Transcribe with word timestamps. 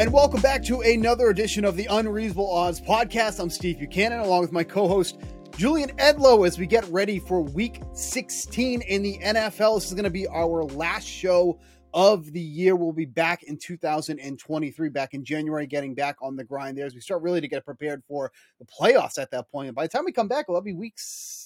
And 0.00 0.14
welcome 0.14 0.40
back 0.40 0.64
to 0.64 0.80
another 0.80 1.28
edition 1.28 1.62
of 1.62 1.76
the 1.76 1.84
Unreasonable 1.90 2.50
Odds 2.50 2.80
podcast. 2.80 3.38
I'm 3.38 3.50
Steve 3.50 3.80
Buchanan, 3.80 4.20
along 4.20 4.40
with 4.40 4.50
my 4.50 4.64
co 4.64 4.88
host, 4.88 5.20
Julian 5.58 5.90
Edlow, 5.98 6.46
as 6.46 6.58
we 6.58 6.64
get 6.64 6.88
ready 6.88 7.18
for 7.18 7.42
week 7.42 7.82
16 7.92 8.80
in 8.80 9.02
the 9.02 9.18
NFL. 9.18 9.76
This 9.76 9.88
is 9.88 9.92
going 9.92 10.04
to 10.04 10.10
be 10.10 10.26
our 10.26 10.64
last 10.64 11.06
show 11.06 11.60
of 11.92 12.32
the 12.32 12.40
year. 12.40 12.76
We'll 12.76 12.94
be 12.94 13.04
back 13.04 13.42
in 13.42 13.58
2023, 13.58 14.88
back 14.88 15.12
in 15.12 15.22
January, 15.22 15.66
getting 15.66 15.94
back 15.94 16.16
on 16.22 16.34
the 16.34 16.44
grind 16.44 16.78
there 16.78 16.86
as 16.86 16.94
we 16.94 17.02
start 17.02 17.20
really 17.20 17.42
to 17.42 17.48
get 17.48 17.66
prepared 17.66 18.02
for 18.08 18.32
the 18.58 18.64
playoffs 18.64 19.18
at 19.18 19.30
that 19.32 19.50
point. 19.52 19.68
And 19.68 19.76
by 19.76 19.82
the 19.82 19.90
time 19.90 20.06
we 20.06 20.12
come 20.12 20.28
back, 20.28 20.46
it'll 20.48 20.62
be 20.62 20.72
week 20.72 20.96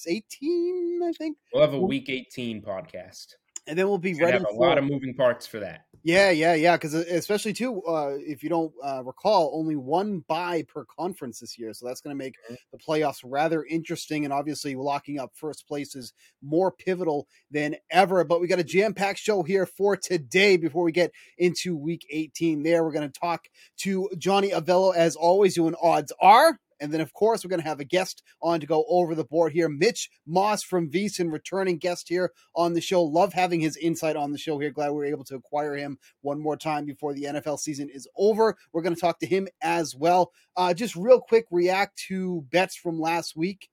18, 0.07 1.01
I 1.03 1.11
think. 1.11 1.35
We'll 1.53 1.61
have 1.61 1.73
a 1.73 1.81
week 1.81 2.07
18 2.07 2.61
podcast. 2.61 3.33
And 3.67 3.77
then 3.77 3.89
we'll 3.89 3.97
be 3.97 4.13
ready. 4.13 4.31
Have 4.31 4.43
a 4.43 4.53
for, 4.53 4.65
lot 4.65 4.77
of 4.77 4.85
moving 4.85 5.13
parts 5.13 5.45
for 5.45 5.59
that. 5.59 5.87
Yeah, 6.05 6.29
yeah, 6.29 6.53
yeah. 6.53 6.75
Because 6.75 6.93
especially 6.93 7.53
too, 7.53 7.81
uh, 7.81 8.11
if 8.19 8.43
you 8.43 8.49
don't 8.49 8.71
uh, 8.83 9.01
recall, 9.03 9.51
only 9.55 9.75
one 9.75 10.19
bye 10.27 10.63
per 10.71 10.85
conference 10.85 11.39
this 11.39 11.57
year, 11.57 11.73
so 11.73 11.87
that's 11.87 11.99
going 11.99 12.15
to 12.15 12.23
make 12.23 12.35
the 12.71 12.77
playoffs 12.77 13.21
rather 13.23 13.63
interesting. 13.63 14.23
And 14.23 14.31
obviously, 14.31 14.75
locking 14.75 15.19
up 15.19 15.31
first 15.33 15.67
place 15.67 15.95
is 15.95 16.13
more 16.43 16.71
pivotal 16.71 17.27
than 17.49 17.77
ever. 17.89 18.23
But 18.23 18.39
we 18.39 18.45
got 18.45 18.59
a 18.59 18.63
jam-packed 18.63 19.17
show 19.17 19.41
here 19.41 19.65
for 19.65 19.97
today. 19.97 20.57
Before 20.57 20.83
we 20.83 20.91
get 20.91 21.11
into 21.39 21.75
Week 21.75 22.05
18, 22.11 22.61
there 22.61 22.83
we're 22.83 22.91
going 22.91 23.11
to 23.11 23.19
talk 23.19 23.47
to 23.77 24.07
Johnny 24.15 24.51
Avello 24.51 24.95
as 24.95 25.15
always, 25.15 25.55
doing 25.55 25.73
odds 25.81 26.13
are 26.21 26.59
and 26.85 26.93
then, 26.93 27.01
of 27.01 27.13
course, 27.13 27.43
we're 27.43 27.49
going 27.49 27.61
to 27.61 27.67
have 27.67 27.79
a 27.79 27.83
guest 27.83 28.21
on 28.43 28.59
to 28.59 28.67
go 28.67 28.85
over 28.87 29.15
the 29.15 29.23
board 29.23 29.53
here. 29.53 29.67
Mitch 29.67 30.07
Moss 30.27 30.61
from 30.61 30.89
VSiN, 30.89 31.31
returning 31.31 31.79
guest 31.79 32.07
here 32.07 32.31
on 32.55 32.73
the 32.73 32.79
show. 32.79 33.01
Love 33.03 33.33
having 33.33 33.59
his 33.59 33.75
insight 33.75 34.15
on 34.15 34.31
the 34.31 34.37
show 34.37 34.59
here. 34.59 34.69
Glad 34.69 34.91
we 34.91 34.97
were 34.97 35.05
able 35.05 35.23
to 35.25 35.35
acquire 35.35 35.75
him 35.75 35.97
one 36.21 36.39
more 36.39 36.55
time 36.55 36.85
before 36.85 37.13
the 37.15 37.23
NFL 37.23 37.57
season 37.57 37.89
is 37.89 38.07
over. 38.15 38.55
We're 38.71 38.83
going 38.83 38.93
to 38.93 39.01
talk 39.01 39.17
to 39.19 39.25
him 39.25 39.47
as 39.63 39.95
well. 39.95 40.31
Uh, 40.55 40.75
just 40.75 40.95
real 40.95 41.19
quick, 41.19 41.47
react 41.49 41.97
to 42.07 42.45
bets 42.51 42.75
from 42.75 42.99
last 42.99 43.35
week. 43.35 43.67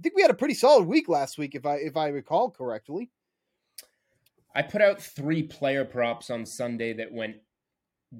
I 0.00 0.02
think 0.02 0.16
we 0.16 0.22
had 0.22 0.30
a 0.30 0.34
pretty 0.34 0.54
solid 0.54 0.86
week 0.86 1.10
last 1.10 1.36
week, 1.36 1.54
if 1.54 1.66
I 1.66 1.76
if 1.76 1.96
I 1.96 2.08
recall 2.08 2.50
correctly. 2.50 3.10
I 4.54 4.62
put 4.62 4.80
out 4.80 5.02
three 5.02 5.42
player 5.42 5.84
props 5.84 6.30
on 6.30 6.46
Sunday 6.46 6.94
that 6.94 7.12
went 7.12 7.36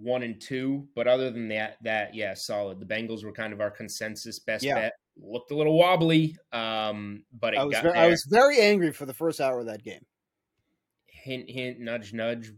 one 0.00 0.22
and 0.22 0.40
two. 0.40 0.86
But 0.94 1.06
other 1.06 1.30
than 1.30 1.48
that, 1.48 1.76
that 1.82 2.14
yeah, 2.14 2.34
solid. 2.34 2.80
The 2.80 2.86
Bengals 2.86 3.24
were 3.24 3.32
kind 3.32 3.52
of 3.52 3.60
our 3.60 3.70
consensus 3.70 4.38
best 4.38 4.64
yeah. 4.64 4.74
bet. 4.74 4.92
Looked 5.18 5.50
a 5.50 5.56
little 5.56 5.78
wobbly, 5.78 6.36
um, 6.52 7.24
but 7.32 7.54
it 7.54 7.60
I 7.60 7.64
was 7.64 7.72
got 7.72 7.82
very. 7.84 7.98
I 7.98 8.08
was 8.08 8.26
very 8.28 8.60
angry 8.60 8.92
for 8.92 9.06
the 9.06 9.14
first 9.14 9.40
hour 9.40 9.60
of 9.60 9.66
that 9.66 9.82
game. 9.82 10.04
Hint, 11.06 11.48
hint, 11.48 11.80
nudge, 11.80 12.12
nudge. 12.12 12.52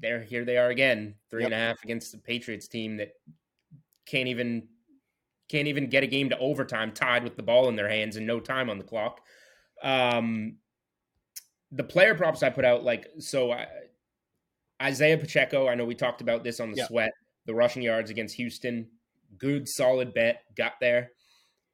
There, 0.00 0.22
here 0.22 0.44
they 0.44 0.56
are 0.56 0.70
again, 0.70 1.14
three 1.30 1.42
yep. 1.42 1.52
and 1.52 1.54
a 1.54 1.58
half 1.58 1.84
against 1.84 2.12
the 2.12 2.18
Patriots 2.18 2.66
team 2.66 2.96
that 2.96 3.12
can't 4.06 4.28
even 4.28 4.68
can't 5.48 5.68
even 5.68 5.88
get 5.88 6.02
a 6.02 6.06
game 6.06 6.30
to 6.30 6.38
overtime, 6.38 6.92
tied 6.92 7.24
with 7.24 7.36
the 7.36 7.42
ball 7.42 7.68
in 7.68 7.76
their 7.76 7.88
hands 7.88 8.16
and 8.16 8.26
no 8.26 8.40
time 8.40 8.70
on 8.70 8.78
the 8.78 8.84
clock. 8.84 9.20
Um, 9.82 10.56
the 11.70 11.84
player 11.84 12.14
props 12.14 12.42
I 12.42 12.50
put 12.50 12.64
out, 12.64 12.84
like 12.84 13.08
so, 13.18 13.52
I, 13.52 13.66
Isaiah 14.84 15.18
Pacheco, 15.18 15.68
I 15.68 15.74
know 15.74 15.84
we 15.84 15.94
talked 15.94 16.20
about 16.20 16.44
this 16.44 16.60
on 16.60 16.70
the 16.70 16.76
yeah. 16.76 16.86
sweat, 16.86 17.12
the 17.46 17.54
rushing 17.54 17.82
yards 17.82 18.10
against 18.10 18.34
Houston. 18.36 18.86
Good, 19.38 19.68
solid 19.68 20.12
bet. 20.14 20.42
Got 20.56 20.74
there. 20.80 21.10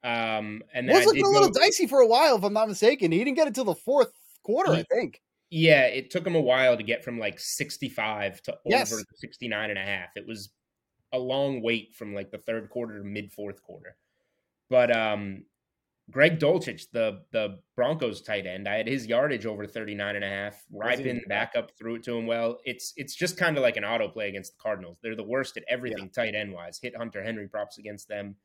Um, 0.03 0.63
and 0.73 0.89
then 0.89 0.97
was 0.97 1.07
looking 1.07 1.27
a 1.27 1.29
little 1.29 1.51
dicey 1.51 1.87
for 1.87 2.01
a 2.01 2.07
while, 2.07 2.37
if 2.37 2.45
I'm 2.45 2.53
not 2.53 2.69
mistaken. 2.69 3.13
He 3.13 3.19
didn't 3.19 3.37
get 3.37 3.49
it 3.49 3.55
till 3.55 3.65
the 3.65 3.75
fourth 3.75 4.13
quarter, 4.43 4.75
he, 4.75 4.81
I 4.81 4.85
think. 4.85 5.21
Yeah, 5.51 5.87
it 5.87 6.11
took 6.11 6.27
him 6.27 6.37
a 6.37 6.41
while 6.41 6.77
to 6.77 6.83
get 6.83 7.05
from 7.05 7.19
like 7.19 7.39
65 7.39 8.41
to 8.43 8.57
yes. 8.65 8.93
over 8.93 9.03
69 9.17 9.71
and 9.71 9.79
a 9.79 9.83
half. 9.83 10.11
It 10.17 10.27
was 10.27 10.51
a 11.13 11.19
long 11.19 11.61
wait 11.61 11.95
from 11.95 12.15
like 12.15 12.31
the 12.31 12.39
third 12.39 12.71
quarter 12.71 12.99
to 12.99 13.05
mid 13.05 13.33
fourth 13.33 13.61
quarter. 13.63 13.97
But 14.69 14.95
um 14.97 15.45
Greg 16.11 16.39
Dulcich, 16.39 16.91
the 16.93 17.23
the 17.33 17.59
Broncos 17.77 18.23
tight 18.23 18.47
end, 18.47 18.69
I 18.69 18.77
had 18.77 18.87
his 18.87 19.07
yardage 19.07 19.47
over 19.47 19.67
39 19.67 20.17
and 20.17 20.25
a 20.25 20.29
half. 20.29 20.63
Rypien 20.75 21.27
back 21.29 21.53
up 21.57 21.71
threw 21.79 21.97
it 21.97 22.03
to 22.05 22.17
him 22.17 22.27
well. 22.27 22.59
It's 22.65 22.93
it's 22.97 23.15
just 23.15 23.37
kind 23.37 23.57
of 23.57 23.63
like 23.63 23.77
an 23.77 23.85
auto 23.85 24.09
play 24.09 24.29
against 24.29 24.53
the 24.53 24.63
Cardinals. 24.63 24.99
They're 25.03 25.17
the 25.17 25.25
worst 25.25 25.57
at 25.57 25.65
everything 25.69 26.11
yeah. 26.15 26.25
tight 26.25 26.35
end 26.35 26.53
wise. 26.53 26.79
Hit 26.81 26.97
Hunter 26.97 27.23
Henry 27.23 27.49
props 27.49 27.79
against 27.79 28.09
them. 28.09 28.37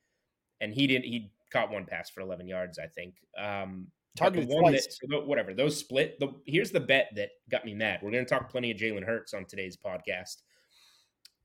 And 0.61 0.73
he 0.73 0.87
didn't 0.87 1.05
he 1.05 1.31
caught 1.51 1.71
one 1.71 1.85
pass 1.85 2.09
for 2.09 2.21
11 2.21 2.47
yards, 2.47 2.79
I 2.79 2.87
think. 2.87 3.15
Um 3.37 3.87
Targeted 4.15 4.47
one 4.47 4.63
twice. 4.63 4.97
That, 5.09 5.27
whatever. 5.27 5.53
Those 5.53 5.77
split. 5.77 6.19
The, 6.19 6.33
here's 6.45 6.71
the 6.71 6.79
bet 6.79 7.09
that 7.15 7.31
got 7.51 7.65
me 7.65 7.73
mad. 7.73 7.99
We're 8.01 8.11
going 8.11 8.25
to 8.25 8.29
talk 8.29 8.49
plenty 8.49 8.71
of 8.71 8.77
Jalen 8.77 9.03
Hurts 9.03 9.33
on 9.33 9.43
today's 9.43 9.75
podcast. 9.75 10.37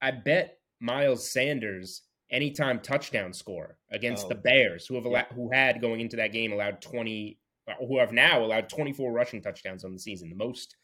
I 0.00 0.12
bet 0.12 0.58
Miles 0.78 1.28
Sanders 1.28 2.02
anytime 2.30 2.80
touchdown 2.80 3.32
score 3.32 3.76
against 3.90 4.26
oh. 4.26 4.28
the 4.28 4.34
Bears, 4.34 4.86
who 4.86 4.94
have 4.94 5.04
allowed, 5.04 5.26
who 5.34 5.50
had 5.52 5.80
going 5.80 6.00
into 6.00 6.16
that 6.16 6.32
game 6.32 6.52
allowed 6.52 6.80
twenty, 6.80 7.38
uh, 7.68 7.84
who 7.86 7.98
have 7.98 8.12
now 8.12 8.44
allowed 8.44 8.68
twenty 8.68 8.92
four 8.92 9.12
rushing 9.12 9.42
touchdowns 9.42 9.84
on 9.84 9.92
the 9.92 9.98
season, 9.98 10.28
the 10.28 10.36
most 10.36 10.76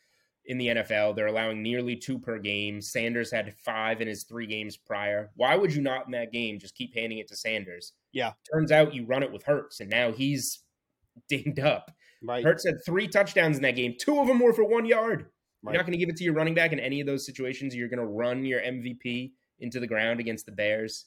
in 0.47 0.59
the 0.59 0.69
NFL. 0.69 1.15
They're 1.15 1.27
allowing 1.27 1.63
nearly 1.63 1.97
two 1.97 2.19
per 2.19 2.39
game. 2.39 2.81
Sanders 2.81 3.31
had 3.31 3.55
five 3.65 4.01
in 4.01 4.09
his 4.09 4.25
three 4.25 4.47
games 4.47 4.77
prior. 4.77 5.31
Why 5.35 5.57
would 5.57 5.75
you 5.75 5.83
not 5.83 6.07
in 6.07 6.13
that 6.13 6.33
game 6.33 6.59
just 6.59 6.77
keep 6.77 6.95
handing 6.95 7.19
it 7.19 7.29
to 7.29 7.37
Sanders? 7.37 7.93
Yeah. 8.13 8.33
Turns 8.53 8.73
out 8.73 8.95
you 8.95 9.05
run 9.07 9.23
it 9.23 9.33
with 9.33 9.45
Hurts, 9.45 9.81
and 9.81 9.91
now 9.91 10.13
he's 10.13 10.61
dinged 11.29 11.61
up. 11.61 11.91
Right. 12.23 12.45
Hurts 12.45 12.67
had 12.67 12.77
three 12.85 13.09
touchdowns 13.09 13.57
in 13.57 13.63
that 13.63 13.77
game. 13.77 13.95
Two 13.99 14.21
of 14.21 14.27
them 14.27 14.41
were 14.41 14.53
for 14.53 14.65
one 14.65 14.87
yard. 14.87 15.27
Right. 15.63 15.73
You're 15.73 15.81
not 15.81 15.87
going 15.87 15.99
to 15.99 15.99
give 15.99 16.09
it 16.09 16.17
to 16.17 16.25
your 16.25 16.35
running 16.35 16.55
back 16.55 16.73
in 16.73 16.81
any 16.81 17.01
of 17.01 17.07
those 17.07 17.27
situations. 17.27 17.75
You're 17.75 17.89
going 17.89 17.99
to 17.99 18.07
run 18.07 18.45
your 18.45 18.61
MVP 18.61 19.33
into 19.59 19.81
the 19.81 19.87
ground 19.87 20.21
against 20.21 20.47
the 20.47 20.53
Bears. 20.53 21.07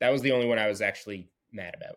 That 0.00 0.10
was 0.10 0.22
the 0.22 0.32
only 0.32 0.46
one 0.46 0.58
I 0.58 0.68
was 0.68 0.80
actually 0.80 1.28
mad 1.52 1.74
about. 1.76 1.96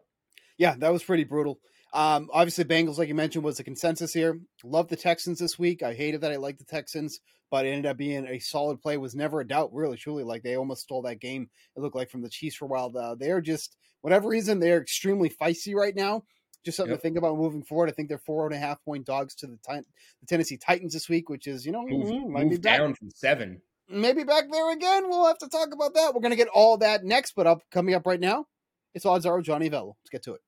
Yeah, 0.57 0.75
that 0.79 0.91
was 0.91 1.03
pretty 1.03 1.23
brutal. 1.23 1.59
Um, 1.93 2.29
obviously, 2.33 2.65
Bengals, 2.65 2.97
like 2.97 3.07
you 3.07 3.15
mentioned, 3.15 3.43
was 3.43 3.57
the 3.57 3.63
consensus 3.63 4.13
here. 4.13 4.39
Love 4.63 4.87
the 4.89 4.95
Texans 4.95 5.39
this 5.39 5.57
week. 5.57 5.83
I 5.83 5.93
hated 5.93 6.21
that 6.21 6.31
I 6.31 6.35
liked 6.35 6.59
the 6.59 6.65
Texans, 6.65 7.19
but 7.49 7.65
it 7.65 7.69
ended 7.69 7.85
up 7.85 7.97
being 7.97 8.27
a 8.27 8.39
solid 8.39 8.81
play. 8.81 8.97
Was 8.97 9.15
never 9.15 9.39
a 9.39 9.47
doubt, 9.47 9.73
really, 9.73 9.97
truly. 9.97 10.23
Like 10.23 10.43
they 10.43 10.57
almost 10.57 10.83
stole 10.83 11.01
that 11.03 11.21
game. 11.21 11.49
It 11.75 11.79
looked 11.79 11.95
like 11.95 12.09
from 12.09 12.21
the 12.21 12.29
Chiefs 12.29 12.57
for 12.57 12.65
a 12.65 12.67
while. 12.67 12.95
Uh, 12.95 13.15
they're 13.15 13.41
just 13.41 13.77
whatever 14.01 14.27
reason 14.27 14.59
they're 14.59 14.81
extremely 14.81 15.29
feisty 15.29 15.73
right 15.73 15.95
now. 15.95 16.23
Just 16.65 16.77
something 16.77 16.91
yep. 16.91 16.99
to 16.99 17.01
think 17.01 17.17
about 17.17 17.37
moving 17.37 17.63
forward. 17.63 17.89
I 17.89 17.93
think 17.93 18.09
they're 18.09 18.17
four 18.17 18.45
and 18.45 18.53
a 18.53 18.59
half 18.59 18.83
point 18.83 19.05
dogs 19.05 19.35
to 19.35 19.47
the, 19.47 19.57
the 19.65 20.27
Tennessee 20.27 20.57
Titans 20.57 20.93
this 20.93 21.07
week, 21.07 21.29
which 21.29 21.47
is 21.47 21.65
you 21.65 21.71
know 21.71 21.85
move, 21.87 22.07
mm, 22.07 22.29
might 22.29 22.49
be 22.49 22.57
down 22.57 22.93
from 22.95 23.09
seven 23.11 23.61
maybe 23.89 24.23
back 24.23 24.45
there 24.51 24.71
again. 24.71 25.09
We'll 25.09 25.27
have 25.27 25.37
to 25.39 25.49
talk 25.49 25.73
about 25.73 25.93
that. 25.93 26.13
We're 26.13 26.21
going 26.21 26.31
to 26.31 26.37
get 26.37 26.47
all 26.49 26.77
that 26.77 27.03
next, 27.03 27.33
but 27.35 27.47
up 27.47 27.59
coming 27.71 27.95
up 27.95 28.05
right 28.05 28.19
now, 28.19 28.45
it's 28.93 29.05
odds 29.05 29.25
are 29.25 29.41
Johnny 29.41 29.69
Vello. 29.69 29.93
Let's 30.01 30.09
get 30.11 30.23
to 30.23 30.33
it. 30.33 30.41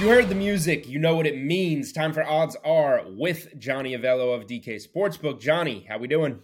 You 0.00 0.08
heard 0.10 0.28
the 0.28 0.34
music, 0.34 0.88
you 0.88 0.98
know 0.98 1.16
what 1.16 1.26
it 1.26 1.38
means. 1.38 1.92
Time 1.92 2.12
for 2.12 2.24
odds 2.24 2.56
are 2.64 3.02
with 3.06 3.58
Johnny 3.58 3.96
Avello 3.96 4.34
of 4.34 4.46
DK 4.46 4.82
Sportsbook. 4.84 5.40
Johnny, 5.40 5.86
how 5.88 5.98
we 5.98 6.08
doing? 6.08 6.40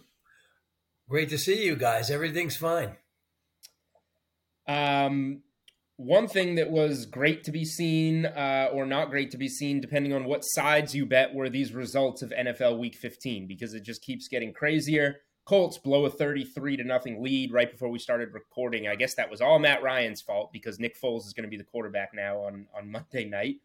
Great 1.09 1.29
to 1.29 1.37
see 1.37 1.63
you 1.63 1.75
guys. 1.75 2.09
Everything's 2.09 2.55
fine. 2.55 2.95
Um, 4.67 5.41
one 6.01 6.27
thing 6.27 6.55
that 6.55 6.71
was 6.71 7.05
great 7.05 7.43
to 7.43 7.51
be 7.51 7.63
seen 7.63 8.25
uh, 8.25 8.69
or 8.73 8.85
not 8.85 9.11
great 9.11 9.29
to 9.31 9.37
be 9.37 9.47
seen, 9.47 9.79
depending 9.79 10.13
on 10.13 10.25
what 10.25 10.41
sides 10.41 10.95
you 10.95 11.05
bet, 11.05 11.33
were 11.33 11.47
these 11.47 11.73
results 11.73 12.23
of 12.23 12.31
NFL 12.31 12.79
Week 12.79 12.95
15 12.95 13.45
because 13.45 13.75
it 13.75 13.83
just 13.83 14.01
keeps 14.01 14.27
getting 14.27 14.51
crazier. 14.51 15.17
Colts 15.45 15.77
blow 15.77 16.05
a 16.05 16.09
33 16.09 16.77
to 16.77 16.83
nothing 16.83 17.21
lead 17.21 17.51
right 17.51 17.71
before 17.71 17.89
we 17.89 17.99
started 17.99 18.33
recording. 18.33 18.87
I 18.87 18.95
guess 18.95 19.13
that 19.15 19.29
was 19.29 19.41
all 19.41 19.59
Matt 19.59 19.83
Ryan's 19.83 20.21
fault 20.21 20.51
because 20.51 20.79
Nick 20.79 20.99
Foles 20.99 21.25
is 21.27 21.33
going 21.33 21.43
to 21.43 21.49
be 21.49 21.57
the 21.57 21.63
quarterback 21.63 22.13
now 22.15 22.39
on 22.39 22.65
on 22.75 22.91
Monday 22.91 23.25
night. 23.25 23.57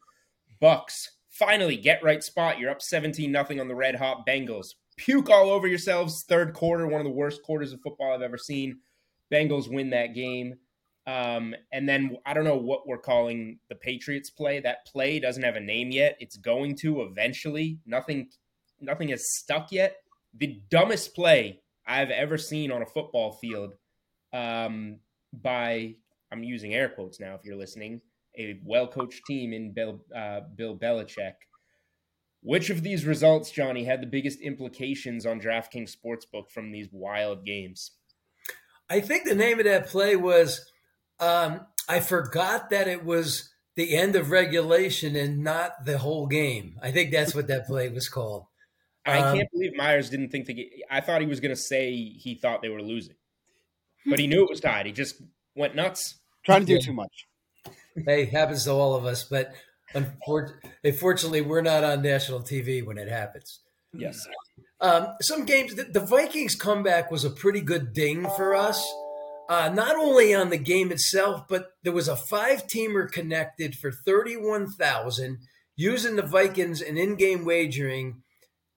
Bucs 0.61 1.09
finally 1.31 1.77
get 1.77 2.03
right 2.03 2.23
spot. 2.23 2.59
You're 2.59 2.71
up 2.71 2.83
17 2.83 3.33
nothing 3.33 3.61
on 3.61 3.69
the 3.69 3.75
red 3.75 3.97
hot 3.97 4.27
Bengals. 4.27 4.75
Puke 4.97 5.31
all 5.31 5.50
over 5.50 5.67
yourselves. 5.67 6.25
Third 6.29 6.53
quarter, 6.53 6.87
one 6.87 7.00
of 7.00 7.06
the 7.06 7.11
worst 7.11 7.43
quarters 7.43 7.73
of 7.73 7.81
football 7.81 8.12
I've 8.12 8.23
ever 8.23 8.38
seen. 8.38 8.81
Bengals 9.33 9.73
win 9.73 9.91
that 9.91 10.15
game. 10.15 10.56
Um, 11.06 11.55
and 11.73 11.88
then 11.88 12.17
I 12.26 12.35
don't 12.35 12.44
know 12.44 12.56
what 12.56 12.87
we're 12.87 12.99
calling 12.99 13.58
the 13.69 13.76
Patriots 13.76 14.31
play. 14.31 14.58
That 14.61 14.87
play 14.87 15.20
doesn't 15.20 15.43
have 15.43 15.56
a 15.56 15.61
name 15.61 15.91
yet. 15.91 16.17
It's 16.19 16.37
going 16.37 16.76
to 16.79 17.03
eventually. 17.03 17.79
Nothing, 17.87 18.29
nothing 18.81 19.08
has 19.08 19.25
stuck 19.37 19.70
yet. 19.70 19.97
The 20.35 20.61
dumbest 20.69 21.14
play 21.14 21.61
I've 21.87 22.11
ever 22.11 22.37
seen 22.37 22.73
on 22.73 22.82
a 22.82 22.87
football 22.87 23.32
field 23.32 23.75
um, 24.32 24.99
by 25.32 25.94
I'm 26.32 26.43
using 26.43 26.75
air 26.75 26.88
quotes 26.88 27.20
now. 27.20 27.35
If 27.35 27.44
you're 27.44 27.56
listening, 27.56 28.00
a 28.37 28.61
well-coached 28.64 29.25
team 29.26 29.52
in 29.52 29.73
Bill 29.73 30.00
uh, 30.14 30.41
Bill 30.55 30.76
Belichick. 30.76 31.35
Which 32.43 32.70
of 32.70 32.82
these 32.82 33.05
results, 33.05 33.50
Johnny, 33.50 33.85
had 33.85 34.00
the 34.00 34.06
biggest 34.06 34.41
implications 34.41 35.26
on 35.26 35.41
DraftKings 35.41 35.97
Sportsbook 35.97 36.50
from 36.50 36.70
these 36.70 36.88
wild 36.93 37.44
games? 37.44 37.93
I 38.88 39.00
think 39.00 39.25
the 39.25 39.35
name 39.35 39.59
of 39.59 39.64
that 39.64 39.88
play 39.88 40.14
was 40.14 40.70
um, 41.21 41.61
I 41.89 42.01
forgot 42.01 42.71
that 42.71 42.89
it 42.89 43.05
was 43.05 43.51
the 43.77 43.97
end 43.97 44.17
of 44.17 44.31
regulation 44.31 45.15
and 45.17 45.45
not 45.45 45.85
the 45.85 45.99
whole 45.99 46.27
game. 46.27 46.79
I 46.83 46.91
think 46.91 47.13
that's 47.13 47.35
what 47.35 47.49
that 47.49 47.67
play 47.67 47.89
was 47.89 48.09
called. 48.09 48.47
I 49.05 49.21
um, 49.21 49.37
can't 49.37 49.49
believe 49.53 49.73
Meyers 49.77 50.11
didn't 50.11 50.31
think 50.31 50.47
the. 50.47 50.69
I 50.91 51.01
thought 51.01 51.21
he 51.21 51.27
was 51.27 51.41
going 51.41 51.55
to 51.55 51.61
say 51.61 51.95
he 51.95 52.35
thought 52.35 52.61
they 52.63 52.69
were 52.69 52.83
losing, 52.83 53.15
but 54.05 54.19
he 54.19 54.27
knew 54.27 54.43
it 54.43 54.51
was 54.51 54.61
tied. 54.61 54.87
He 54.87 54.93
just 54.93 55.23
went 55.55 55.77
nuts, 55.77 56.19
trying 56.45 56.67
to 56.67 56.67
do 56.67 56.81
too 56.81 56.93
much. 56.93 57.27
Hey, 58.05 58.25
happens 58.25 58.65
to 58.65 58.73
all 58.73 58.95
of 58.95 59.05
us, 59.05 59.25
but 59.25 59.55
unfortunately, 59.95 61.41
we're 61.41 61.62
not 61.62 61.85
on 61.85 62.03
national 62.03 62.41
TV 62.41 62.85
when 62.85 62.99
it 62.99 63.09
happens. 63.09 63.61
Yes. 63.93 64.27
Um, 64.81 65.15
some 65.21 65.45
games, 65.47 65.75
the, 65.75 65.85
the 65.85 66.01
Vikings 66.01 66.55
comeback 66.55 67.11
was 67.11 67.25
a 67.25 67.31
pretty 67.31 67.61
good 67.61 67.95
ding 67.95 68.29
for 68.37 68.55
us 68.55 68.87
uh, 69.49 69.71
not 69.73 69.97
only 69.97 70.35
on 70.35 70.51
the 70.51 70.59
game 70.59 70.91
itself, 70.91 71.47
but 71.49 71.69
there 71.83 71.93
was 71.93 72.09
a 72.09 72.17
five 72.17 72.67
teamer 72.67 73.11
connected 73.11 73.75
for 73.75 73.91
31,000 73.91 75.39
using 75.77 76.17
the 76.17 76.23
Vikings 76.23 76.81
and 76.81 76.99
in 76.99 77.17
game 77.17 77.45
wagering 77.45 78.23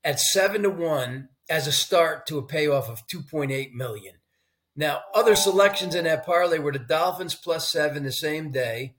at 0.03 0.19
seven 0.19 0.63
to 0.63 0.69
one 0.69 1.29
as 1.49 1.67
a 1.67 1.71
start 1.71 2.27
to 2.27 2.37
a 2.37 2.45
payoff 2.45 2.89
of 2.89 3.07
2.8 3.07 3.73
million. 3.73 4.15
Now, 4.75 5.01
other 5.13 5.35
selections 5.35 5.95
in 5.95 6.05
that 6.05 6.25
parlay 6.25 6.59
were 6.59 6.71
the 6.71 6.79
Dolphins 6.79 7.35
plus 7.35 7.71
seven 7.71 8.03
the 8.03 8.11
same 8.11 8.51
day. 8.51 8.95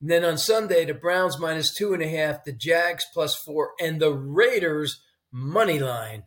And 0.00 0.10
then 0.10 0.24
on 0.24 0.36
Sunday, 0.36 0.84
the 0.84 0.94
Browns 0.94 1.38
minus 1.38 1.72
two 1.72 1.94
and 1.94 2.02
a 2.02 2.08
half, 2.08 2.44
the 2.44 2.52
Jags 2.52 3.06
plus 3.14 3.34
four, 3.34 3.70
and 3.80 4.00
the 4.00 4.12
Raiders 4.12 5.00
money 5.32 5.78
line. 5.78 6.24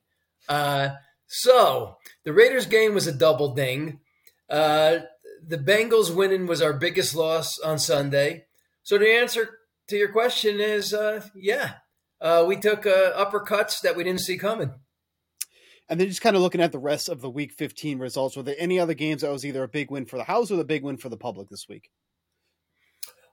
Uh, 0.47 0.89
so 1.27 1.97
the 2.25 2.33
Raiders 2.33 2.65
game 2.65 2.95
was 2.95 3.05
a 3.05 3.11
double 3.11 3.53
ding. 3.53 3.99
Uh, 4.49 4.99
the 5.45 5.57
Bengals 5.57 6.13
winning 6.13 6.47
was 6.47 6.61
our 6.61 6.73
biggest 6.73 7.15
loss 7.15 7.59
on 7.59 7.79
Sunday. 7.79 8.45
So 8.83 8.97
the 8.97 9.09
answer 9.09 9.59
to 9.87 9.95
your 9.95 10.11
question 10.11 10.59
is, 10.59 10.93
uh, 10.93 11.21
yeah, 11.35 11.73
uh, 12.21 12.45
we 12.47 12.57
took 12.57 12.85
uh, 12.85 13.13
uppercuts 13.13 13.81
that 13.81 13.95
we 13.95 14.03
didn't 14.03 14.21
see 14.21 14.37
coming. 14.37 14.73
And 15.87 15.99
then 15.99 16.07
just 16.07 16.21
kind 16.21 16.35
of 16.35 16.41
looking 16.41 16.61
at 16.61 16.71
the 16.71 16.79
rest 16.79 17.09
of 17.09 17.21
the 17.21 17.29
Week 17.29 17.51
15 17.51 17.97
results, 17.97 18.37
were 18.37 18.43
there 18.43 18.55
any 18.59 18.79
other 18.79 18.93
games 18.93 19.21
that 19.21 19.31
was 19.31 19.45
either 19.45 19.63
a 19.63 19.67
big 19.67 19.89
win 19.89 20.05
for 20.05 20.17
the 20.17 20.23
house 20.25 20.51
or 20.51 20.55
the 20.55 20.63
big 20.63 20.83
win 20.83 20.97
for 20.97 21.09
the 21.09 21.17
public 21.17 21.49
this 21.49 21.67
week? 21.67 21.89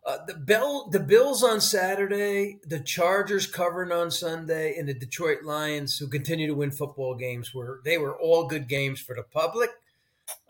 Uh, 0.06 0.18
the 0.26 0.34
Bell, 0.34 0.88
the 0.90 1.00
Bills 1.00 1.42
on 1.42 1.60
Saturday, 1.60 2.58
the 2.62 2.78
Chargers 2.78 3.46
covering 3.46 3.90
on 3.90 4.10
Sunday, 4.10 4.76
and 4.78 4.88
the 4.88 4.94
Detroit 4.94 5.42
Lions, 5.42 5.98
who 5.98 6.06
continue 6.06 6.46
to 6.46 6.54
win 6.54 6.70
football 6.70 7.16
games, 7.16 7.52
were 7.52 7.80
they 7.84 7.98
were 7.98 8.16
all 8.16 8.46
good 8.46 8.68
games 8.68 9.00
for 9.00 9.16
the 9.16 9.24
public. 9.24 9.70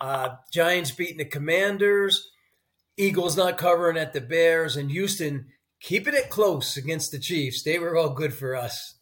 Uh, 0.01 0.37
Giants 0.53 0.91
beating 0.91 1.19
the 1.19 1.25
Commanders, 1.25 2.31
Eagles 2.97 3.37
not 3.37 3.59
covering 3.59 3.97
at 3.97 4.13
the 4.13 4.21
Bears, 4.21 4.77
and 4.77 4.91
Houston 4.91 5.47
keeping 5.81 6.15
it 6.15 6.31
close 6.31 6.77
against 6.77 7.13
the 7.13 7.19
Chiefs. 7.19 7.63
They 7.63 7.79
were 7.79 7.97
all 7.97 8.11
good 8.11 8.35
for 8.35 8.55
us. 8.55 8.95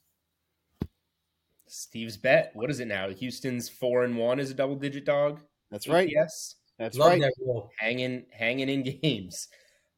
Steve's 1.67 2.17
bet. 2.17 2.53
What 2.55 2.71
is 2.71 2.79
it 2.79 2.87
now? 2.87 3.11
Houston's 3.11 3.69
four 3.69 4.05
and 4.05 4.17
one 4.17 4.39
is 4.39 4.51
a 4.51 4.55
double 4.55 4.77
digit 4.77 5.05
dog. 5.05 5.41
That's 5.71 5.89
right. 5.89 6.09
Yes, 6.09 6.57
that's 6.79 6.97
Love 6.97 7.13
right. 7.13 7.21
That 7.21 7.69
hanging, 7.79 8.27
hanging 8.31 8.69
in 8.69 8.83
games. 9.03 9.49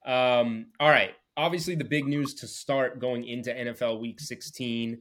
Um, 0.06 0.66
all 0.80 0.88
right. 0.88 1.10
Obviously, 1.36 1.74
the 1.74 1.84
big 1.84 2.06
news 2.06 2.32
to 2.34 2.46
start 2.46 2.98
going 2.98 3.26
into 3.26 3.52
NFL 3.52 4.00
Week 4.00 4.20
16. 4.20 4.98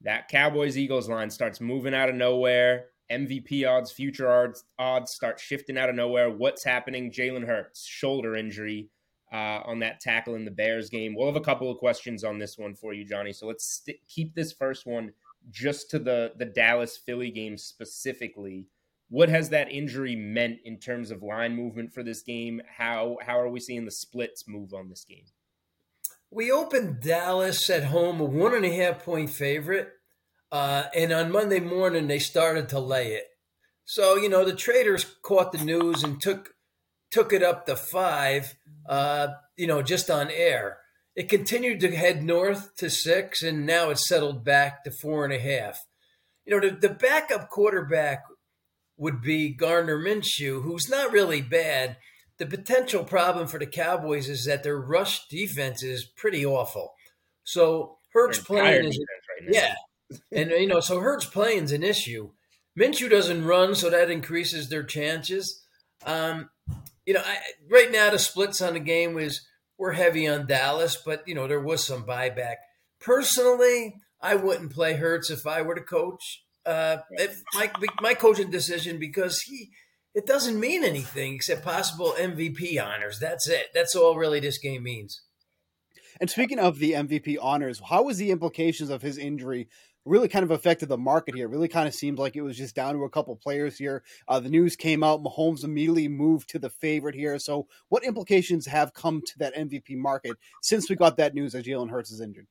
That 0.00 0.28
Cowboys 0.28 0.76
Eagles 0.76 1.08
line 1.08 1.30
starts 1.30 1.60
moving 1.60 1.94
out 1.94 2.08
of 2.08 2.16
nowhere. 2.16 2.86
MVP 3.10 3.68
odds, 3.68 3.92
future 3.92 4.30
odds, 4.30 4.64
odds 4.78 5.12
start 5.12 5.38
shifting 5.40 5.78
out 5.78 5.88
of 5.88 5.94
nowhere. 5.94 6.30
What's 6.30 6.64
happening? 6.64 7.10
Jalen 7.10 7.46
Hurts, 7.46 7.86
shoulder 7.86 8.36
injury 8.36 8.88
uh, 9.32 9.60
on 9.64 9.80
that 9.80 10.00
tackle 10.00 10.34
in 10.34 10.44
the 10.44 10.50
Bears 10.50 10.90
game. 10.90 11.14
We'll 11.14 11.26
have 11.26 11.36
a 11.36 11.40
couple 11.40 11.70
of 11.70 11.78
questions 11.78 12.24
on 12.24 12.38
this 12.38 12.58
one 12.58 12.74
for 12.74 12.92
you, 12.92 13.04
Johnny. 13.04 13.32
So 13.32 13.46
let's 13.46 13.64
st- 13.64 14.00
keep 14.08 14.34
this 14.34 14.52
first 14.52 14.86
one 14.86 15.12
just 15.50 15.90
to 15.90 15.98
the 15.98 16.32
the 16.36 16.44
Dallas 16.44 16.96
Philly 16.96 17.30
game 17.30 17.56
specifically. 17.58 18.66
What 19.08 19.28
has 19.28 19.50
that 19.50 19.70
injury 19.70 20.16
meant 20.16 20.58
in 20.64 20.78
terms 20.78 21.10
of 21.10 21.22
line 21.22 21.54
movement 21.54 21.92
for 21.92 22.02
this 22.02 22.22
game? 22.22 22.60
How 22.78 23.18
how 23.24 23.38
are 23.38 23.48
we 23.48 23.60
seeing 23.60 23.84
the 23.84 23.90
splits 23.90 24.48
move 24.48 24.74
on 24.74 24.88
this 24.88 25.04
game? 25.04 25.24
We 26.30 26.50
opened 26.50 27.00
Dallas 27.00 27.70
at 27.70 27.84
home 27.84 28.20
a 28.20 28.24
one 28.24 28.54
and 28.54 28.64
a 28.64 28.74
half 28.74 29.04
point 29.04 29.30
favorite. 29.30 29.92
Uh, 30.52 30.84
and 30.94 31.12
on 31.12 31.32
Monday 31.32 31.60
morning, 31.60 32.06
they 32.06 32.18
started 32.18 32.68
to 32.68 32.80
lay 32.80 33.14
it. 33.14 33.24
So 33.84 34.16
you 34.16 34.28
know 34.28 34.44
the 34.44 34.54
traders 34.54 35.04
caught 35.22 35.52
the 35.52 35.64
news 35.64 36.02
and 36.02 36.20
took 36.20 36.54
took 37.10 37.32
it 37.32 37.42
up 37.42 37.66
to 37.66 37.76
five. 37.76 38.54
Uh, 38.88 39.28
you 39.56 39.66
know, 39.66 39.82
just 39.82 40.10
on 40.10 40.30
air. 40.30 40.78
It 41.14 41.30
continued 41.30 41.80
to 41.80 41.96
head 41.96 42.22
north 42.22 42.76
to 42.76 42.90
six, 42.90 43.42
and 43.42 43.64
now 43.64 43.88
it's 43.90 44.06
settled 44.06 44.44
back 44.44 44.84
to 44.84 44.90
four 44.90 45.24
and 45.24 45.32
a 45.32 45.38
half. 45.38 45.86
You 46.44 46.60
know, 46.60 46.68
the, 46.68 46.76
the 46.76 46.94
backup 46.94 47.48
quarterback 47.48 48.22
would 48.98 49.22
be 49.22 49.54
Gardner 49.54 49.98
Minshew, 49.98 50.62
who's 50.62 50.90
not 50.90 51.12
really 51.12 51.40
bad. 51.40 51.96
The 52.38 52.46
potential 52.46 53.02
problem 53.02 53.46
for 53.46 53.58
the 53.58 53.66
Cowboys 53.66 54.28
is 54.28 54.44
that 54.44 54.62
their 54.62 54.78
rush 54.78 55.26
defense 55.28 55.82
is 55.82 56.04
pretty 56.04 56.44
awful. 56.44 56.92
So 57.44 57.96
Hurts 58.12 58.38
playing 58.38 58.86
is 58.86 58.98
right 58.98 59.48
yeah, 59.52 59.74
and 60.32 60.50
you 60.50 60.66
know, 60.66 60.80
so 60.80 61.00
Hurts 61.00 61.24
playing 61.24 61.64
is 61.64 61.72
an 61.72 61.82
issue. 61.82 62.30
Minshew 62.78 63.10
doesn't 63.10 63.44
run, 63.44 63.74
so 63.74 63.90
that 63.90 64.10
increases 64.10 64.68
their 64.68 64.84
chances. 64.84 65.64
Um, 66.04 66.50
you 67.06 67.14
know, 67.14 67.22
I, 67.24 67.38
right 67.70 67.90
now 67.90 68.10
the 68.10 68.18
splits 68.18 68.60
on 68.60 68.74
the 68.74 68.80
game 68.80 69.18
is 69.18 69.46
we're 69.78 69.92
heavy 69.92 70.26
on 70.26 70.46
Dallas, 70.46 70.96
but 71.04 71.26
you 71.26 71.34
know 71.34 71.48
there 71.48 71.60
was 71.60 71.84
some 71.84 72.04
buyback. 72.04 72.56
Personally, 73.00 73.94
I 74.20 74.34
wouldn't 74.34 74.72
play 74.72 74.94
Hurts 74.94 75.30
if 75.30 75.46
I 75.46 75.62
were 75.62 75.74
the 75.74 75.80
coach. 75.80 76.44
Uh, 76.64 76.98
my 77.54 77.70
my 78.00 78.14
coaching 78.14 78.50
decision 78.50 78.98
because 78.98 79.40
he 79.42 79.70
it 80.14 80.26
doesn't 80.26 80.58
mean 80.58 80.82
anything 80.82 81.34
except 81.34 81.64
possible 81.64 82.14
MVP 82.18 82.82
honors. 82.82 83.18
That's 83.20 83.48
it. 83.48 83.66
That's 83.74 83.94
all 83.94 84.16
really 84.16 84.40
this 84.40 84.58
game 84.58 84.82
means. 84.82 85.22
And 86.18 86.30
speaking 86.30 86.58
of 86.58 86.78
the 86.78 86.92
MVP 86.92 87.36
honors, 87.40 87.82
how 87.88 88.04
was 88.04 88.16
the 88.16 88.30
implications 88.30 88.88
of 88.88 89.02
his 89.02 89.18
injury 89.18 89.68
really 90.06 90.28
kind 90.28 90.44
of 90.44 90.50
affected 90.50 90.88
the 90.88 90.96
market 90.96 91.34
here. 91.34 91.46
It 91.46 91.50
really 91.50 91.68
kind 91.68 91.88
of 91.88 91.94
seemed 91.94 92.18
like 92.18 92.36
it 92.36 92.42
was 92.42 92.56
just 92.56 92.74
down 92.74 92.94
to 92.94 93.04
a 93.04 93.10
couple 93.10 93.36
players 93.36 93.76
here. 93.76 94.02
Uh, 94.28 94.40
the 94.40 94.48
news 94.48 94.76
came 94.76 95.02
out, 95.02 95.22
Mahomes 95.22 95.64
immediately 95.64 96.08
moved 96.08 96.48
to 96.50 96.58
the 96.58 96.70
favorite 96.70 97.14
here. 97.14 97.38
So, 97.38 97.66
what 97.88 98.04
implications 98.04 98.66
have 98.66 98.94
come 98.94 99.22
to 99.26 99.38
that 99.38 99.54
MVP 99.54 99.96
market 99.96 100.36
since 100.62 100.88
we 100.88 100.96
got 100.96 101.16
that 101.16 101.34
news 101.34 101.52
that 101.52 101.66
Jalen 101.66 101.90
Hurts 101.90 102.10
is 102.10 102.20
injured? 102.20 102.46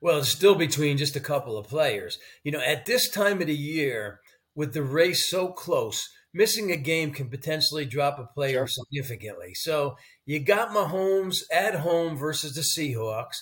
Well, 0.00 0.18
it's 0.18 0.28
still 0.28 0.54
between 0.54 0.98
just 0.98 1.16
a 1.16 1.20
couple 1.20 1.56
of 1.56 1.68
players. 1.68 2.18
You 2.42 2.52
know, 2.52 2.60
at 2.60 2.86
this 2.86 3.08
time 3.08 3.40
of 3.40 3.46
the 3.46 3.54
year, 3.54 4.20
with 4.54 4.74
the 4.74 4.82
race 4.82 5.28
so 5.28 5.48
close, 5.48 6.08
missing 6.32 6.70
a 6.70 6.76
game 6.76 7.12
can 7.12 7.28
potentially 7.28 7.84
drop 7.84 8.18
a 8.18 8.24
player 8.24 8.66
sure. 8.66 8.84
significantly. 8.84 9.54
So 9.54 9.96
you 10.24 10.40
got 10.40 10.70
Mahomes 10.70 11.38
at 11.52 11.76
home 11.76 12.16
versus 12.16 12.54
the 12.54 12.62
Seahawks. 12.62 13.36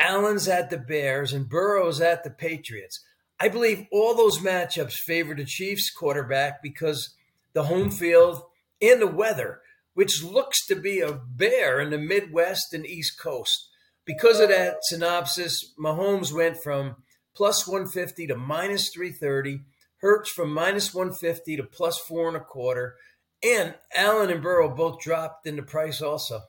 Allen's 0.00 0.48
at 0.48 0.70
the 0.70 0.78
Bears 0.78 1.32
and 1.32 1.48
Burrow's 1.48 2.00
at 2.00 2.24
the 2.24 2.30
Patriots. 2.30 3.00
I 3.38 3.48
believe 3.48 3.86
all 3.92 4.14
those 4.14 4.38
matchups 4.38 4.94
favor 4.94 5.34
the 5.34 5.44
Chiefs 5.44 5.90
quarterback 5.90 6.62
because 6.62 7.14
the 7.52 7.64
home 7.64 7.90
field 7.90 8.42
and 8.80 9.00
the 9.00 9.06
weather. 9.06 9.60
which 9.94 10.22
looks 10.22 10.64
to 10.66 10.76
be 10.76 11.00
a 11.00 11.12
bear 11.12 11.80
in 11.80 11.90
the 11.90 11.98
Midwest 11.98 12.72
and 12.72 12.86
East 12.86 13.20
Coast. 13.20 13.68
Because 14.04 14.40
of 14.40 14.48
that 14.48 14.76
synopsis, 14.82 15.74
Mahomes 15.78 16.32
went 16.32 16.62
from 16.62 16.96
plus 17.34 17.66
150 17.66 18.28
to 18.28 18.36
minus 18.36 18.90
330, 18.94 19.60
Hurts 20.00 20.30
from 20.30 20.54
minus 20.54 20.94
150 20.94 21.56
to 21.56 21.62
plus 21.62 21.98
four 21.98 22.28
and 22.28 22.36
a 22.36 22.40
quarter, 22.40 22.96
and 23.42 23.74
Allen 23.94 24.30
and 24.30 24.42
Burrow 24.42 24.74
both 24.74 25.00
dropped 25.00 25.46
in 25.46 25.56
the 25.56 25.62
price 25.62 26.00
also. 26.00 26.40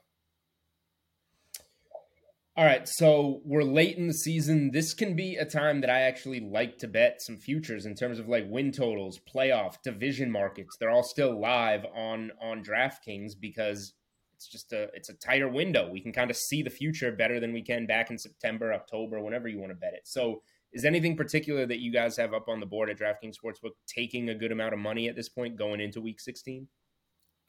All 2.54 2.66
right, 2.66 2.86
so 2.86 3.40
we're 3.46 3.62
late 3.62 3.96
in 3.96 4.08
the 4.08 4.12
season. 4.12 4.72
This 4.72 4.92
can 4.92 5.16
be 5.16 5.36
a 5.36 5.46
time 5.46 5.80
that 5.80 5.88
I 5.88 6.02
actually 6.02 6.40
like 6.40 6.76
to 6.78 6.86
bet 6.86 7.22
some 7.22 7.38
futures 7.38 7.86
in 7.86 7.94
terms 7.94 8.18
of 8.18 8.28
like 8.28 8.44
win 8.46 8.72
totals, 8.72 9.18
playoff, 9.18 9.80
division 9.82 10.30
markets. 10.30 10.76
They're 10.78 10.90
all 10.90 11.02
still 11.02 11.40
live 11.40 11.86
on 11.94 12.30
on 12.42 12.62
DraftKings 12.62 13.32
because 13.40 13.94
it's 14.34 14.46
just 14.46 14.70
a 14.74 14.90
it's 14.92 15.08
a 15.08 15.14
tighter 15.14 15.48
window. 15.48 15.88
We 15.90 16.02
can 16.02 16.12
kind 16.12 16.30
of 16.30 16.36
see 16.36 16.62
the 16.62 16.68
future 16.68 17.10
better 17.10 17.40
than 17.40 17.54
we 17.54 17.62
can 17.62 17.86
back 17.86 18.10
in 18.10 18.18
September, 18.18 18.74
October, 18.74 19.18
whenever 19.22 19.48
you 19.48 19.58
want 19.58 19.70
to 19.70 19.76
bet 19.76 19.94
it. 19.94 20.02
So, 20.04 20.42
is 20.74 20.84
anything 20.84 21.16
particular 21.16 21.64
that 21.64 21.80
you 21.80 21.90
guys 21.90 22.18
have 22.18 22.34
up 22.34 22.50
on 22.50 22.60
the 22.60 22.66
board 22.66 22.90
at 22.90 22.98
DraftKings 22.98 23.36
Sportsbook 23.42 23.76
taking 23.86 24.28
a 24.28 24.34
good 24.34 24.52
amount 24.52 24.74
of 24.74 24.78
money 24.78 25.08
at 25.08 25.16
this 25.16 25.30
point 25.30 25.56
going 25.56 25.80
into 25.80 26.02
Week 26.02 26.20
16? 26.20 26.68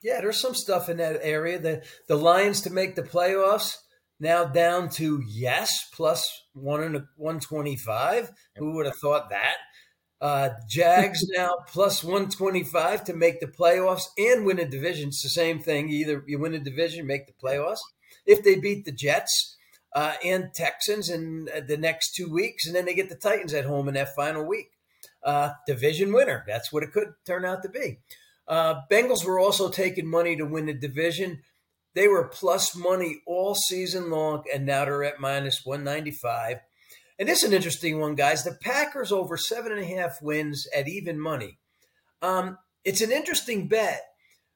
Yeah, 0.02 0.22
there's 0.22 0.40
some 0.40 0.56
stuff 0.56 0.88
in 0.88 0.96
that 0.96 1.20
area. 1.22 1.60
The 1.60 1.84
the 2.08 2.16
Lions 2.16 2.62
to 2.62 2.70
make 2.70 2.96
the 2.96 3.04
playoffs 3.04 3.80
now 4.24 4.46
down 4.46 4.90
to 4.90 5.22
yes 5.28 5.88
plus 5.94 6.26
one 6.54 6.82
and 6.82 7.04
one 7.18 7.40
twenty 7.40 7.76
five. 7.76 8.32
Who 8.58 8.74
would 8.74 8.86
have 8.86 8.96
thought 8.96 9.30
that? 9.30 9.58
Uh, 10.20 10.50
Jags 10.68 11.24
now 11.30 11.58
plus 11.68 12.04
one 12.04 12.30
twenty 12.30 12.64
five 12.64 13.04
to 13.04 13.14
make 13.14 13.40
the 13.40 13.48
playoffs 13.48 14.06
and 14.18 14.46
win 14.46 14.60
a 14.60 14.68
division. 14.68 15.10
It's 15.10 15.22
the 15.22 15.30
same 15.30 15.60
thing. 15.60 15.90
Either 15.90 16.24
you 16.26 16.40
win 16.40 16.54
a 16.54 16.60
division, 16.60 17.06
make 17.06 17.28
the 17.28 17.34
playoffs. 17.34 17.82
If 18.26 18.44
they 18.44 18.56
beat 18.56 18.86
the 18.86 18.94
Jets 18.94 19.58
uh, 19.94 20.14
and 20.24 20.54
Texans 20.54 21.10
in 21.10 21.50
uh, 21.56 21.60
the 21.68 21.78
next 21.78 22.16
two 22.16 22.32
weeks, 22.32 22.66
and 22.66 22.76
then 22.76 22.86
they 22.86 22.96
get 22.96 23.10
the 23.10 23.16
Titans 23.16 23.54
at 23.54 23.66
home 23.66 23.88
in 23.90 23.94
that 23.96 24.16
final 24.16 24.48
week, 24.48 24.72
uh, 25.24 25.52
division 25.68 26.14
winner. 26.14 26.44
That's 26.48 26.72
what 26.72 26.84
it 26.84 26.94
could 26.94 27.14
turn 27.26 27.44
out 27.46 27.62
to 27.64 27.70
be. 27.70 28.00
Uh, 28.48 28.82
Bengals 28.90 29.26
were 29.26 29.40
also 29.40 29.70
taking 29.70 30.08
money 30.08 30.36
to 30.36 30.46
win 30.46 30.66
the 30.66 30.74
division. 30.74 31.42
They 31.96 32.08
were 32.08 32.28
plus 32.28 32.76
money 32.76 33.22
all 33.26 33.56
season 33.56 34.10
long, 34.10 34.44
and 34.54 34.66
now 34.66 34.86
they're 34.86 35.04
at 35.04 35.20
minus 35.20 35.66
195. 35.66 36.58
And 37.20 37.30
this 37.30 37.44
is 37.44 37.50
an 37.50 37.56
interesting 37.56 38.00
one, 38.00 38.16
guys. 38.16 38.44
The 38.44 38.58
Packers 38.60 39.12
over 39.12 39.38
seven 39.38 39.72
and 39.72 39.82
a 39.82 39.86
half 39.86 40.22
wins 40.22 40.68
at 40.76 40.88
even 40.88 41.20
money. 41.20 41.60
Um, 42.22 42.58
it's 42.84 43.02
an 43.02 43.12
interesting 43.12 43.68
bet. 43.68 44.02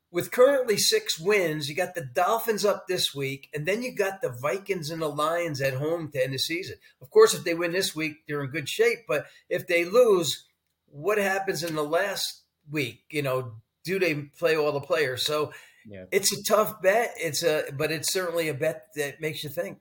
With 0.09 0.31
currently 0.31 0.77
six 0.77 1.19
wins, 1.19 1.67
you 1.67 1.75
got 1.75 1.93
the 1.93 2.05
Dolphins 2.05 2.63
up 2.63 2.87
this 2.87 3.13
week, 3.13 3.49
and 3.53 3.67
then 3.67 3.83
you 3.83 3.93
got 3.93 4.21
the 4.21 4.29
Vikings 4.29 4.89
and 4.89 5.01
the 5.01 5.09
Lions 5.09 5.61
at 5.61 5.73
home 5.73 6.09
to 6.11 6.23
end 6.23 6.33
the 6.33 6.39
season. 6.39 6.77
Of 7.01 7.09
course, 7.09 7.33
if 7.33 7.43
they 7.43 7.53
win 7.53 7.73
this 7.73 7.93
week, 7.93 8.19
they're 8.25 8.41
in 8.41 8.49
good 8.49 8.69
shape. 8.69 8.99
But 9.05 9.27
if 9.49 9.67
they 9.67 9.83
lose, 9.83 10.45
what 10.87 11.17
happens 11.17 11.61
in 11.61 11.75
the 11.75 11.83
last 11.83 12.43
week? 12.71 13.03
You 13.11 13.21
know, 13.21 13.51
do 13.83 13.99
they 13.99 14.15
play 14.15 14.55
all 14.55 14.71
the 14.71 14.79
players? 14.79 15.25
So 15.25 15.51
yeah. 15.87 16.05
It's 16.11 16.37
a 16.37 16.43
tough 16.43 16.81
bet. 16.81 17.13
It's 17.17 17.43
a 17.43 17.63
but 17.73 17.91
it's 17.91 18.11
certainly 18.11 18.49
a 18.49 18.53
bet 18.53 18.87
that 18.95 19.21
makes 19.21 19.43
you 19.43 19.49
think. 19.49 19.79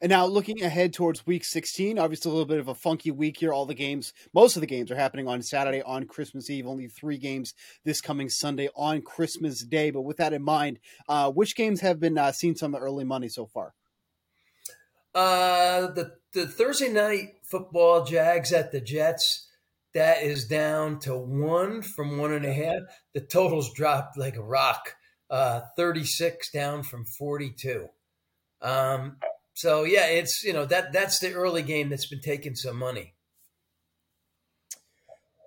And 0.00 0.10
now 0.10 0.26
looking 0.26 0.64
ahead 0.64 0.92
towards 0.92 1.24
week 1.28 1.44
16, 1.44 1.96
obviously 1.96 2.28
a 2.28 2.32
little 2.32 2.48
bit 2.48 2.58
of 2.58 2.66
a 2.66 2.74
funky 2.74 3.12
week 3.12 3.36
here. 3.38 3.52
All 3.52 3.66
the 3.66 3.74
games, 3.74 4.12
most 4.34 4.56
of 4.56 4.60
the 4.60 4.66
games 4.66 4.90
are 4.90 4.96
happening 4.96 5.28
on 5.28 5.42
Saturday 5.42 5.80
on 5.82 6.06
Christmas 6.06 6.50
Eve. 6.50 6.66
Only 6.66 6.88
three 6.88 7.18
games 7.18 7.54
this 7.84 8.00
coming 8.00 8.28
Sunday 8.28 8.68
on 8.74 9.02
Christmas 9.02 9.64
Day. 9.64 9.92
But 9.92 10.02
with 10.02 10.16
that 10.16 10.32
in 10.32 10.42
mind, 10.42 10.80
uh, 11.08 11.30
which 11.30 11.54
games 11.54 11.82
have 11.82 12.00
been 12.00 12.18
uh, 12.18 12.32
seen 12.32 12.56
some 12.56 12.74
early 12.74 13.04
money 13.04 13.28
so 13.28 13.46
far? 13.46 13.74
Uh, 15.14 15.92
the 15.92 16.14
the 16.32 16.48
Thursday 16.48 16.88
night 16.88 17.34
football 17.44 18.04
Jags 18.04 18.52
at 18.52 18.72
the 18.72 18.80
Jets 18.80 19.51
that 19.94 20.22
is 20.22 20.46
down 20.46 20.98
to 21.00 21.16
one 21.16 21.82
from 21.82 22.18
one 22.18 22.32
and 22.32 22.44
a 22.44 22.52
half. 22.52 22.80
The 23.14 23.20
totals 23.20 23.72
dropped 23.74 24.16
like 24.18 24.36
a 24.36 24.42
rock. 24.42 24.94
Uh, 25.30 25.62
36 25.78 26.50
down 26.50 26.82
from 26.82 27.06
42. 27.06 27.88
Um, 28.60 29.16
so 29.54 29.84
yeah, 29.84 30.06
it's 30.06 30.44
you 30.44 30.52
know 30.52 30.66
that 30.66 30.92
that's 30.92 31.18
the 31.20 31.32
early 31.32 31.62
game 31.62 31.88
that's 31.88 32.08
been 32.08 32.20
taking 32.20 32.54
some 32.54 32.76
money. 32.76 33.14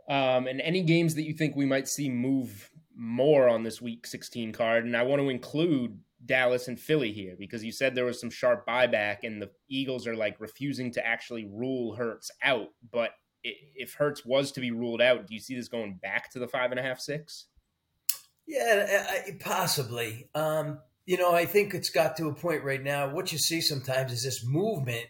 Um, 0.10 0.48
and 0.48 0.62
any 0.62 0.82
games 0.82 1.16
that 1.16 1.24
you 1.24 1.34
think 1.34 1.56
we 1.56 1.66
might 1.66 1.88
see 1.88 2.10
move 2.10 2.70
more 2.96 3.50
on 3.50 3.64
this 3.64 3.82
week 3.82 4.06
16 4.06 4.54
card, 4.54 4.86
and 4.86 4.96
I 4.96 5.04
want 5.04 5.22
to 5.22 5.30
include 5.30 6.00
Dallas 6.24 6.68
and 6.68 6.80
Philly 6.80 7.12
here 7.12 7.36
because 7.38 7.64
you 7.64 7.72
said 7.72 7.94
there 7.94 8.06
was 8.06 8.20
some 8.20 8.30
sharp 8.30 8.68
buyback, 8.68 9.18
and 9.24 9.42
the 9.42 9.52
Eagles 9.70 10.08
are 10.08 10.16
like 10.16 10.40
refusing 10.40 10.92
to 10.94 11.06
actually 11.06 11.46
rule 11.46 11.96
Hurts 11.96 12.32
out, 12.44 12.70
but 12.92 13.12
if 13.76 13.94
Hurts 13.94 14.26
was 14.26 14.52
to 14.54 14.62
be 14.62 14.72
ruled 14.72 15.02
out, 15.02 15.28
do 15.28 15.34
you 15.34 15.40
see 15.40 15.56
this 15.56 15.68
going 15.68 16.00
back 16.02 16.32
to 16.32 16.40
the 16.40 16.48
five 16.48 16.72
and 16.72 16.80
a 16.80 16.84
half, 16.84 17.00
six? 17.00 17.46
Yeah, 18.48 19.32
possibly. 19.40 20.30
Um, 20.36 20.80
you 21.06 21.18
know, 21.18 21.34
I 21.34 21.46
think 21.46 21.74
it's 21.74 21.90
got 21.90 22.18
to 22.18 22.28
a 22.28 22.34
point 22.34 22.64
right 22.64 22.82
now. 22.82 23.10
What 23.10 23.32
you 23.32 23.38
see 23.38 23.62
sometimes 23.62 24.12
is 24.12 24.24
this 24.24 24.46
movement, 24.46 25.06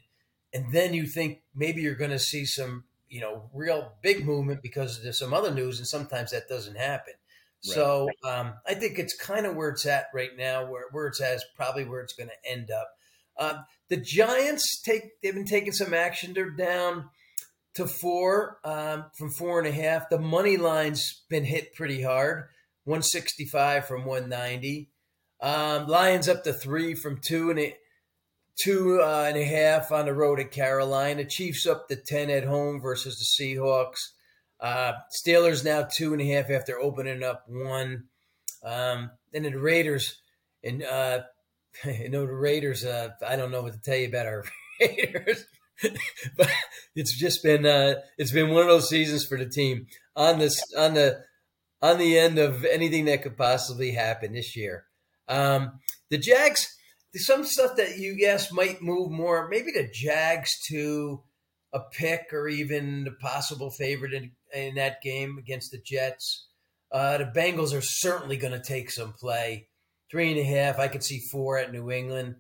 and 0.54 0.72
then 0.72 0.94
you 0.94 1.06
think 1.06 1.42
maybe 1.54 1.82
you're 1.82 1.96
going 1.96 2.12
to 2.12 2.20
see 2.20 2.46
some, 2.46 2.86
you 3.10 3.22
know, 3.22 3.50
real 3.54 3.94
big 4.01 4.25
movement 4.25 4.62
because 4.62 5.01
there's 5.04 5.20
some 5.20 5.34
other 5.34 5.54
news, 5.54 5.80
and 5.80 5.88
sometimes 5.88 6.32
that 6.32 6.48
doesn't 6.48 6.77
happen. 6.77 7.13
Right. 7.68 7.75
So 7.75 8.10
um, 8.24 8.54
I 8.68 8.74
think 8.74 9.00
it's 9.00 9.18
kind 9.18 9.46
of 9.46 9.56
where 9.56 9.70
it's 9.70 9.86
at 9.86 10.08
right 10.13 10.36
now, 10.38 10.65
where, 10.65 10.86
where 10.92 11.08
it's 11.08 11.22
at 11.22 11.36
is 11.36 11.46
probably 11.56 11.86
where 11.86 12.01
it's 12.01 12.13
going 12.13 12.30
to 12.30 12.51
end 12.51 12.70
up. 12.72 12.89
Uh, 13.38 13.62
the 13.89 13.98
Giants 13.98 14.82
take 14.82 15.22
they've 15.22 15.34
been 15.34 15.46
taking 15.46 15.74
some 15.74 15.94
action. 15.94 16.34
They're 16.34 16.50
down 16.50 17.10
to 17.75 17.88
four 17.88 18.60
um, 18.63 19.05
from 19.13 19.29
four 19.29 19.60
and 19.60 19.67
a 19.67 19.72
half. 19.72 20.10
The 20.10 20.20
money 20.20 20.58
line's 20.58 21.24
been 21.29 21.46
hit 21.46 21.75
pretty 21.75 22.01
hard, 22.01 22.46
165 22.86 23.86
from 23.86 24.05
190. 24.05 24.89
Um, 25.41 25.88
Lions 25.88 26.29
up 26.29 26.44
to 26.46 26.53
three 26.53 26.96
from 26.96 27.20
two 27.22 27.50
and 27.50 27.60
a, 27.60 27.75
two 28.58 29.01
uh, 29.01 29.25
and 29.27 29.38
a 29.38 29.44
half 29.44 29.91
on 29.91 30.05
the 30.05 30.13
road 30.13 30.39
at 30.39 30.51
Carolina. 30.51 31.25
Chiefs 31.25 31.67
up 31.67 31.88
to 31.89 31.96
10 31.96 32.29
at 32.29 32.46
home 32.46 32.82
versus 32.82 33.20
the 33.20 33.25
Seahawks. 33.25 34.12
Uh, 34.60 34.94
Steelers 35.12 35.65
now 35.65 35.84
two 35.84 36.13
and 36.13 36.22
a 36.22 36.25
half 36.25 36.50
after 36.50 36.79
opening 36.79 37.24
up 37.24 37.44
one. 37.48 38.05
Um, 38.63 39.12
then 39.32 39.44
the 39.44 39.51
Raiders, 39.51 40.22
and 40.63 40.82
uh, 40.82 41.22
you 41.86 42.10
know 42.10 42.25
the 42.25 42.34
Raiders. 42.34 42.86
Uh, 42.86 43.10
I 43.25 43.36
don't 43.36 43.51
know 43.51 43.62
what 43.62 43.74
to 43.74 43.82
tell 43.82 43.98
you 43.98 44.08
about 44.08 44.25
our 44.25 44.46
Raiders. 44.79 45.46
but 46.38 46.50
it's 46.96 47.17
just 47.17 47.44
been 47.44 47.65
uh, 47.65 47.96
it's 48.17 48.32
been 48.32 48.50
one 48.50 48.63
of 48.63 48.70
those 48.70 48.89
seasons 48.89 49.25
for 49.25 49.38
the 49.38 49.48
team 49.48 49.88
on 50.15 50.39
this 50.39 50.62
on 50.77 50.94
the 50.94 51.24
on 51.82 51.98
the 51.98 52.17
end 52.17 52.39
of 52.39 52.65
anything 52.65 53.05
that 53.05 53.22
could 53.22 53.38
possibly 53.38 53.91
happen 53.91 54.34
this 54.34 54.55
year. 54.55 54.86
Um, 55.27 55.79
the 56.10 56.17
Jags, 56.17 56.65
some 57.15 57.44
stuff 57.44 57.75
that 57.77 57.98
you 57.98 58.17
guess 58.17 58.51
might 58.51 58.82
move 58.82 59.12
more. 59.12 59.48
Maybe 59.50 59.72
the 59.72 59.89
Jags 59.91 60.51
to 60.70 61.24
a 61.74 61.79
pick 61.91 62.27
or 62.32 62.48
even 62.48 63.03
the 63.03 63.12
possible 63.12 63.70
favorite 63.70 64.13
in, 64.13 64.32
in 64.53 64.75
that 64.75 65.01
game 65.01 65.38
against 65.38 65.72
the 65.72 65.77
Jets. 65.77 66.48
Uh, 66.91 67.17
the 67.17 67.25
Bengals 67.25 67.77
are 67.77 67.82
certainly 67.82 68.38
going 68.38 68.53
to 68.53 68.62
take 68.62 68.89
some 68.89 69.13
play. 69.13 69.67
Three 70.10 70.32
and 70.32 70.39
a 70.39 70.44
half. 70.44 70.79
I 70.79 70.88
could 70.88 71.03
see 71.03 71.20
four 71.32 71.58
at 71.58 71.74
New 71.74 71.91
England. 71.91 72.36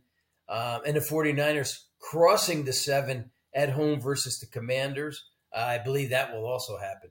Um, 0.47 0.81
and 0.85 0.95
the 0.95 1.01
49ers 1.01 1.75
crossing 2.11 2.65
the 2.65 2.73
seven 2.73 3.31
at 3.53 3.71
home 3.71 3.99
versus 3.99 4.39
the 4.39 4.45
Commanders. 4.45 5.25
Uh, 5.55 5.59
I 5.59 5.77
believe 5.79 6.11
that 6.11 6.33
will 6.33 6.45
also 6.45 6.77
happen. 6.77 7.09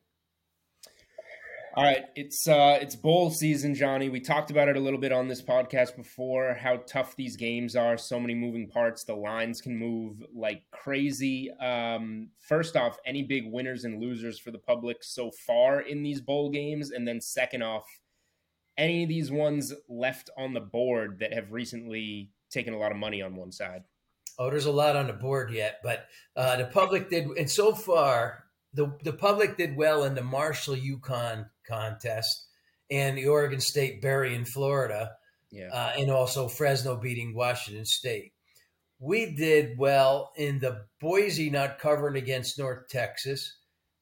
All 1.76 1.82
right, 1.82 2.04
it's 2.14 2.46
uh, 2.46 2.78
it's 2.80 2.94
bowl 2.94 3.32
season, 3.32 3.74
Johnny. 3.74 4.08
We 4.08 4.20
talked 4.20 4.52
about 4.52 4.68
it 4.68 4.76
a 4.76 4.80
little 4.80 5.00
bit 5.00 5.10
on 5.10 5.26
this 5.26 5.42
podcast 5.42 5.96
before. 5.96 6.54
How 6.54 6.76
tough 6.76 7.16
these 7.16 7.36
games 7.36 7.74
are. 7.74 7.98
So 7.98 8.20
many 8.20 8.36
moving 8.36 8.68
parts. 8.68 9.02
The 9.02 9.16
lines 9.16 9.60
can 9.60 9.76
move 9.76 10.22
like 10.32 10.62
crazy. 10.70 11.50
Um, 11.60 12.28
first 12.38 12.76
off, 12.76 12.96
any 13.04 13.24
big 13.24 13.50
winners 13.50 13.84
and 13.84 14.00
losers 14.00 14.38
for 14.38 14.52
the 14.52 14.58
public 14.58 14.98
so 15.02 15.32
far 15.32 15.80
in 15.80 16.04
these 16.04 16.20
bowl 16.20 16.50
games, 16.50 16.92
and 16.92 17.08
then 17.08 17.20
second 17.20 17.62
off, 17.62 17.86
any 18.78 19.02
of 19.02 19.08
these 19.08 19.32
ones 19.32 19.74
left 19.88 20.30
on 20.38 20.54
the 20.54 20.60
board 20.60 21.18
that 21.18 21.32
have 21.32 21.50
recently 21.50 22.30
taken 22.50 22.72
a 22.72 22.78
lot 22.78 22.92
of 22.92 22.98
money 22.98 23.20
on 23.20 23.34
one 23.34 23.50
side. 23.50 23.82
Oh, 24.38 24.50
there's 24.50 24.66
a 24.66 24.72
lot 24.72 24.96
on 24.96 25.06
the 25.06 25.12
board 25.12 25.52
yet, 25.52 25.80
but 25.82 26.06
uh, 26.36 26.56
the 26.56 26.64
public 26.64 27.08
did, 27.10 27.26
and 27.38 27.50
so 27.50 27.74
far 27.74 28.44
the 28.72 28.92
the 29.04 29.12
public 29.12 29.56
did 29.56 29.76
well 29.76 30.04
in 30.04 30.14
the 30.14 30.22
Marshall 30.22 30.76
UConn 30.76 31.48
contest 31.66 32.46
and 32.90 33.16
the 33.16 33.28
Oregon 33.28 33.60
State 33.60 34.02
Berry 34.02 34.34
in 34.34 34.44
Florida, 34.44 35.12
yeah, 35.50 35.68
uh, 35.68 35.92
and 35.96 36.10
also 36.10 36.48
Fresno 36.48 36.96
beating 36.96 37.34
Washington 37.34 37.84
State. 37.84 38.32
We 38.98 39.34
did 39.34 39.78
well 39.78 40.32
in 40.36 40.58
the 40.58 40.86
Boise 41.00 41.50
not 41.50 41.78
covering 41.78 42.16
against 42.16 42.58
North 42.58 42.88
Texas, 42.88 43.56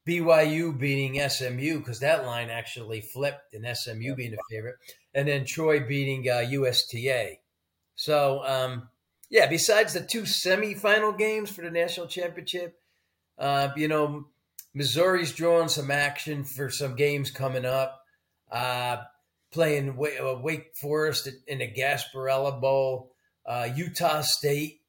BYU 0.07 0.79
beating 0.79 1.29
SMU 1.29 1.79
because 1.79 2.01
that 2.01 2.27
line 2.27 2.51
actually 2.51 3.01
flipped 3.01 3.55
and 3.55 3.77
SMU 3.77 4.15
being 4.15 4.33
the 4.33 4.39
favorite, 4.51 4.77
and 5.15 5.29
then 5.29 5.45
Troy 5.45 5.81
beating 5.81 6.29
uh, 6.29 6.39
USTA. 6.49 7.37
So, 7.95 8.43
um, 8.45 8.89
yeah, 9.33 9.47
besides 9.47 9.95
the 9.95 10.01
two 10.01 10.23
semifinal 10.23 11.17
games 11.17 11.51
for 11.51 11.63
the 11.63 11.71
national 11.71 12.07
championship, 12.07 12.77
uh, 13.39 13.71
you 13.75 13.89
know, 13.89 14.27
Missouri's 14.75 15.33
drawing 15.33 15.69
some 15.69 15.91
action 15.91 16.45
for 16.45 16.69
some 16.69 16.95
games 16.95 17.31
coming 17.31 17.65
up. 17.65 17.99
Uh, 18.51 18.99
playing 19.51 19.91
uh, 19.91 20.35
Wake 20.35 20.77
Forest 20.81 21.29
in 21.49 21.59
the 21.59 21.73
Gasparilla 21.73 22.61
Bowl, 22.61 23.13
uh, 23.47 23.69
Utah 23.75 24.21
State 24.21 24.81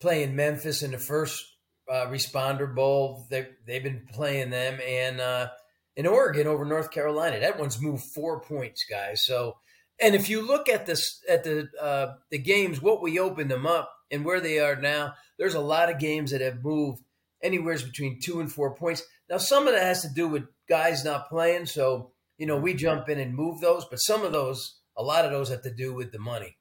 playing 0.00 0.34
Memphis 0.34 0.82
in 0.82 0.90
the 0.90 0.98
first 0.98 1.44
uh, 1.90 2.06
responder 2.06 2.74
bowl. 2.74 3.26
They 3.30 3.48
they've 3.66 3.82
been 3.82 4.06
playing 4.12 4.48
them, 4.48 4.80
and 4.86 5.20
uh, 5.20 5.48
in 5.94 6.06
Oregon 6.06 6.46
over 6.46 6.64
North 6.64 6.90
Carolina. 6.90 7.40
That 7.40 7.58
one's 7.58 7.80
moved 7.80 8.04
four 8.14 8.40
points, 8.40 8.84
guys. 8.88 9.26
So, 9.26 9.56
and 10.00 10.14
if 10.14 10.28
you 10.28 10.46
look 10.46 10.68
at 10.68 10.86
this 10.86 11.22
at 11.28 11.44
the 11.44 11.68
uh, 11.80 12.14
the 12.30 12.38
games, 12.38 12.82
what 12.82 13.02
we 13.02 13.18
opened 13.18 13.50
them 13.50 13.66
up 13.66 13.92
and 14.10 14.24
where 14.24 14.40
they 14.40 14.58
are 14.58 14.76
now, 14.76 15.14
there's 15.38 15.54
a 15.54 15.60
lot 15.60 15.90
of 15.90 15.98
games 15.98 16.30
that 16.30 16.40
have 16.40 16.64
moved 16.64 17.02
anywhere 17.42 17.78
between 17.78 18.20
two 18.20 18.40
and 18.40 18.50
four 18.50 18.74
points. 18.74 19.02
Now, 19.28 19.38
some 19.38 19.66
of 19.66 19.74
that 19.74 19.82
has 19.82 20.02
to 20.02 20.08
do 20.08 20.28
with 20.28 20.44
guys 20.68 21.04
not 21.04 21.28
playing, 21.28 21.66
so 21.66 22.12
you 22.38 22.46
know 22.46 22.56
we 22.56 22.74
jump 22.74 23.08
in 23.08 23.20
and 23.20 23.34
move 23.34 23.60
those, 23.60 23.84
but 23.84 23.98
some 23.98 24.24
of 24.24 24.32
those, 24.32 24.80
a 24.96 25.02
lot 25.02 25.24
of 25.24 25.30
those, 25.30 25.48
have 25.50 25.62
to 25.62 25.74
do 25.74 25.94
with 25.94 26.12
the 26.12 26.18
money. 26.18 26.56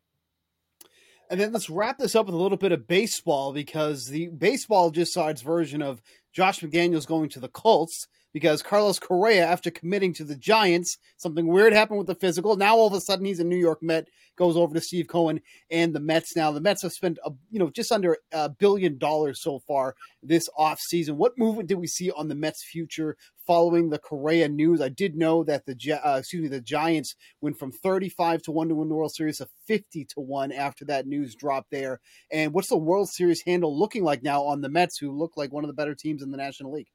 And 1.30 1.40
then 1.40 1.52
let's 1.52 1.70
wrap 1.70 1.98
this 1.98 2.16
up 2.16 2.28
with 2.28 2.36
a 2.36 2.38
little 2.38 2.58
bit 2.58 2.72
of 2.72 2.88
baseball 2.88 3.54
because 3.54 4.08
the 4.08 4.28
baseball 4.28 4.92
just 4.92 5.13
saw 5.13 5.30
its 5.30 5.42
version 5.42 5.82
of 5.82 6.02
Josh 6.32 6.60
McDaniels 6.60 7.08
going 7.08 7.30
to 7.30 7.40
the 7.40 7.48
Colts 7.48 8.08
because 8.34 8.63
Carlos 8.63 9.00
Correa, 9.00 9.46
after 9.46 9.70
committing 9.70 10.13
to 10.16 10.24
the 10.24 10.36
Giants, 10.36 10.98
something 11.18 11.48
weird 11.48 11.72
happened 11.72 12.00
with 12.00 12.08
the 12.08 12.16
physical. 12.16 12.56
Now 12.56 12.75
all 12.75 12.88
of 12.88 12.94
a 12.94 13.00
sudden 13.00 13.25
he's 13.25 13.40
a 13.40 13.44
New 13.44 13.58
York 13.58 13.82
Met, 13.82 14.08
goes 14.36 14.58
over 14.58 14.74
to 14.74 14.82
Steve 14.82 15.08
Cohen 15.08 15.40
and 15.70 15.94
the 15.94 16.00
Mets. 16.00 16.36
Now 16.36 16.52
the 16.52 16.60
Mets 16.60 16.82
have 16.82 16.92
spent 16.92 17.20
a, 17.24 17.32
you 17.52 17.60
know 17.60 17.70
just 17.70 17.92
under 17.92 18.18
a 18.32 18.50
billion 18.50 18.98
dollars 18.98 19.42
so 19.42 19.60
far 19.60 19.96
this 20.24 20.50
off 20.58 20.80
season. 20.80 21.18
What 21.18 21.38
movement 21.38 21.70
did 21.70 21.78
we 21.78 21.88
see 21.88 22.10
on 22.12 22.28
the 22.28 22.36
Mets' 22.36 22.63
future 22.63 23.16
following 23.46 23.90
the 23.90 24.00
Correa 24.00 24.50
news? 24.50 24.82
I 24.82 24.90
did 24.90 25.16
know 25.16 25.44
that 25.44 25.66
the 25.68 26.02
uh, 26.04 26.18
excuse 26.18 26.42
me 26.42 26.48
the 26.48 26.62
Giants 26.62 27.16
went 27.42 27.60
from 27.60 27.72
thirty 27.72 28.10
five 28.10 28.42
to 28.44 28.52
one 28.52 28.70
to 28.70 28.75
win 28.75 28.90
the 28.90 28.96
World 28.96 29.13
Series 29.13 29.38
to 29.38 29.48
fifty 29.68 30.06
to 30.06 30.20
one 30.20 30.52
after 30.52 30.86
that 30.86 31.06
news 31.06 31.36
dropped 31.36 31.70
there. 31.70 32.00
And 32.32 32.54
what's 32.54 32.70
the 32.70 32.78
World 32.78 33.10
Series 33.10 33.44
handle 33.46 33.78
looking 33.78 34.04
like 34.04 34.24
now 34.24 34.44
on 34.44 34.62
the 34.62 34.70
Mets, 34.70 34.98
who 34.98 35.12
look 35.12 35.38
like 35.38 35.54
one 35.54 35.63
of 35.63 35.68
the 35.68 35.74
better 35.75 35.94
teams 35.94 36.24
in 36.24 36.32
the 36.32 36.38
National 36.38 36.74
League? 36.74 36.90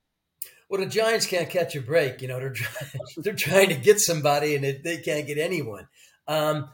Well, 0.68 0.80
the 0.80 0.86
Giants 0.86 1.26
can't 1.26 1.48
catch 1.48 1.74
a 1.76 1.80
break. 1.80 2.20
You 2.20 2.28
know, 2.28 2.38
they're 2.38 2.52
trying, 2.52 2.90
they're 3.16 3.32
trying 3.32 3.68
to 3.70 3.74
get 3.74 4.00
somebody, 4.00 4.54
and 4.54 4.64
they 4.64 4.98
can't 4.98 5.26
get 5.26 5.38
anyone. 5.38 5.88
Um, 6.26 6.68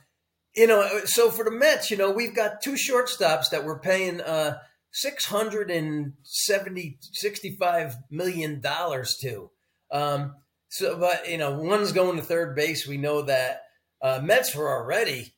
you 0.54 0.66
know, 0.66 1.00
so 1.04 1.30
for 1.30 1.44
the 1.44 1.50
Mets, 1.50 1.90
you 1.90 1.96
know, 1.96 2.10
we've 2.10 2.34
got 2.34 2.62
two 2.62 2.74
shortstops 2.74 3.50
that 3.50 3.64
we're 3.64 3.78
paying 3.78 4.20
uh, 4.20 4.58
six 4.92 5.26
hundred 5.26 5.70
and 5.70 6.14
seventy, 6.22 6.98
sixty-five 7.00 7.96
million 8.10 8.60
dollars 8.60 9.16
to. 9.22 9.50
Um, 9.90 10.34
so, 10.68 10.98
but 10.98 11.28
you 11.28 11.38
know, 11.38 11.58
one's 11.58 11.92
going 11.92 12.16
to 12.16 12.22
third 12.22 12.56
base. 12.56 12.86
We 12.86 12.96
know 12.96 13.22
that 13.22 13.62
uh, 14.02 14.20
Mets 14.22 14.54
were 14.54 14.70
already 14.70 15.34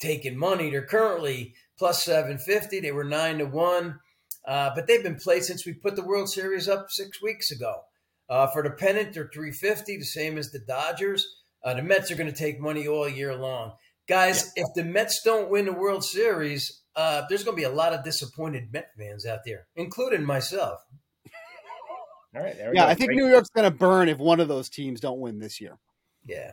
taking 0.00 0.36
money. 0.36 0.70
They're 0.70 0.86
currently 0.86 1.54
plus 1.78 2.04
seven 2.04 2.38
fifty. 2.38 2.80
They 2.80 2.92
were 2.92 3.04
nine 3.04 3.38
to 3.38 3.46
one. 3.46 4.00
Uh, 4.46 4.70
but 4.74 4.86
they've 4.86 5.02
been 5.02 5.16
played 5.16 5.44
since 5.44 5.66
we 5.66 5.74
put 5.74 5.96
the 5.96 6.04
World 6.04 6.28
Series 6.28 6.68
up 6.68 6.86
six 6.90 7.22
weeks 7.22 7.50
ago. 7.50 7.82
Uh, 8.28 8.46
for 8.46 8.62
the 8.62 8.70
pennant, 8.70 9.12
they're 9.12 9.30
350, 9.32 9.98
the 9.98 10.04
same 10.04 10.38
as 10.38 10.50
the 10.50 10.60
Dodgers. 10.60 11.26
Uh, 11.64 11.74
the 11.74 11.82
Mets 11.82 12.10
are 12.10 12.16
going 12.16 12.30
to 12.30 12.36
take 12.36 12.60
money 12.60 12.86
all 12.86 13.08
year 13.08 13.34
long. 13.34 13.72
Guys, 14.08 14.52
yeah. 14.56 14.64
if 14.64 14.74
the 14.74 14.84
Mets 14.84 15.22
don't 15.22 15.50
win 15.50 15.66
the 15.66 15.72
World 15.72 16.04
Series, 16.04 16.80
uh, 16.96 17.22
there's 17.28 17.44
going 17.44 17.56
to 17.56 17.60
be 17.60 17.66
a 17.66 17.70
lot 17.70 17.92
of 17.92 18.04
disappointed 18.04 18.72
Met 18.72 18.90
fans 18.96 19.26
out 19.26 19.40
there, 19.44 19.66
including 19.76 20.24
myself. 20.24 20.80
All 22.36 22.42
right. 22.42 22.56
yeah, 22.56 22.72
go. 22.72 22.80
I 22.80 22.94
think 22.94 23.10
Great. 23.10 23.18
New 23.18 23.28
York's 23.28 23.50
going 23.50 23.70
to 23.70 23.76
burn 23.76 24.08
if 24.08 24.18
one 24.18 24.40
of 24.40 24.48
those 24.48 24.68
teams 24.68 25.00
don't 25.00 25.20
win 25.20 25.38
this 25.38 25.60
year. 25.60 25.78
Yeah. 26.24 26.52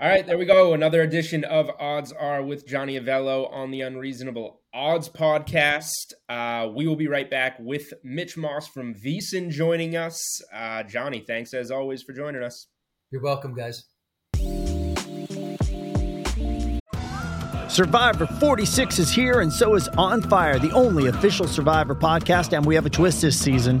All 0.00 0.08
right, 0.08 0.26
there 0.26 0.36
we 0.36 0.44
go. 0.44 0.74
Another 0.74 1.00
edition 1.00 1.44
of 1.44 1.70
Odds 1.78 2.12
Are 2.12 2.42
with 2.42 2.66
Johnny 2.66 3.00
Avello 3.00 3.50
on 3.50 3.70
the 3.70 3.80
Unreasonable 3.80 4.60
Odds 4.76 5.08
podcast. 5.08 6.12
Uh, 6.28 6.68
we 6.68 6.86
will 6.86 6.96
be 6.96 7.08
right 7.08 7.30
back 7.30 7.56
with 7.58 7.94
Mitch 8.04 8.36
Moss 8.36 8.68
from 8.68 8.94
VSiN 8.94 9.50
joining 9.50 9.96
us. 9.96 10.20
Uh, 10.52 10.82
Johnny, 10.82 11.24
thanks 11.26 11.54
as 11.54 11.70
always 11.70 12.02
for 12.02 12.12
joining 12.12 12.42
us. 12.42 12.66
You're 13.10 13.22
welcome, 13.22 13.54
guys. 13.54 13.84
Survivor 17.68 18.26
46 18.26 18.98
is 18.98 19.10
here, 19.10 19.40
and 19.40 19.50
so 19.50 19.74
is 19.76 19.88
On 19.96 20.20
Fire, 20.20 20.58
the 20.58 20.70
only 20.72 21.06
official 21.06 21.48
Survivor 21.48 21.94
podcast. 21.94 22.54
And 22.54 22.66
we 22.66 22.74
have 22.74 22.84
a 22.84 22.90
twist 22.90 23.22
this 23.22 23.40
season. 23.40 23.80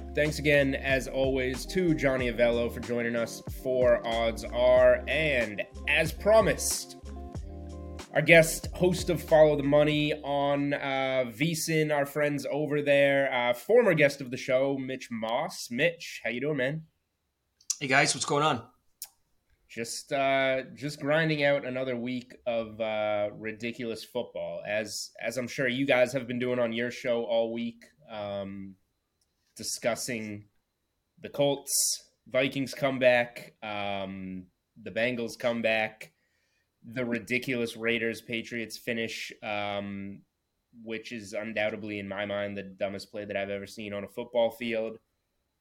Thanks 0.13 0.39
again, 0.39 0.75
as 0.75 1.07
always, 1.07 1.65
to 1.67 1.95
Johnny 1.95 2.29
Avello 2.29 2.69
for 2.69 2.81
joining 2.81 3.15
us 3.15 3.41
for 3.63 4.05
Odds 4.05 4.43
Are. 4.43 5.05
And 5.07 5.61
as 5.87 6.11
promised, 6.11 6.97
our 8.13 8.21
guest, 8.21 8.67
host 8.73 9.09
of 9.09 9.23
Follow 9.23 9.55
the 9.55 9.63
Money 9.63 10.13
on 10.21 10.73
uh, 10.73 11.31
VSiN, 11.31 11.95
our 11.95 12.05
friends 12.05 12.45
over 12.51 12.81
there, 12.81 13.33
uh, 13.33 13.53
former 13.53 13.93
guest 13.93 14.19
of 14.19 14.31
the 14.31 14.37
show, 14.37 14.77
Mitch 14.77 15.07
Moss. 15.09 15.69
Mitch, 15.71 16.19
how 16.25 16.29
you 16.29 16.41
doing, 16.41 16.57
man? 16.57 16.81
Hey 17.79 17.87
guys, 17.87 18.13
what's 18.13 18.25
going 18.25 18.43
on? 18.43 18.63
Just, 19.69 20.11
uh, 20.11 20.63
just 20.75 20.99
grinding 20.99 21.45
out 21.45 21.65
another 21.65 21.95
week 21.95 22.35
of 22.45 22.81
uh, 22.81 23.29
ridiculous 23.37 24.03
football, 24.03 24.61
as 24.67 25.11
as 25.21 25.37
I'm 25.37 25.47
sure 25.47 25.69
you 25.69 25.85
guys 25.85 26.11
have 26.11 26.27
been 26.27 26.39
doing 26.39 26.59
on 26.59 26.73
your 26.73 26.91
show 26.91 27.23
all 27.23 27.53
week. 27.53 27.85
Um, 28.11 28.75
discussing 29.55 30.45
the 31.21 31.29
Colts, 31.29 31.71
Vikings 32.27 32.73
comeback, 32.73 33.53
um, 33.63 34.45
the 34.81 34.91
Bengals 34.91 35.37
comeback, 35.37 36.11
the 36.83 37.05
ridiculous 37.05 37.77
Raiders 37.77 38.21
Patriots 38.21 38.77
finish, 38.77 39.31
um, 39.43 40.21
which 40.83 41.11
is 41.11 41.33
undoubtedly, 41.33 41.99
in 41.99 42.07
my 42.07 42.25
mind, 42.25 42.57
the 42.57 42.63
dumbest 42.63 43.11
play 43.11 43.25
that 43.25 43.37
I've 43.37 43.49
ever 43.49 43.67
seen 43.67 43.93
on 43.93 44.03
a 44.03 44.07
football 44.07 44.51
field. 44.51 44.97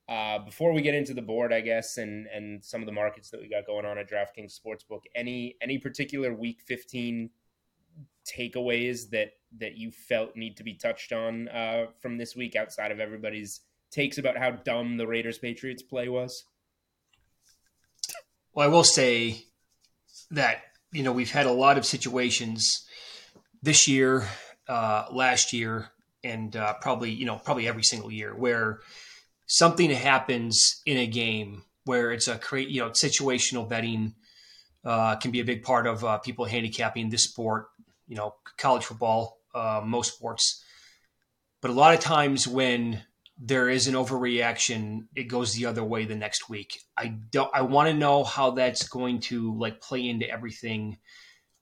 Uh, 0.08 0.38
before 0.40 0.72
we 0.72 0.82
get 0.82 0.94
into 0.94 1.14
the 1.14 1.22
board, 1.22 1.52
I 1.52 1.60
guess, 1.60 1.96
and 1.96 2.26
and 2.26 2.64
some 2.64 2.82
of 2.82 2.86
the 2.86 2.92
markets 2.92 3.30
that 3.30 3.40
we 3.40 3.48
got 3.48 3.66
going 3.66 3.86
on 3.86 3.96
at 3.98 4.10
DraftKings 4.10 4.58
Sportsbook, 4.58 5.02
any 5.14 5.56
any 5.60 5.78
particular 5.78 6.34
Week 6.34 6.60
15 6.66 7.30
takeaways 8.26 9.10
that 9.10 9.32
that 9.58 9.76
you 9.76 9.90
felt 9.90 10.36
need 10.36 10.56
to 10.56 10.64
be 10.64 10.74
touched 10.74 11.12
on 11.12 11.48
uh, 11.48 11.86
from 12.00 12.18
this 12.18 12.34
week 12.34 12.56
outside 12.56 12.90
of 12.90 13.00
everybody's 13.00 13.60
takes 13.90 14.18
about 14.18 14.36
how 14.36 14.50
dumb 14.50 14.96
the 14.96 15.06
Raiders 15.06 15.38
Patriots 15.38 15.82
play 15.82 16.08
was? 16.08 16.44
Well, 18.54 18.68
I 18.68 18.70
will 18.70 18.84
say 18.84 19.44
that 20.30 20.62
you 20.92 21.02
know 21.02 21.12
we've 21.12 21.30
had 21.30 21.46
a 21.46 21.52
lot 21.52 21.78
of 21.78 21.86
situations 21.86 22.86
this 23.62 23.86
year, 23.86 24.26
uh, 24.68 25.06
last 25.12 25.52
year, 25.52 25.90
and 26.24 26.54
uh, 26.56 26.74
probably 26.80 27.10
you 27.10 27.26
know 27.26 27.36
probably 27.36 27.68
every 27.68 27.82
single 27.82 28.10
year 28.10 28.34
where 28.34 28.80
something 29.46 29.90
happens 29.90 30.80
in 30.86 30.96
a 30.96 31.06
game 31.06 31.64
where 31.84 32.12
it's 32.12 32.28
a 32.28 32.38
create 32.38 32.68
you 32.68 32.80
know 32.80 32.90
situational 32.90 33.68
betting 33.68 34.14
uh, 34.84 35.16
can 35.16 35.30
be 35.30 35.40
a 35.40 35.44
big 35.44 35.62
part 35.62 35.86
of 35.86 36.04
uh, 36.04 36.18
people 36.18 36.44
handicapping 36.44 37.10
this 37.10 37.24
sport. 37.24 37.66
You 38.08 38.16
know, 38.16 38.34
college 38.56 38.84
football, 38.84 39.38
uh, 39.54 39.82
most 39.84 40.14
sports, 40.14 40.64
but 41.60 41.70
a 41.70 41.74
lot 41.74 41.94
of 41.94 42.00
times 42.00 42.48
when 42.48 43.02
there 43.42 43.70
is 43.70 43.88
an 43.88 43.94
overreaction, 43.94 45.06
it 45.16 45.24
goes 45.24 45.54
the 45.54 45.64
other 45.64 45.82
way 45.82 46.04
the 46.04 46.14
next 46.14 46.50
week. 46.50 46.78
I 46.96 47.06
don't. 47.08 47.50
I 47.54 47.62
want 47.62 47.88
to 47.88 47.94
know 47.94 48.22
how 48.22 48.50
that's 48.50 48.86
going 48.86 49.20
to 49.20 49.58
like 49.58 49.80
play 49.80 50.06
into 50.06 50.28
everything 50.28 50.98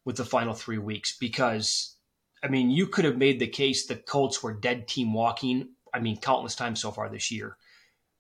with 0.05 0.17
the 0.17 0.25
final 0.25 0.55
three 0.55 0.79
weeks 0.79 1.17
because 1.19 1.97
I 2.43 2.49
mean, 2.49 2.71
you 2.71 2.89
could 2.89 3.05
have 3.05 3.17
made 3.17 3.39
the 3.39 3.47
case 3.47 3.87
the 3.87 3.97
Colts 3.97 4.43
were 4.43 4.53
dead 4.53 4.89
team 4.89 5.13
walking. 5.13 5.71
I 5.95 6.01
mean, 6.01 6.21
countless 6.21 6.57
times 6.57 6.81
so 6.81 6.91
far 6.91 7.09
this 7.09 7.31
year, 7.31 7.57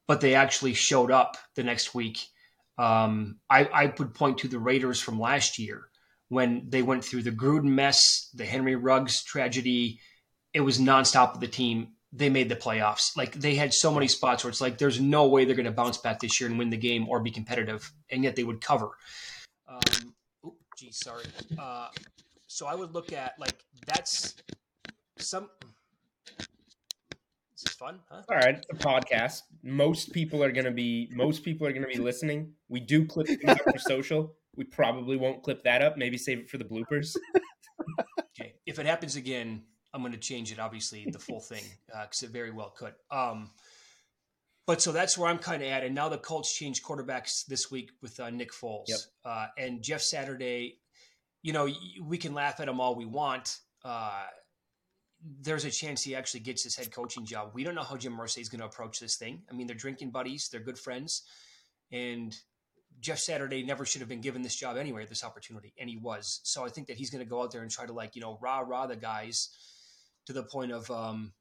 but 0.06 0.20
they 0.20 0.34
actually 0.34 0.74
showed 0.74 1.10
up 1.10 1.36
the 1.54 1.62
next 1.64 1.94
week. 1.94 2.26
Um, 2.78 3.38
I, 3.50 3.64
I 3.64 3.92
would 3.98 4.14
point 4.14 4.38
to 4.38 4.48
the 4.48 4.58
Raiders 4.58 5.00
from 5.00 5.20
last 5.20 5.58
year 5.58 5.88
when 6.28 6.66
they 6.68 6.82
went 6.82 7.04
through 7.04 7.22
the 7.22 7.32
Gruden 7.32 7.64
mess, 7.64 8.30
the 8.34 8.46
Henry 8.46 8.76
Ruggs 8.76 9.22
tragedy. 9.24 10.00
It 10.54 10.60
was 10.60 10.78
nonstop 10.78 11.32
with 11.32 11.40
the 11.40 11.48
team. 11.48 11.88
They 12.12 12.30
made 12.30 12.48
the 12.48 12.56
playoffs. 12.56 13.16
Like 13.16 13.34
they 13.34 13.54
had 13.54 13.74
so 13.74 13.92
many 13.92 14.08
spots 14.08 14.44
where 14.44 14.50
it's 14.50 14.60
like 14.60 14.78
there's 14.78 15.00
no 15.00 15.28
way 15.28 15.44
they're 15.44 15.56
going 15.56 15.66
to 15.66 15.72
bounce 15.72 15.98
back 15.98 16.20
this 16.20 16.40
year 16.40 16.48
and 16.48 16.58
win 16.58 16.70
the 16.70 16.76
game 16.76 17.08
or 17.08 17.20
be 17.20 17.30
competitive, 17.30 17.92
and 18.10 18.24
yet 18.24 18.34
they 18.34 18.44
would 18.44 18.60
cover. 18.60 18.90
Um, 19.68 20.14
oh, 20.44 20.56
geez, 20.76 20.98
sorry. 20.98 21.24
Uh, 21.58 21.88
so 22.46 22.66
I 22.66 22.74
would 22.74 22.94
look 22.94 23.12
at 23.12 23.34
like 23.38 23.62
that's 23.86 24.36
some. 25.18 25.50
This 26.38 27.72
is 27.72 27.76
fun, 27.76 28.00
huh? 28.10 28.22
All 28.28 28.36
right, 28.36 28.56
it's 28.56 28.66
a 28.70 28.74
podcast. 28.74 29.42
Most 29.62 30.12
people 30.12 30.42
are 30.42 30.52
gonna 30.52 30.70
be 30.70 31.10
most 31.12 31.44
people 31.44 31.66
are 31.66 31.72
gonna 31.72 31.88
be 31.88 31.98
listening. 31.98 32.52
We 32.68 32.80
do 32.80 33.04
clip 33.04 33.26
things 33.26 33.44
up 33.44 33.58
for 33.70 33.78
social. 33.78 34.34
We 34.56 34.64
probably 34.64 35.16
won't 35.16 35.42
clip 35.42 35.62
that 35.64 35.82
up. 35.82 35.96
Maybe 35.96 36.16
save 36.16 36.38
it 36.38 36.48
for 36.48 36.56
the 36.56 36.64
bloopers. 36.64 37.16
okay, 38.40 38.54
if 38.66 38.78
it 38.78 38.86
happens 38.86 39.16
again, 39.16 39.62
I'm 39.92 40.02
going 40.02 40.12
to 40.12 40.18
change 40.18 40.52
it. 40.52 40.58
Obviously, 40.58 41.06
the 41.10 41.18
full 41.18 41.40
thing 41.40 41.64
because 41.86 42.22
uh, 42.22 42.26
it 42.26 42.32
very 42.32 42.50
well 42.50 42.70
could. 42.76 42.94
Um, 43.10 43.50
but 44.66 44.82
so 44.82 44.92
that's 44.92 45.16
where 45.16 45.30
I'm 45.30 45.38
kind 45.38 45.62
of 45.62 45.68
at. 45.70 45.82
And 45.82 45.94
now 45.94 46.10
the 46.10 46.18
Colts 46.18 46.54
changed 46.54 46.84
quarterbacks 46.84 47.46
this 47.46 47.70
week 47.70 47.90
with 48.02 48.20
uh, 48.20 48.28
Nick 48.28 48.52
Foles 48.52 48.88
yep. 48.88 48.98
uh, 49.24 49.46
and 49.56 49.82
Jeff 49.82 50.02
Saturday. 50.02 50.78
You 51.42 51.54
know, 51.54 51.68
we 52.04 52.18
can 52.18 52.34
laugh 52.34 52.60
at 52.60 52.68
him 52.68 52.80
all 52.80 52.94
we 52.94 53.06
want. 53.06 53.56
Uh, 53.82 54.24
there's 55.40 55.64
a 55.64 55.70
chance 55.70 56.02
he 56.02 56.14
actually 56.14 56.40
gets 56.40 56.62
his 56.62 56.76
head 56.76 56.92
coaching 56.92 57.24
job. 57.24 57.52
We 57.54 57.64
don't 57.64 57.74
know 57.74 57.82
how 57.82 57.96
Jim 57.96 58.12
Irsay 58.16 58.40
is 58.40 58.48
going 58.48 58.60
to 58.60 58.66
approach 58.66 59.00
this 59.00 59.16
thing. 59.16 59.42
I 59.50 59.54
mean, 59.54 59.66
they're 59.66 59.76
drinking 59.76 60.10
buddies, 60.10 60.48
they're 60.50 60.60
good 60.60 60.78
friends, 60.78 61.22
and 61.90 62.36
Jeff 63.00 63.18
Saturday 63.18 63.62
never 63.62 63.84
should 63.84 64.00
have 64.00 64.08
been 64.08 64.20
given 64.20 64.42
this 64.42 64.54
job 64.54 64.76
anyway, 64.76 65.06
this 65.06 65.24
opportunity, 65.24 65.72
and 65.78 65.88
he 65.88 65.96
was. 65.96 66.40
So 66.44 66.64
I 66.64 66.68
think 66.68 66.88
that 66.88 66.96
he's 66.96 67.10
going 67.10 67.24
to 67.24 67.28
go 67.28 67.42
out 67.42 67.52
there 67.52 67.62
and 67.62 67.70
try 67.70 67.86
to 67.86 67.92
like 67.92 68.14
you 68.16 68.22
know 68.22 68.38
rah 68.40 68.60
rah 68.60 68.86
the 68.86 68.96
guys 68.96 69.48
to 70.28 70.34
the 70.34 70.42
point 70.42 70.72
of 70.72 70.90
um, 70.90 71.32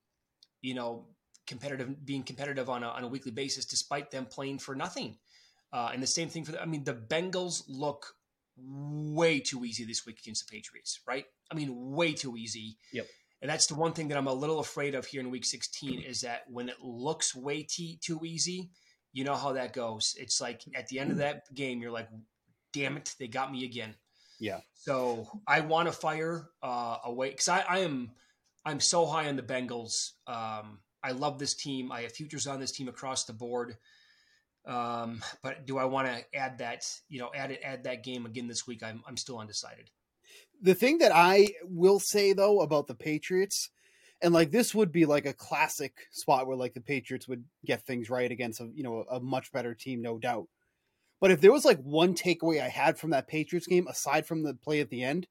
you 0.61 0.73
know 0.73 1.07
competitive 1.45 2.05
being 2.05 2.23
competitive 2.23 2.69
on 2.69 2.83
a, 2.83 2.87
on 2.87 3.03
a 3.03 3.07
weekly 3.07 3.31
basis, 3.31 3.65
despite 3.65 4.11
them 4.11 4.25
playing 4.25 4.59
for 4.59 4.75
nothing. 4.75 5.17
Uh, 5.73 5.89
and 5.93 6.01
the 6.01 6.07
same 6.07 6.29
thing 6.29 6.45
for 6.45 6.53
the, 6.53 6.61
I 6.61 6.65
mean, 6.65 6.85
the 6.85 6.93
Bengals 6.93 7.63
look 7.67 8.15
way 8.57 9.41
too 9.41 9.65
easy 9.65 9.83
this 9.83 10.05
week 10.05 10.19
against 10.19 10.47
the 10.47 10.55
Patriots, 10.55 11.01
right? 11.05 11.25
I 11.51 11.55
mean, 11.55 11.69
way 11.73 12.13
too 12.13 12.37
easy. 12.37 12.77
Yep. 12.93 13.07
And 13.41 13.51
that's 13.51 13.67
the 13.67 13.75
one 13.75 13.91
thing 13.91 14.07
that 14.07 14.17
I'm 14.17 14.27
a 14.27 14.33
little 14.33 14.59
afraid 14.59 14.95
of 14.95 15.05
here 15.05 15.19
in 15.19 15.29
week 15.29 15.45
16 15.45 16.01
is 16.01 16.21
that 16.21 16.43
when 16.47 16.69
it 16.69 16.81
looks 16.81 17.35
way 17.35 17.63
too, 17.63 17.95
too 18.01 18.21
easy, 18.23 18.71
you 19.11 19.25
know 19.25 19.35
how 19.35 19.51
that 19.53 19.73
goes. 19.73 20.15
It's 20.17 20.39
like 20.39 20.61
at 20.73 20.87
the 20.87 20.99
end 20.99 21.11
of 21.11 21.17
that 21.17 21.43
game, 21.53 21.81
you're 21.81 21.91
like, 21.91 22.07
damn 22.71 22.95
it, 22.95 23.13
they 23.19 23.27
got 23.27 23.51
me 23.51 23.65
again. 23.65 23.95
Yeah. 24.39 24.59
So 24.75 25.27
I 25.45 25.59
want 25.61 25.87
to 25.87 25.91
fire 25.91 26.47
uh, 26.63 26.97
away 27.03 27.31
because 27.31 27.49
I, 27.49 27.65
I, 27.67 27.79
am 27.79 28.11
I'm 28.67 28.81
so 28.81 29.05
high 29.05 29.29
on 29.29 29.37
the 29.37 29.41
Bengals. 29.41 30.11
Um, 30.27 30.79
I 31.01 31.11
love 31.11 31.39
this 31.39 31.55
team. 31.55 31.89
I 31.91 32.01
have 32.01 32.11
futures 32.11 32.47
on 32.47 32.59
this 32.59 32.71
team 32.71 32.89
across 32.89 33.23
the 33.23 33.33
board. 33.33 33.77
Um, 34.65 35.23
but 35.41 35.65
do 35.65 35.77
I 35.77 35.85
want 35.85 36.09
to 36.09 36.37
add 36.37 36.57
that, 36.57 36.83
you 37.07 37.19
know, 37.19 37.31
add 37.33 37.51
it, 37.51 37.61
add 37.63 37.85
that 37.85 38.03
game 38.03 38.25
again 38.25 38.49
this 38.49 38.67
week? 38.67 38.83
I'm, 38.83 39.01
I'm 39.07 39.15
still 39.15 39.39
undecided. 39.39 39.89
The 40.61 40.75
thing 40.75 40.97
that 40.97 41.13
I 41.15 41.47
will 41.63 41.99
say 41.99 42.33
though 42.33 42.59
about 42.59 42.87
the 42.87 42.95
Patriots, 42.95 43.69
and 44.21 44.33
like 44.33 44.51
this 44.51 44.75
would 44.75 44.91
be 44.91 45.05
like 45.05 45.25
a 45.25 45.33
classic 45.33 45.93
spot 46.11 46.45
where 46.45 46.57
like 46.57 46.73
the 46.73 46.81
Patriots 46.81 47.27
would 47.27 47.45
get 47.65 47.85
things 47.85 48.09
right 48.09 48.31
against 48.31 48.59
a 48.59 48.69
you 48.73 48.83
know 48.83 49.05
a 49.09 49.19
much 49.19 49.51
better 49.53 49.75
team, 49.75 50.01
no 50.01 50.17
doubt. 50.17 50.47
But 51.21 51.31
if 51.31 51.39
there 51.39 51.53
was 51.53 51.63
like 51.63 51.79
one 51.81 52.15
takeaway 52.15 52.61
I 52.61 52.67
had 52.67 52.97
from 52.97 53.11
that 53.11 53.27
Patriots 53.27 53.67
game, 53.67 53.87
aside 53.87 54.25
from 54.25 54.43
the 54.43 54.55
play 54.55 54.81
at 54.81 54.89
the 54.89 55.03
end, 55.03 55.27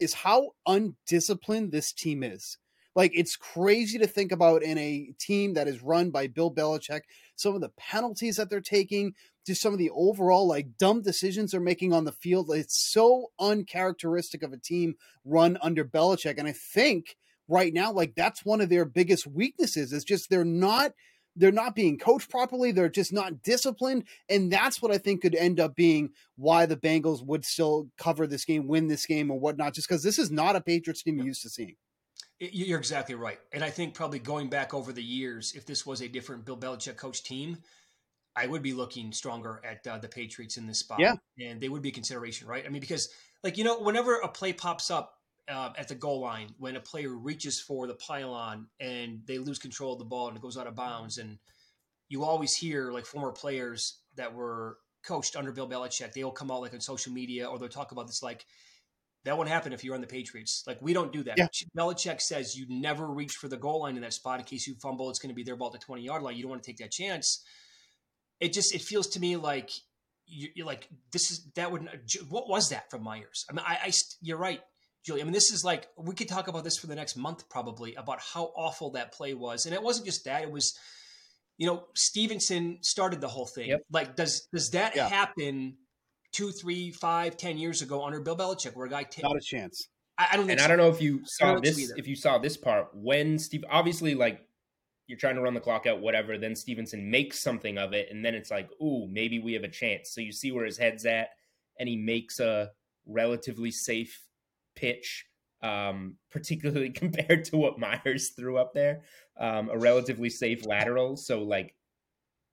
is 0.00 0.14
how 0.14 0.52
undisciplined 0.66 1.70
this 1.70 1.92
team 1.92 2.22
is. 2.22 2.56
Like 3.00 3.12
it's 3.14 3.34
crazy 3.34 3.96
to 3.96 4.06
think 4.06 4.30
about 4.30 4.62
in 4.62 4.76
a 4.76 5.14
team 5.18 5.54
that 5.54 5.66
is 5.66 5.82
run 5.82 6.10
by 6.10 6.26
Bill 6.26 6.52
Belichick, 6.52 7.00
some 7.34 7.54
of 7.54 7.62
the 7.62 7.70
penalties 7.78 8.36
that 8.36 8.50
they're 8.50 8.60
taking, 8.60 9.14
just 9.46 9.62
some 9.62 9.72
of 9.72 9.78
the 9.78 9.88
overall 9.94 10.46
like 10.46 10.76
dumb 10.76 11.00
decisions 11.00 11.52
they're 11.52 11.62
making 11.62 11.94
on 11.94 12.04
the 12.04 12.12
field. 12.12 12.50
It's 12.50 12.92
so 12.92 13.28
uncharacteristic 13.40 14.42
of 14.42 14.52
a 14.52 14.58
team 14.58 14.96
run 15.24 15.56
under 15.62 15.82
Belichick. 15.82 16.34
And 16.36 16.46
I 16.46 16.52
think 16.52 17.16
right 17.48 17.72
now, 17.72 17.90
like 17.90 18.16
that's 18.16 18.44
one 18.44 18.60
of 18.60 18.68
their 18.68 18.84
biggest 18.84 19.26
weaknesses. 19.26 19.94
Is 19.94 20.04
just 20.04 20.28
they're 20.28 20.44
not 20.44 20.92
they're 21.34 21.52
not 21.52 21.74
being 21.74 21.96
coached 21.96 22.28
properly. 22.28 22.70
They're 22.70 22.90
just 22.90 23.14
not 23.14 23.42
disciplined. 23.42 24.04
And 24.28 24.52
that's 24.52 24.82
what 24.82 24.92
I 24.92 24.98
think 24.98 25.22
could 25.22 25.34
end 25.34 25.58
up 25.58 25.74
being 25.74 26.10
why 26.36 26.66
the 26.66 26.76
Bengals 26.76 27.24
would 27.24 27.46
still 27.46 27.88
cover 27.96 28.26
this 28.26 28.44
game, 28.44 28.68
win 28.68 28.88
this 28.88 29.06
game, 29.06 29.30
or 29.30 29.40
whatnot, 29.40 29.72
just 29.72 29.88
because 29.88 30.02
this 30.02 30.18
is 30.18 30.30
not 30.30 30.54
a 30.54 30.60
Patriots 30.60 31.02
team 31.02 31.16
you're 31.16 31.24
used 31.24 31.40
to 31.44 31.48
seeing. 31.48 31.76
You're 32.40 32.78
exactly 32.78 33.14
right. 33.14 33.38
And 33.52 33.62
I 33.62 33.68
think 33.68 33.92
probably 33.92 34.18
going 34.18 34.48
back 34.48 34.72
over 34.72 34.92
the 34.92 35.02
years, 35.02 35.52
if 35.54 35.66
this 35.66 35.84
was 35.84 36.00
a 36.00 36.08
different 36.08 36.46
Bill 36.46 36.56
Belichick 36.56 36.96
coach 36.96 37.22
team, 37.22 37.58
I 38.34 38.46
would 38.46 38.62
be 38.62 38.72
looking 38.72 39.12
stronger 39.12 39.60
at 39.62 39.86
uh, 39.86 39.98
the 39.98 40.08
Patriots 40.08 40.56
in 40.56 40.66
this 40.66 40.78
spot. 40.78 41.00
Yeah. 41.00 41.16
And 41.38 41.60
they 41.60 41.68
would 41.68 41.82
be 41.82 41.90
a 41.90 41.92
consideration, 41.92 42.48
right? 42.48 42.64
I 42.64 42.70
mean, 42.70 42.80
because, 42.80 43.10
like, 43.44 43.58
you 43.58 43.64
know, 43.64 43.78
whenever 43.80 44.16
a 44.20 44.28
play 44.28 44.54
pops 44.54 44.90
up 44.90 45.18
uh, 45.48 45.72
at 45.76 45.88
the 45.88 45.94
goal 45.94 46.20
line, 46.20 46.54
when 46.58 46.76
a 46.76 46.80
player 46.80 47.10
reaches 47.10 47.60
for 47.60 47.86
the 47.86 47.94
pylon 47.94 48.68
and 48.78 49.20
they 49.26 49.36
lose 49.36 49.58
control 49.58 49.92
of 49.92 49.98
the 49.98 50.04
ball 50.06 50.28
and 50.28 50.36
it 50.36 50.42
goes 50.42 50.56
out 50.56 50.66
of 50.66 50.74
bounds, 50.74 51.18
and 51.18 51.38
you 52.08 52.24
always 52.24 52.56
hear, 52.56 52.90
like, 52.90 53.04
former 53.04 53.32
players 53.32 53.98
that 54.16 54.32
were 54.32 54.78
coached 55.04 55.36
under 55.36 55.52
Bill 55.52 55.68
Belichick, 55.68 56.14
they'll 56.14 56.30
come 56.30 56.50
out, 56.50 56.62
like, 56.62 56.72
on 56.72 56.80
social 56.80 57.12
media 57.12 57.46
or 57.46 57.58
they'll 57.58 57.68
talk 57.68 57.92
about 57.92 58.06
this, 58.06 58.22
like, 58.22 58.46
that 59.24 59.36
won't 59.36 59.48
happen 59.48 59.72
if 59.72 59.84
you're 59.84 59.94
on 59.94 60.00
the 60.00 60.06
Patriots. 60.06 60.64
Like 60.66 60.80
we 60.80 60.92
don't 60.92 61.12
do 61.12 61.22
that. 61.24 61.36
Yeah. 61.36 61.48
Belichick 61.76 62.20
says 62.20 62.56
you 62.56 62.66
never 62.68 63.06
reach 63.06 63.32
for 63.32 63.48
the 63.48 63.56
goal 63.56 63.82
line 63.82 63.96
in 63.96 64.02
that 64.02 64.14
spot 64.14 64.40
in 64.40 64.46
case 64.46 64.66
you 64.66 64.74
fumble. 64.80 65.10
It's 65.10 65.18
going 65.18 65.28
to 65.30 65.34
be 65.34 65.42
there 65.42 65.54
about 65.54 65.72
the 65.72 65.78
20 65.78 66.02
yard 66.02 66.22
line. 66.22 66.36
You 66.36 66.42
don't 66.42 66.50
want 66.50 66.62
to 66.62 66.66
take 66.66 66.78
that 66.78 66.90
chance. 66.90 67.44
It 68.40 68.52
just 68.52 68.74
it 68.74 68.80
feels 68.80 69.08
to 69.08 69.20
me 69.20 69.36
like 69.36 69.70
you're 70.30 70.66
like 70.66 70.88
this 71.12 71.30
is 71.30 71.44
that 71.56 71.70
would 71.72 71.88
what 72.28 72.48
was 72.48 72.70
that 72.70 72.90
from 72.90 73.02
Meyers? 73.02 73.44
I 73.50 73.52
mean, 73.52 73.64
I, 73.66 73.78
I 73.84 73.92
you're 74.22 74.38
right, 74.38 74.60
Julie. 75.04 75.20
I 75.20 75.24
mean, 75.24 75.32
this 75.32 75.52
is 75.52 75.64
like 75.64 75.88
we 75.98 76.14
could 76.14 76.28
talk 76.28 76.48
about 76.48 76.64
this 76.64 76.78
for 76.78 76.86
the 76.86 76.94
next 76.94 77.16
month 77.16 77.48
probably 77.48 77.94
about 77.96 78.20
how 78.20 78.44
awful 78.56 78.92
that 78.92 79.12
play 79.12 79.34
was, 79.34 79.66
and 79.66 79.74
it 79.74 79.82
wasn't 79.82 80.06
just 80.06 80.24
that. 80.24 80.42
It 80.42 80.50
was, 80.50 80.78
you 81.58 81.66
know, 81.66 81.84
Stevenson 81.94 82.78
started 82.82 83.20
the 83.20 83.28
whole 83.28 83.46
thing. 83.46 83.70
Yep. 83.70 83.80
Like, 83.90 84.16
does 84.16 84.48
does 84.52 84.70
that 84.70 84.96
yeah. 84.96 85.08
happen? 85.08 85.76
Two, 86.32 86.50
three, 86.52 86.90
five, 86.90 87.36
ten 87.36 87.58
years 87.58 87.82
ago 87.82 88.04
under 88.04 88.20
Bill 88.20 88.36
Belichick, 88.36 88.76
where 88.76 88.86
a 88.86 88.90
guy 88.90 89.02
t- 89.02 89.22
not 89.22 89.36
a 89.36 89.40
chance. 89.40 89.88
I, 90.16 90.28
I 90.32 90.36
don't. 90.36 90.50
and 90.50 90.60
so. 90.60 90.64
I 90.64 90.68
don't 90.68 90.78
know 90.78 90.88
if 90.88 91.00
you 91.00 91.22
saw 91.24 91.58
this. 91.58 91.92
If 91.96 92.06
you 92.06 92.14
saw 92.14 92.38
this 92.38 92.56
part 92.56 92.88
when 92.94 93.38
Steve, 93.38 93.64
obviously, 93.70 94.14
like 94.14 94.40
you're 95.10 95.18
trying 95.18 95.34
to 95.34 95.42
run 95.42 95.54
the 95.54 95.60
clock 95.60 95.86
out, 95.86 96.00
whatever. 96.00 96.38
Then 96.38 96.54
Stevenson 96.54 97.10
makes 97.10 97.40
something 97.40 97.78
of 97.78 97.92
it, 97.92 98.08
and 98.12 98.24
then 98.24 98.36
it's 98.36 98.50
like, 98.50 98.70
ooh, 98.80 99.08
maybe 99.10 99.40
we 99.40 99.54
have 99.54 99.64
a 99.64 99.68
chance. 99.68 100.14
So 100.14 100.20
you 100.20 100.30
see 100.30 100.52
where 100.52 100.64
his 100.64 100.78
head's 100.78 101.04
at, 101.04 101.30
and 101.80 101.88
he 101.88 101.96
makes 101.96 102.38
a 102.38 102.70
relatively 103.06 103.72
safe 103.72 104.22
pitch, 104.76 105.26
um, 105.64 106.14
particularly 106.30 106.90
compared 106.94 107.44
to 107.46 107.56
what 107.56 107.80
Meyers 107.80 108.30
threw 108.30 108.56
up 108.56 108.72
there. 108.72 109.02
Um, 109.38 109.68
a 109.68 109.78
relatively 109.78 110.30
safe 110.30 110.64
lateral, 110.64 111.16
so 111.16 111.42
like 111.42 111.74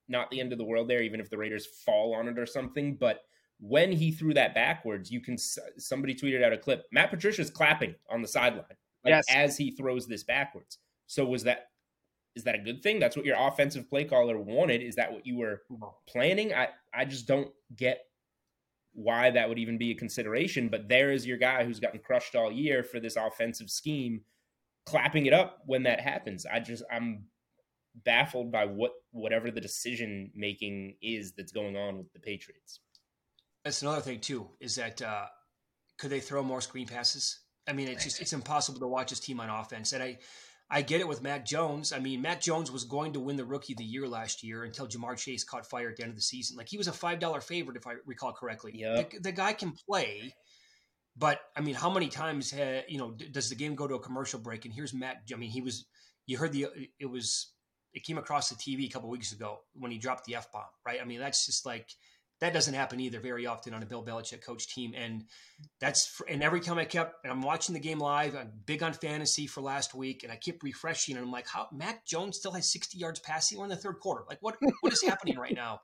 not 0.07 0.31
the 0.31 0.39
end 0.39 0.51
of 0.51 0.57
the 0.57 0.65
world 0.65 0.89
there, 0.89 1.03
even 1.03 1.19
if 1.19 1.29
the 1.29 1.37
Raiders 1.37 1.67
fall 1.85 2.15
on 2.15 2.27
it 2.27 2.39
or 2.39 2.45
something, 2.47 2.95
but 2.95 3.19
when 3.59 3.91
he 3.91 4.11
threw 4.11 4.33
that 4.33 4.53
backwards, 4.53 5.11
you 5.11 5.19
can 5.19 5.37
somebody 5.37 6.13
tweeted 6.13 6.43
out 6.43 6.53
a 6.53 6.57
clip. 6.57 6.85
Matt 6.91 7.09
Patricia's 7.09 7.49
clapping 7.49 7.95
on 8.09 8.21
the 8.21 8.27
sideline 8.27 8.65
like, 9.03 9.11
yes. 9.11 9.25
as 9.33 9.57
he 9.57 9.71
throws 9.71 10.07
this 10.07 10.23
backwards. 10.23 10.79
So 11.07 11.25
was 11.25 11.43
that 11.43 11.69
is 12.35 12.43
that 12.43 12.55
a 12.55 12.59
good 12.59 12.83
thing? 12.83 12.99
That's 12.99 13.17
what 13.17 13.25
your 13.25 13.37
offensive 13.39 13.89
play 13.89 14.03
caller 14.03 14.37
wanted. 14.37 14.83
Is 14.83 14.95
that 14.95 15.11
what 15.11 15.25
you 15.25 15.37
were 15.37 15.63
planning? 16.07 16.53
I 16.53 16.69
I 16.93 17.05
just 17.05 17.27
don't 17.27 17.51
get 17.75 18.01
why 18.93 19.31
that 19.31 19.47
would 19.47 19.59
even 19.59 19.77
be 19.77 19.91
a 19.91 19.95
consideration. 19.95 20.69
But 20.69 20.87
there 20.87 21.11
is 21.11 21.25
your 21.25 21.37
guy 21.37 21.63
who's 21.63 21.79
gotten 21.79 21.99
crushed 21.99 22.35
all 22.35 22.51
year 22.51 22.83
for 22.83 22.99
this 22.99 23.15
offensive 23.15 23.69
scheme, 23.69 24.21
clapping 24.85 25.25
it 25.25 25.33
up 25.33 25.63
when 25.65 25.83
that 25.83 25.99
happens. 25.99 26.45
I 26.45 26.59
just 26.59 26.83
I'm 26.91 27.25
baffled 28.05 28.51
by 28.51 28.65
what 28.65 28.91
whatever 29.11 29.49
the 29.49 29.61
decision 29.61 30.29
making 30.35 30.95
is 31.01 31.31
that's 31.31 31.51
going 31.51 31.75
on 31.75 31.97
with 31.97 32.11
the 32.13 32.19
Patriots. 32.19 32.81
That's 33.67 33.81
another 33.81 33.99
thing 33.99 34.21
too. 34.21 34.47
Is 34.61 34.75
that 34.75 35.01
uh, 35.01 35.25
could 35.97 36.09
they 36.09 36.21
throw 36.21 36.41
more 36.41 36.61
screen 36.61 36.87
passes? 36.87 37.41
I 37.67 37.73
mean, 37.73 37.89
it's 37.89 38.05
just 38.05 38.21
it's 38.21 38.31
impossible 38.31 38.79
to 38.79 38.87
watch 38.87 39.09
this 39.09 39.19
team 39.19 39.41
on 39.41 39.49
offense. 39.49 39.91
And 39.91 40.01
I 40.01 40.19
I 40.69 40.81
get 40.81 41.01
it 41.01 41.07
with 41.07 41.21
Mac 41.21 41.45
Jones. 41.45 41.91
I 41.91 41.99
mean, 41.99 42.21
Mac 42.21 42.39
Jones 42.39 42.71
was 42.71 42.85
going 42.85 43.11
to 43.11 43.19
win 43.19 43.35
the 43.35 43.43
Rookie 43.43 43.73
of 43.73 43.77
the 43.77 43.83
Year 43.83 44.07
last 44.07 44.41
year 44.41 44.63
until 44.63 44.87
Ja'Marr 44.87 45.17
Chase 45.17 45.43
caught 45.43 45.69
fire 45.69 45.89
at 45.89 45.97
the 45.97 46.03
end 46.03 46.11
of 46.11 46.15
the 46.15 46.21
season. 46.21 46.55
Like 46.55 46.69
he 46.69 46.77
was 46.77 46.87
a 46.87 46.93
five 46.93 47.19
dollar 47.19 47.41
favorite 47.41 47.75
if 47.75 47.85
I 47.85 47.95
recall 48.05 48.31
correctly. 48.31 48.71
Yeah, 48.73 49.03
the, 49.11 49.19
the, 49.19 49.31
guy 49.33 49.51
can 49.51 49.73
play, 49.73 50.33
but 51.17 51.41
I 51.57 51.59
mean, 51.59 51.75
how 51.75 51.89
many 51.89 52.07
times 52.07 52.49
ha, 52.49 52.83
you 52.87 52.97
know 52.97 53.11
does 53.11 53.49
the 53.49 53.55
game 53.55 53.75
go 53.75 53.85
to 53.85 53.95
a 53.95 53.99
commercial 53.99 54.39
break? 54.39 54.63
And 54.63 54.73
here's 54.73 54.93
Mac. 54.93 55.23
I 55.33 55.35
mean, 55.35 55.49
he 55.49 55.59
was 55.59 55.85
you 56.25 56.37
heard 56.37 56.53
the 56.53 56.67
it 57.01 57.07
was 57.07 57.51
it 57.93 58.05
came 58.05 58.17
across 58.17 58.47
the 58.47 58.55
TV 58.55 58.85
a 58.85 58.89
couple 58.89 59.09
weeks 59.09 59.33
ago 59.33 59.59
when 59.73 59.91
he 59.91 59.97
dropped 59.97 60.23
the 60.23 60.35
f 60.35 60.53
bomb. 60.53 60.63
Right. 60.85 60.99
I 61.01 61.03
mean, 61.03 61.19
that's 61.19 61.45
just 61.45 61.65
like 61.65 61.89
that 62.39 62.53
doesn't 62.53 62.73
happen 62.73 62.99
either 62.99 63.19
very 63.19 63.45
often 63.45 63.73
on 63.73 63.81
a 63.81 63.85
Bill 63.85 64.03
Belichick 64.03 64.41
coach 64.41 64.67
team. 64.67 64.93
And 64.95 65.25
that's 65.79 66.21
and 66.29 66.43
every 66.43 66.59
time 66.59 66.77
I 66.77 66.85
kept 66.85 67.23
and 67.23 67.31
I'm 67.31 67.41
watching 67.41 67.73
the 67.73 67.79
game 67.79 67.99
live. 67.99 68.35
I'm 68.35 68.51
big 68.65 68.83
on 68.83 68.93
fantasy 68.93 69.47
for 69.47 69.61
last 69.61 69.95
week, 69.95 70.23
and 70.23 70.31
I 70.31 70.35
keep 70.35 70.61
refreshing, 70.63 71.15
and 71.15 71.25
I'm 71.25 71.31
like, 71.31 71.47
how 71.47 71.67
Mac 71.71 72.05
Jones 72.05 72.37
still 72.37 72.51
has 72.51 72.71
60 72.71 72.97
yards 72.97 73.19
passing. 73.19 73.57
We're 73.57 73.65
in 73.65 73.69
the 73.69 73.75
third 73.75 73.99
quarter. 73.99 74.23
Like 74.29 74.37
what 74.41 74.57
what 74.81 74.93
is 74.93 75.01
happening 75.01 75.37
right 75.37 75.55
now? 75.55 75.81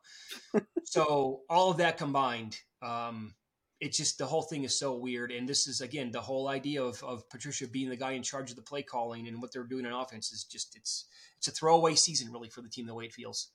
So 0.86 1.42
all 1.50 1.72
of 1.72 1.78
that 1.78 1.98
combined, 1.98 2.58
um, 2.82 3.34
it's 3.80 3.98
just 3.98 4.18
the 4.18 4.26
whole 4.26 4.44
thing 4.44 4.63
is 4.63 4.78
so 4.78 4.96
weird. 4.96 5.32
And 5.32 5.48
this 5.50 5.68
is 5.68 5.82
again 5.82 6.12
the 6.12 6.22
whole 6.22 6.48
idea 6.48 6.84
of, 6.84 7.04
of 7.04 7.28
Patricia 7.30 7.68
being 7.68 7.89
the 7.89 7.96
guy 7.96 8.12
in 8.12 8.22
charge 8.22 8.52
of 8.52 8.56
the 8.56 8.62
play 8.62 8.84
calling 8.84 9.28
and 9.28 9.42
what 9.42 9.52
they're 9.52 9.63
doing 9.63 9.86
in 9.86 9.92
offense 9.92 10.32
is 10.32 10.44
just 10.44 10.76
it's 10.76 11.06
it's 11.38 11.48
a 11.48 11.52
throwaway 11.52 11.96
season 11.96 12.32
really 12.32 12.50
for 12.50 12.62
the 12.62 12.70
team 12.70 12.86
the 12.86 12.94
way 12.94 13.06
it 13.06 13.13
feels. 13.13 13.50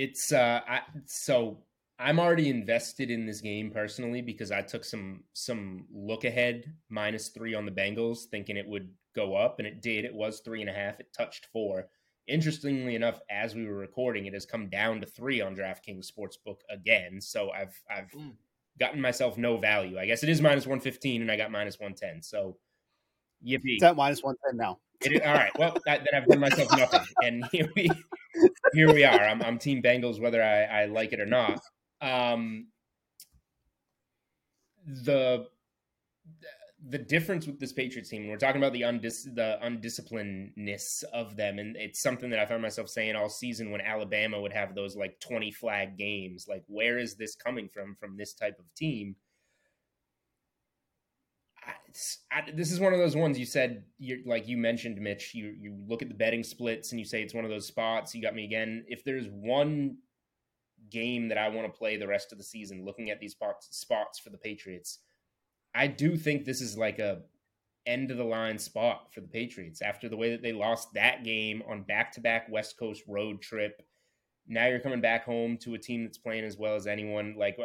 It's 0.00 0.32
uh, 0.32 0.60
I, 0.66 0.80
so 1.04 1.58
I'm 1.98 2.18
already 2.18 2.48
invested 2.48 3.10
in 3.10 3.26
this 3.26 3.42
game 3.42 3.70
personally 3.70 4.22
because 4.22 4.50
I 4.50 4.62
took 4.62 4.82
some 4.82 5.24
some 5.34 5.84
look 5.92 6.24
ahead 6.24 6.72
minus 6.88 7.28
three 7.28 7.54
on 7.54 7.66
the 7.66 7.70
Bengals, 7.70 8.20
thinking 8.30 8.56
it 8.56 8.66
would 8.66 8.88
go 9.14 9.36
up, 9.36 9.58
and 9.58 9.68
it 9.68 9.82
did. 9.82 10.06
It 10.06 10.14
was 10.14 10.40
three 10.40 10.62
and 10.62 10.70
a 10.70 10.72
half. 10.72 11.00
It 11.00 11.12
touched 11.12 11.48
four. 11.52 11.88
Interestingly 12.26 12.94
enough, 12.94 13.20
as 13.30 13.54
we 13.54 13.66
were 13.66 13.74
recording, 13.74 14.24
it 14.24 14.32
has 14.32 14.46
come 14.46 14.70
down 14.70 15.02
to 15.02 15.06
three 15.06 15.42
on 15.42 15.54
DraftKings 15.54 16.10
Sportsbook 16.10 16.60
again. 16.70 17.20
So 17.20 17.50
I've 17.50 17.78
I've 17.94 18.10
mm. 18.12 18.32
gotten 18.78 19.02
myself 19.02 19.36
no 19.36 19.58
value. 19.58 19.98
I 19.98 20.06
guess 20.06 20.22
it 20.22 20.30
is 20.30 20.40
minus 20.40 20.66
one 20.66 20.80
fifteen, 20.80 21.20
and 21.20 21.30
I 21.30 21.36
got 21.36 21.50
minus 21.50 21.78
one 21.78 21.92
ten. 21.92 22.22
So 22.22 22.56
yippee! 23.46 23.76
It's 23.76 23.84
at 23.84 23.96
minus 23.96 24.22
one 24.22 24.36
ten 24.46 24.56
now. 24.56 24.78
It, 25.02 25.22
all 25.26 25.34
right. 25.34 25.52
Well, 25.58 25.76
that, 25.84 26.06
then 26.10 26.22
I've 26.22 26.26
done 26.26 26.40
myself 26.40 26.74
nothing, 26.74 27.06
and 27.22 27.44
here 27.52 27.68
we 27.76 27.90
here 28.72 28.92
we 28.92 29.04
are. 29.04 29.20
I'm, 29.20 29.42
I'm 29.42 29.58
Team 29.58 29.82
Bengals, 29.82 30.20
whether 30.20 30.42
I, 30.42 30.82
I 30.82 30.84
like 30.86 31.12
it 31.12 31.20
or 31.20 31.26
not. 31.26 31.60
Um, 32.00 32.68
the 34.86 35.46
the 36.88 36.98
difference 36.98 37.46
with 37.46 37.60
this 37.60 37.72
Patriots 37.72 38.08
team, 38.08 38.28
we're 38.28 38.38
talking 38.38 38.60
about 38.60 38.72
the 38.72 38.82
undis- 38.82 39.34
the 39.34 39.58
undisciplinedness 39.62 41.04
of 41.12 41.36
them, 41.36 41.58
and 41.58 41.76
it's 41.76 42.00
something 42.00 42.30
that 42.30 42.38
I 42.38 42.46
found 42.46 42.62
myself 42.62 42.88
saying 42.88 43.16
all 43.16 43.28
season 43.28 43.70
when 43.70 43.82
Alabama 43.82 44.40
would 44.40 44.52
have 44.52 44.74
those 44.74 44.96
like 44.96 45.20
20 45.20 45.50
flag 45.50 45.98
games. 45.98 46.46
Like, 46.48 46.64
where 46.66 46.98
is 46.98 47.16
this 47.16 47.34
coming 47.34 47.68
from 47.68 47.96
from 48.00 48.16
this 48.16 48.32
type 48.32 48.58
of 48.58 48.64
team? 48.74 49.16
This 52.54 52.72
is 52.72 52.80
one 52.80 52.92
of 52.92 52.98
those 52.98 53.16
ones 53.16 53.38
you 53.38 53.46
said, 53.46 53.84
you 53.98 54.22
like 54.26 54.46
you 54.48 54.56
mentioned, 54.56 55.00
Mitch. 55.00 55.34
You 55.34 55.54
you 55.58 55.76
look 55.88 56.02
at 56.02 56.08
the 56.08 56.14
betting 56.14 56.42
splits 56.42 56.92
and 56.92 56.98
you 56.98 57.04
say 57.04 57.22
it's 57.22 57.34
one 57.34 57.44
of 57.44 57.50
those 57.50 57.66
spots. 57.66 58.14
You 58.14 58.22
got 58.22 58.34
me 58.34 58.44
again. 58.44 58.84
If 58.88 59.04
there's 59.04 59.26
one 59.28 59.96
game 60.90 61.28
that 61.28 61.38
I 61.38 61.48
want 61.48 61.72
to 61.72 61.78
play 61.78 61.96
the 61.96 62.08
rest 62.08 62.32
of 62.32 62.38
the 62.38 62.44
season, 62.44 62.84
looking 62.84 63.10
at 63.10 63.20
these 63.20 63.32
spots 63.32 63.68
spots 63.70 64.18
for 64.18 64.30
the 64.30 64.38
Patriots, 64.38 65.00
I 65.74 65.86
do 65.86 66.16
think 66.16 66.44
this 66.44 66.60
is 66.60 66.76
like 66.76 66.98
a 66.98 67.22
end 67.86 68.10
of 68.10 68.18
the 68.18 68.24
line 68.24 68.58
spot 68.58 69.12
for 69.12 69.20
the 69.20 69.28
Patriots 69.28 69.82
after 69.82 70.08
the 70.08 70.16
way 70.16 70.30
that 70.30 70.42
they 70.42 70.52
lost 70.52 70.92
that 70.94 71.24
game 71.24 71.62
on 71.68 71.82
back 71.82 72.12
to 72.12 72.20
back 72.20 72.46
West 72.50 72.78
Coast 72.78 73.02
road 73.08 73.40
trip. 73.40 73.82
Now 74.46 74.66
you're 74.66 74.80
coming 74.80 75.00
back 75.00 75.24
home 75.24 75.56
to 75.58 75.74
a 75.74 75.78
team 75.78 76.04
that's 76.04 76.18
playing 76.18 76.44
as 76.44 76.56
well 76.56 76.74
as 76.74 76.86
anyone. 76.86 77.34
Like 77.38 77.56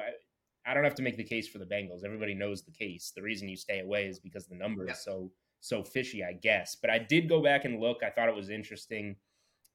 I 0.65 0.73
don't 0.73 0.83
have 0.83 0.95
to 0.95 1.03
make 1.03 1.17
the 1.17 1.23
case 1.23 1.47
for 1.47 1.59
the 1.59 1.65
Bengals. 1.65 2.03
Everybody 2.03 2.33
knows 2.33 2.63
the 2.63 2.71
case. 2.71 3.11
The 3.15 3.21
reason 3.21 3.47
you 3.47 3.57
stay 3.57 3.79
away 3.79 4.05
is 4.05 4.19
because 4.19 4.47
the 4.47 4.55
number 4.55 4.85
yeah. 4.85 4.93
is 4.93 5.03
so 5.03 5.31
so 5.61 5.83
fishy, 5.83 6.23
I 6.23 6.33
guess. 6.33 6.75
But 6.79 6.89
I 6.89 6.99
did 6.99 7.29
go 7.29 7.41
back 7.41 7.65
and 7.65 7.79
look. 7.79 8.03
I 8.03 8.09
thought 8.09 8.29
it 8.29 8.35
was 8.35 8.49
interesting. 8.49 9.15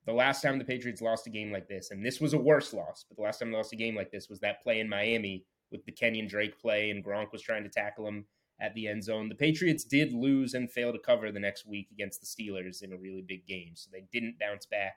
The 0.06 0.12
last 0.12 0.42
time 0.42 0.58
the 0.58 0.64
Patriots 0.64 1.02
lost 1.02 1.26
a 1.26 1.30
game 1.30 1.52
like 1.52 1.68
this, 1.68 1.90
and 1.90 2.04
this 2.04 2.20
was 2.20 2.32
a 2.32 2.38
worse 2.38 2.72
loss, 2.72 3.04
but 3.08 3.16
the 3.16 3.22
last 3.22 3.38
time 3.38 3.50
they 3.50 3.56
lost 3.56 3.72
a 3.72 3.76
game 3.76 3.96
like 3.96 4.10
this 4.10 4.28
was 4.28 4.40
that 4.40 4.62
play 4.62 4.80
in 4.80 4.88
Miami 4.88 5.44
with 5.70 5.84
the 5.84 5.92
Kenyan 5.92 6.28
Drake 6.28 6.58
play, 6.58 6.90
and 6.90 7.04
Gronk 7.04 7.32
was 7.32 7.42
trying 7.42 7.64
to 7.64 7.68
tackle 7.68 8.06
him 8.06 8.24
at 8.60 8.74
the 8.74 8.88
end 8.88 9.04
zone. 9.04 9.28
The 9.28 9.34
Patriots 9.34 9.84
did 9.84 10.12
lose 10.12 10.54
and 10.54 10.70
fail 10.70 10.92
to 10.92 10.98
cover 10.98 11.30
the 11.30 11.40
next 11.40 11.66
week 11.66 11.88
against 11.92 12.20
the 12.20 12.26
Steelers 12.26 12.82
in 12.82 12.92
a 12.92 12.98
really 12.98 13.22
big 13.22 13.46
game, 13.46 13.72
so 13.74 13.90
they 13.92 14.04
didn't 14.12 14.38
bounce 14.38 14.66
back 14.66 14.94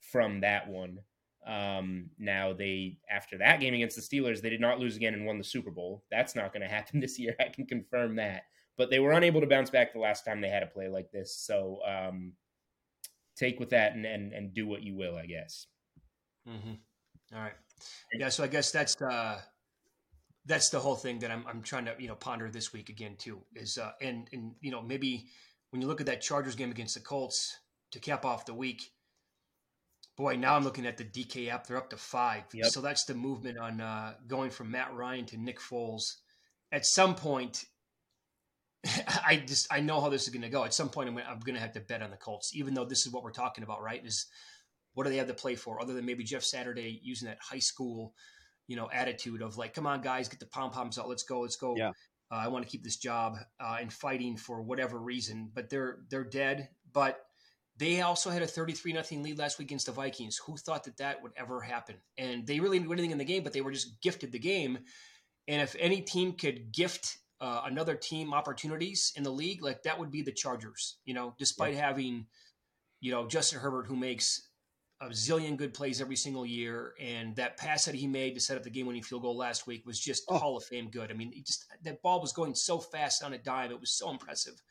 from 0.00 0.40
that 0.40 0.68
one. 0.68 0.98
Um, 1.46 2.10
now 2.18 2.52
they 2.52 2.98
after 3.10 3.38
that 3.38 3.60
game 3.60 3.74
against 3.74 3.96
the 3.96 4.02
Steelers, 4.02 4.40
they 4.40 4.50
did 4.50 4.60
not 4.60 4.78
lose 4.78 4.96
again 4.96 5.14
and 5.14 5.26
won 5.26 5.38
the 5.38 5.44
Super 5.44 5.70
Bowl. 5.70 6.04
That's 6.10 6.34
not 6.34 6.52
going 6.52 6.62
to 6.68 6.72
happen 6.72 7.00
this 7.00 7.18
year. 7.18 7.34
I 7.40 7.48
can 7.48 7.66
confirm 7.66 8.16
that. 8.16 8.42
But 8.78 8.90
they 8.90 9.00
were 9.00 9.12
unable 9.12 9.40
to 9.42 9.46
bounce 9.46 9.70
back 9.70 9.92
the 9.92 9.98
last 9.98 10.24
time 10.24 10.40
they 10.40 10.48
had 10.48 10.62
a 10.62 10.66
play 10.66 10.88
like 10.88 11.10
this. 11.12 11.36
So 11.36 11.80
um, 11.86 12.32
take 13.36 13.60
with 13.60 13.70
that 13.70 13.94
and, 13.94 14.06
and 14.06 14.32
and 14.32 14.54
do 14.54 14.66
what 14.66 14.82
you 14.82 14.94
will, 14.94 15.16
I 15.16 15.26
guess. 15.26 15.66
Mm-hmm. 16.48 16.74
All 17.34 17.42
right. 17.42 17.52
Yeah. 18.14 18.28
So 18.28 18.44
I 18.44 18.46
guess 18.46 18.70
that's 18.70 19.00
uh, 19.00 19.40
that's 20.46 20.70
the 20.70 20.80
whole 20.80 20.96
thing 20.96 21.18
that 21.20 21.30
I'm 21.30 21.44
I'm 21.46 21.62
trying 21.62 21.84
to 21.86 21.94
you 21.98 22.08
know 22.08 22.14
ponder 22.14 22.50
this 22.50 22.72
week 22.72 22.88
again 22.88 23.16
too. 23.18 23.42
Is 23.54 23.78
uh, 23.78 23.92
and 24.00 24.28
and 24.32 24.54
you 24.60 24.70
know 24.70 24.82
maybe 24.82 25.26
when 25.70 25.82
you 25.82 25.88
look 25.88 26.00
at 26.00 26.06
that 26.06 26.20
Chargers 26.20 26.54
game 26.54 26.70
against 26.70 26.94
the 26.94 27.00
Colts 27.00 27.58
to 27.92 28.00
cap 28.00 28.24
off 28.24 28.46
the 28.46 28.54
week 28.54 28.90
Boy, 30.16 30.36
now 30.36 30.54
I'm 30.54 30.64
looking 30.64 30.86
at 30.86 30.98
the 30.98 31.04
DK 31.04 31.48
app. 31.48 31.66
They're 31.66 31.78
up 31.78 31.90
to 31.90 31.96
five. 31.96 32.44
Yep. 32.52 32.66
So 32.66 32.80
that's 32.80 33.04
the 33.04 33.14
movement 33.14 33.58
on 33.58 33.80
uh, 33.80 34.14
going 34.26 34.50
from 34.50 34.70
Matt 34.70 34.92
Ryan 34.94 35.24
to 35.26 35.38
Nick 35.38 35.58
Foles. 35.58 36.16
At 36.70 36.84
some 36.84 37.14
point, 37.14 37.64
I 39.26 39.42
just 39.46 39.72
I 39.72 39.80
know 39.80 40.00
how 40.00 40.08
this 40.08 40.24
is 40.24 40.28
going 40.28 40.42
to 40.42 40.48
go. 40.48 40.64
At 40.64 40.74
some 40.74 40.90
point, 40.90 41.08
I'm, 41.08 41.16
I'm 41.18 41.38
going 41.40 41.54
to 41.54 41.60
have 41.60 41.72
to 41.72 41.80
bet 41.80 42.02
on 42.02 42.10
the 42.10 42.16
Colts, 42.16 42.54
even 42.54 42.74
though 42.74 42.84
this 42.84 43.06
is 43.06 43.12
what 43.12 43.22
we're 43.22 43.30
talking 43.30 43.64
about, 43.64 43.82
right? 43.82 44.04
Is 44.04 44.26
what 44.94 45.04
do 45.04 45.10
they 45.10 45.16
have 45.16 45.28
to 45.28 45.34
play 45.34 45.54
for, 45.54 45.80
other 45.80 45.94
than 45.94 46.04
maybe 46.04 46.24
Jeff 46.24 46.42
Saturday 46.42 47.00
using 47.02 47.28
that 47.28 47.38
high 47.40 47.58
school, 47.58 48.14
you 48.66 48.76
know, 48.76 48.90
attitude 48.92 49.40
of 49.40 49.56
like, 49.56 49.72
come 49.72 49.86
on, 49.86 50.02
guys, 50.02 50.28
get 50.28 50.40
the 50.40 50.46
pom 50.46 50.70
poms 50.70 50.98
out, 50.98 51.08
let's 51.08 51.22
go, 51.22 51.40
let's 51.40 51.56
go. 51.56 51.74
Yeah. 51.76 51.90
Uh, 52.30 52.36
I 52.36 52.48
want 52.48 52.64
to 52.64 52.70
keep 52.70 52.82
this 52.82 52.96
job 52.96 53.36
uh, 53.60 53.76
and 53.80 53.92
fighting 53.92 54.36
for 54.36 54.62
whatever 54.62 54.98
reason, 54.98 55.50
but 55.54 55.70
they're 55.70 55.98
they're 56.10 56.24
dead. 56.24 56.68
But 56.92 57.18
they 57.82 58.00
also 58.00 58.30
had 58.30 58.42
a 58.42 58.46
33 58.46 58.92
nothing 58.92 59.24
lead 59.24 59.38
last 59.38 59.58
week 59.58 59.66
against 59.66 59.86
the 59.86 59.92
Vikings. 59.92 60.36
Who 60.46 60.56
thought 60.56 60.84
that 60.84 60.98
that 60.98 61.20
would 61.20 61.32
ever 61.36 61.60
happen? 61.60 61.96
And 62.16 62.46
they 62.46 62.60
really 62.60 62.78
didn't 62.78 62.86
do 62.86 62.92
anything 62.92 63.10
in 63.10 63.18
the 63.18 63.24
game, 63.24 63.42
but 63.42 63.52
they 63.52 63.60
were 63.60 63.72
just 63.72 64.00
gifted 64.00 64.30
the 64.30 64.38
game. 64.38 64.78
And 65.48 65.60
if 65.60 65.74
any 65.80 66.00
team 66.00 66.34
could 66.34 66.70
gift 66.72 67.18
uh, 67.40 67.62
another 67.64 67.96
team 67.96 68.32
opportunities 68.32 69.12
in 69.16 69.24
the 69.24 69.32
league, 69.32 69.64
like 69.64 69.82
that 69.82 69.98
would 69.98 70.12
be 70.12 70.22
the 70.22 70.30
Chargers. 70.30 70.98
You 71.04 71.14
know, 71.14 71.34
despite 71.40 71.74
yeah. 71.74 71.80
having, 71.80 72.26
you 73.00 73.10
know, 73.10 73.26
Justin 73.26 73.58
Herbert 73.58 73.88
who 73.88 73.96
makes 73.96 74.48
a 75.00 75.06
zillion 75.06 75.56
good 75.56 75.74
plays 75.74 76.00
every 76.00 76.14
single 76.14 76.46
year, 76.46 76.94
and 77.00 77.34
that 77.34 77.56
pass 77.56 77.86
that 77.86 77.96
he 77.96 78.06
made 78.06 78.34
to 78.34 78.40
set 78.40 78.56
up 78.56 78.62
the 78.62 78.70
game-winning 78.70 79.02
field 79.02 79.22
goal 79.22 79.36
last 79.36 79.66
week 79.66 79.84
was 79.84 79.98
just 79.98 80.22
oh. 80.28 80.38
Hall 80.38 80.56
of 80.56 80.62
Fame 80.62 80.88
good. 80.88 81.10
I 81.10 81.14
mean, 81.14 81.32
just 81.44 81.66
that 81.82 82.00
ball 82.00 82.20
was 82.20 82.32
going 82.32 82.54
so 82.54 82.78
fast 82.78 83.24
on 83.24 83.32
a 83.32 83.38
dime; 83.38 83.72
it 83.72 83.80
was 83.80 83.90
so 83.90 84.08
impressive. 84.10 84.62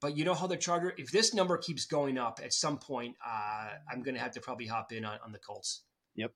But 0.00 0.16
you 0.16 0.24
know 0.24 0.34
how 0.34 0.46
the 0.46 0.56
Charger, 0.56 0.94
if 0.96 1.10
this 1.10 1.34
number 1.34 1.56
keeps 1.56 1.84
going 1.84 2.18
up 2.18 2.40
at 2.42 2.52
some 2.52 2.78
point, 2.78 3.16
uh, 3.26 3.70
I'm 3.90 4.02
going 4.02 4.14
to 4.14 4.20
have 4.20 4.32
to 4.32 4.40
probably 4.40 4.66
hop 4.66 4.92
in 4.92 5.04
on, 5.04 5.18
on 5.24 5.32
the 5.32 5.38
Colts. 5.38 5.82
Yep. 6.14 6.32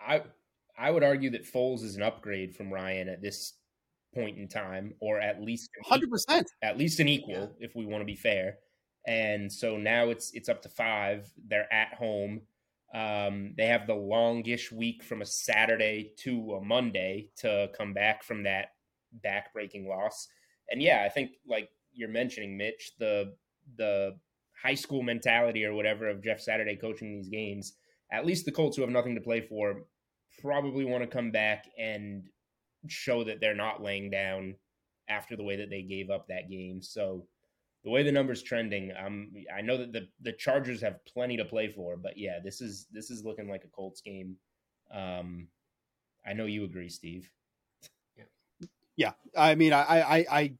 I 0.00 0.22
I 0.78 0.90
would 0.90 1.04
argue 1.04 1.30
that 1.30 1.50
Foles 1.50 1.82
is 1.82 1.96
an 1.96 2.02
upgrade 2.02 2.54
from 2.54 2.72
Ryan 2.72 3.08
at 3.08 3.22
this 3.22 3.54
point 4.14 4.38
in 4.38 4.48
time, 4.48 4.94
or 5.00 5.20
at 5.20 5.42
least 5.42 5.68
hundred 5.84 6.10
percent, 6.10 6.46
at 6.62 6.78
least 6.78 7.00
an 7.00 7.08
equal, 7.08 7.54
yeah. 7.58 7.66
if 7.66 7.74
we 7.74 7.84
want 7.84 8.00
to 8.00 8.06
be 8.06 8.16
fair. 8.16 8.56
And 9.06 9.52
so 9.52 9.76
now 9.76 10.08
it's 10.10 10.30
it's 10.32 10.48
up 10.48 10.62
to 10.62 10.68
five. 10.68 11.30
They're 11.46 11.72
at 11.72 11.94
home. 11.94 12.42
Um, 12.94 13.54
they 13.56 13.66
have 13.66 13.86
the 13.86 13.94
longish 13.94 14.72
week 14.72 15.02
from 15.02 15.20
a 15.20 15.26
Saturday 15.26 16.12
to 16.20 16.54
a 16.54 16.64
Monday 16.64 17.30
to 17.38 17.68
come 17.76 17.92
back 17.92 18.22
from 18.22 18.44
that 18.44 18.68
back-breaking 19.12 19.88
loss. 19.88 20.28
And 20.70 20.80
yeah, 20.80 21.02
I 21.04 21.08
think 21.08 21.32
like 21.46 21.68
you're 21.96 22.08
mentioning, 22.08 22.56
Mitch, 22.56 22.92
the 22.98 23.34
the 23.76 24.16
high 24.62 24.74
school 24.74 25.02
mentality 25.02 25.64
or 25.64 25.74
whatever 25.74 26.08
of 26.08 26.22
Jeff 26.22 26.40
Saturday 26.40 26.76
coaching 26.76 27.12
these 27.12 27.28
games. 27.28 27.74
At 28.12 28.24
least 28.24 28.44
the 28.44 28.52
Colts, 28.52 28.76
who 28.76 28.82
have 28.82 28.90
nothing 28.90 29.16
to 29.16 29.20
play 29.20 29.40
for, 29.40 29.82
probably 30.40 30.84
want 30.84 31.02
to 31.02 31.08
come 31.08 31.30
back 31.30 31.64
and 31.78 32.24
show 32.86 33.24
that 33.24 33.40
they're 33.40 33.54
not 33.54 33.82
laying 33.82 34.10
down 34.10 34.54
after 35.08 35.36
the 35.36 35.42
way 35.42 35.56
that 35.56 35.70
they 35.70 35.82
gave 35.82 36.10
up 36.10 36.28
that 36.28 36.48
game. 36.50 36.82
So 36.82 37.26
the 37.84 37.90
way 37.90 38.02
the 38.02 38.12
numbers 38.12 38.42
trending, 38.42 38.92
um, 38.98 39.32
I 39.54 39.60
know 39.62 39.76
that 39.76 39.92
the 39.92 40.08
the 40.20 40.32
Chargers 40.32 40.80
have 40.82 41.04
plenty 41.04 41.36
to 41.36 41.44
play 41.44 41.68
for, 41.68 41.96
but 41.96 42.16
yeah, 42.16 42.38
this 42.42 42.60
is 42.60 42.86
this 42.92 43.10
is 43.10 43.24
looking 43.24 43.48
like 43.48 43.64
a 43.64 43.68
Colts 43.68 44.00
game. 44.00 44.36
Um, 44.92 45.48
I 46.26 46.32
know 46.32 46.46
you 46.46 46.64
agree, 46.64 46.88
Steve. 46.88 47.30
Yeah, 48.16 48.66
yeah. 48.96 49.12
I 49.36 49.54
mean, 49.54 49.72
I 49.72 49.82
I 49.82 50.26
I 50.30 50.52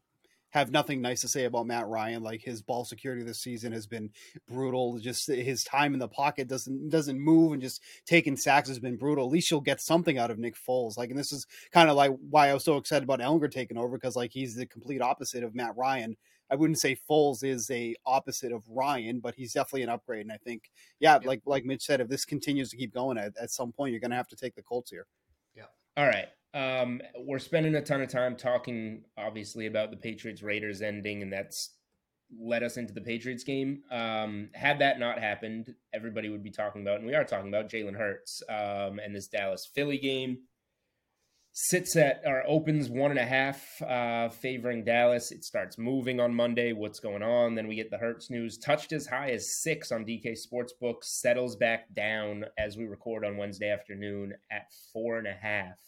have 0.57 0.71
nothing 0.71 1.03
nice 1.03 1.21
to 1.21 1.29
say 1.29 1.45
about 1.45 1.67
Matt 1.67 1.87
Ryan. 1.87 2.23
Like 2.23 2.43
his 2.43 2.63
ball 2.63 2.85
security 2.85 3.23
this 3.23 3.41
season 3.41 3.73
has 3.73 3.87
been 3.87 4.11
brutal. 4.49 4.99
Just 4.99 5.29
his 5.29 5.63
time 5.63 5.93
in 5.93 6.01
the 6.01 6.09
pocket 6.09 6.49
doesn't 6.49 6.89
doesn't 6.89 7.21
move 7.21 7.53
and 7.53 7.61
just 7.61 7.83
taking 8.07 8.37
sacks 8.37 8.69
has 8.69 8.79
been 8.79 8.97
brutal. 8.97 9.27
At 9.27 9.33
least 9.33 9.51
you'll 9.51 9.61
get 9.61 9.81
something 9.81 10.19
out 10.19 10.31
of 10.31 10.39
Nick 10.39 10.55
Foles. 10.57 10.97
Like, 10.97 11.11
and 11.11 11.19
this 11.19 11.31
is 11.31 11.47
kind 11.73 11.91
of 11.91 11.97
like 11.97 12.13
why 12.31 12.49
I 12.49 12.55
was 12.55 12.65
so 12.65 12.79
excited 12.79 13.05
about 13.05 13.21
Ehlinger 13.21 13.51
taking 13.51 13.77
over 13.77 13.97
because 13.97 14.17
like 14.17 14.33
he's 14.33 14.55
the 14.55 14.67
complete 14.67 15.03
opposite 15.03 15.45
of 15.45 15.55
Matt 15.55 15.77
Ryan. 15.77 16.17
I 16.51 16.55
wouldn't 16.55 16.81
say 16.81 16.97
Foles 17.11 17.45
is 17.45 17.71
a 17.71 17.95
opposite 18.07 18.53
of 18.53 18.63
Ryan, 18.69 19.21
but 19.21 19.35
he's 19.35 19.53
definitely 19.53 19.83
an 19.83 19.89
upgrade. 19.91 20.23
And 20.23 20.33
I 20.33 20.39
think, 20.39 20.71
yeah, 21.01 21.19
like 21.23 21.43
like 21.45 21.65
Mitch 21.65 21.83
said, 21.83 22.01
if 22.01 22.09
this 22.09 22.25
continues 22.25 22.71
to 22.71 22.77
keep 22.77 22.95
going, 22.95 23.19
at, 23.19 23.37
at 23.41 23.51
some 23.51 23.73
point 23.73 23.91
you're 23.91 24.01
going 24.01 24.13
to 24.13 24.17
have 24.17 24.29
to 24.29 24.37
take 24.37 24.55
the 24.55 24.63
Colts 24.63 24.91
here. 24.91 25.07
Yeah. 25.55 25.65
All 25.97 26.07
right. 26.07 26.29
Um, 26.57 27.03
we're 27.19 27.39
spending 27.39 27.75
a 27.75 27.83
ton 27.83 28.01
of 28.01 28.09
time 28.09 28.35
talking, 28.35 29.03
obviously, 29.19 29.67
about 29.67 29.91
the 29.91 29.97
Patriots 29.99 30.43
Raiders 30.43 30.81
ending, 30.81 31.21
and 31.21 31.31
that's 31.31 31.75
led 32.41 32.63
us 32.63 32.79
into 32.79 32.95
the 32.95 33.01
Patriots 33.03 33.45
game. 33.45 33.83
Um, 33.91 34.49
had 34.55 34.79
that 34.79 34.99
not 34.99 35.19
happened, 35.19 35.75
everybody 35.93 36.31
would 36.31 36.43
be 36.43 36.51
talking 36.51 36.81
about, 36.81 36.99
and 36.99 37.07
we 37.07 37.15
are 37.15 37.25
talking 37.25 37.49
about 37.49 37.69
Jalen 37.69 37.97
Hurts 37.97 38.43
um, 38.49 38.99
and 39.05 39.15
this 39.15 39.29
Dallas 39.29 39.69
Philly 39.75 39.99
game. 39.99 40.39
Sits 41.53 41.95
at 41.97 42.23
or 42.25 42.43
opens 42.47 42.89
one 42.91 43.11
and 43.11 43.21
a 43.21 43.25
half, 43.25 43.81
uh, 43.83 44.31
favoring 44.31 44.85
Dallas. 44.85 45.33
It 45.33 45.45
starts 45.45 45.79
moving 45.79 46.21
on 46.21 46.35
Monday. 46.35 46.73
What's 46.73 47.01
going 47.01 47.23
on? 47.23 47.55
Then 47.55 47.67
we 47.67 47.77
get 47.77 47.91
the 47.91 47.99
Hurts 47.99 48.31
news. 48.31 48.59
Touched 48.59 48.93
as 48.93 49.07
high 49.07 49.31
as 49.31 49.63
six 49.63 49.91
on 49.93 50.05
DK 50.05 50.37
Sportsbook. 50.37 51.03
Settles 51.03 51.57
back 51.57 51.95
down 51.95 52.45
as 52.59 52.77
we 52.77 52.85
record 52.85 53.25
on 53.25 53.39
Wednesday 53.39 53.71
afternoon 53.71 54.35
at 54.51 54.67
four 54.93 55.19
and 55.19 55.27
a 55.27 55.33
half. 55.33 55.79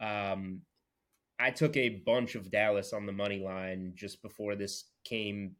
Um, 0.00 0.62
I 1.38 1.50
took 1.50 1.76
a 1.76 2.00
bunch 2.06 2.34
of 2.34 2.50
Dallas 2.50 2.92
on 2.92 3.06
the 3.06 3.12
money 3.12 3.38
line 3.38 3.92
just 3.94 4.22
before 4.22 4.54
this 4.54 4.84
came 5.04 5.56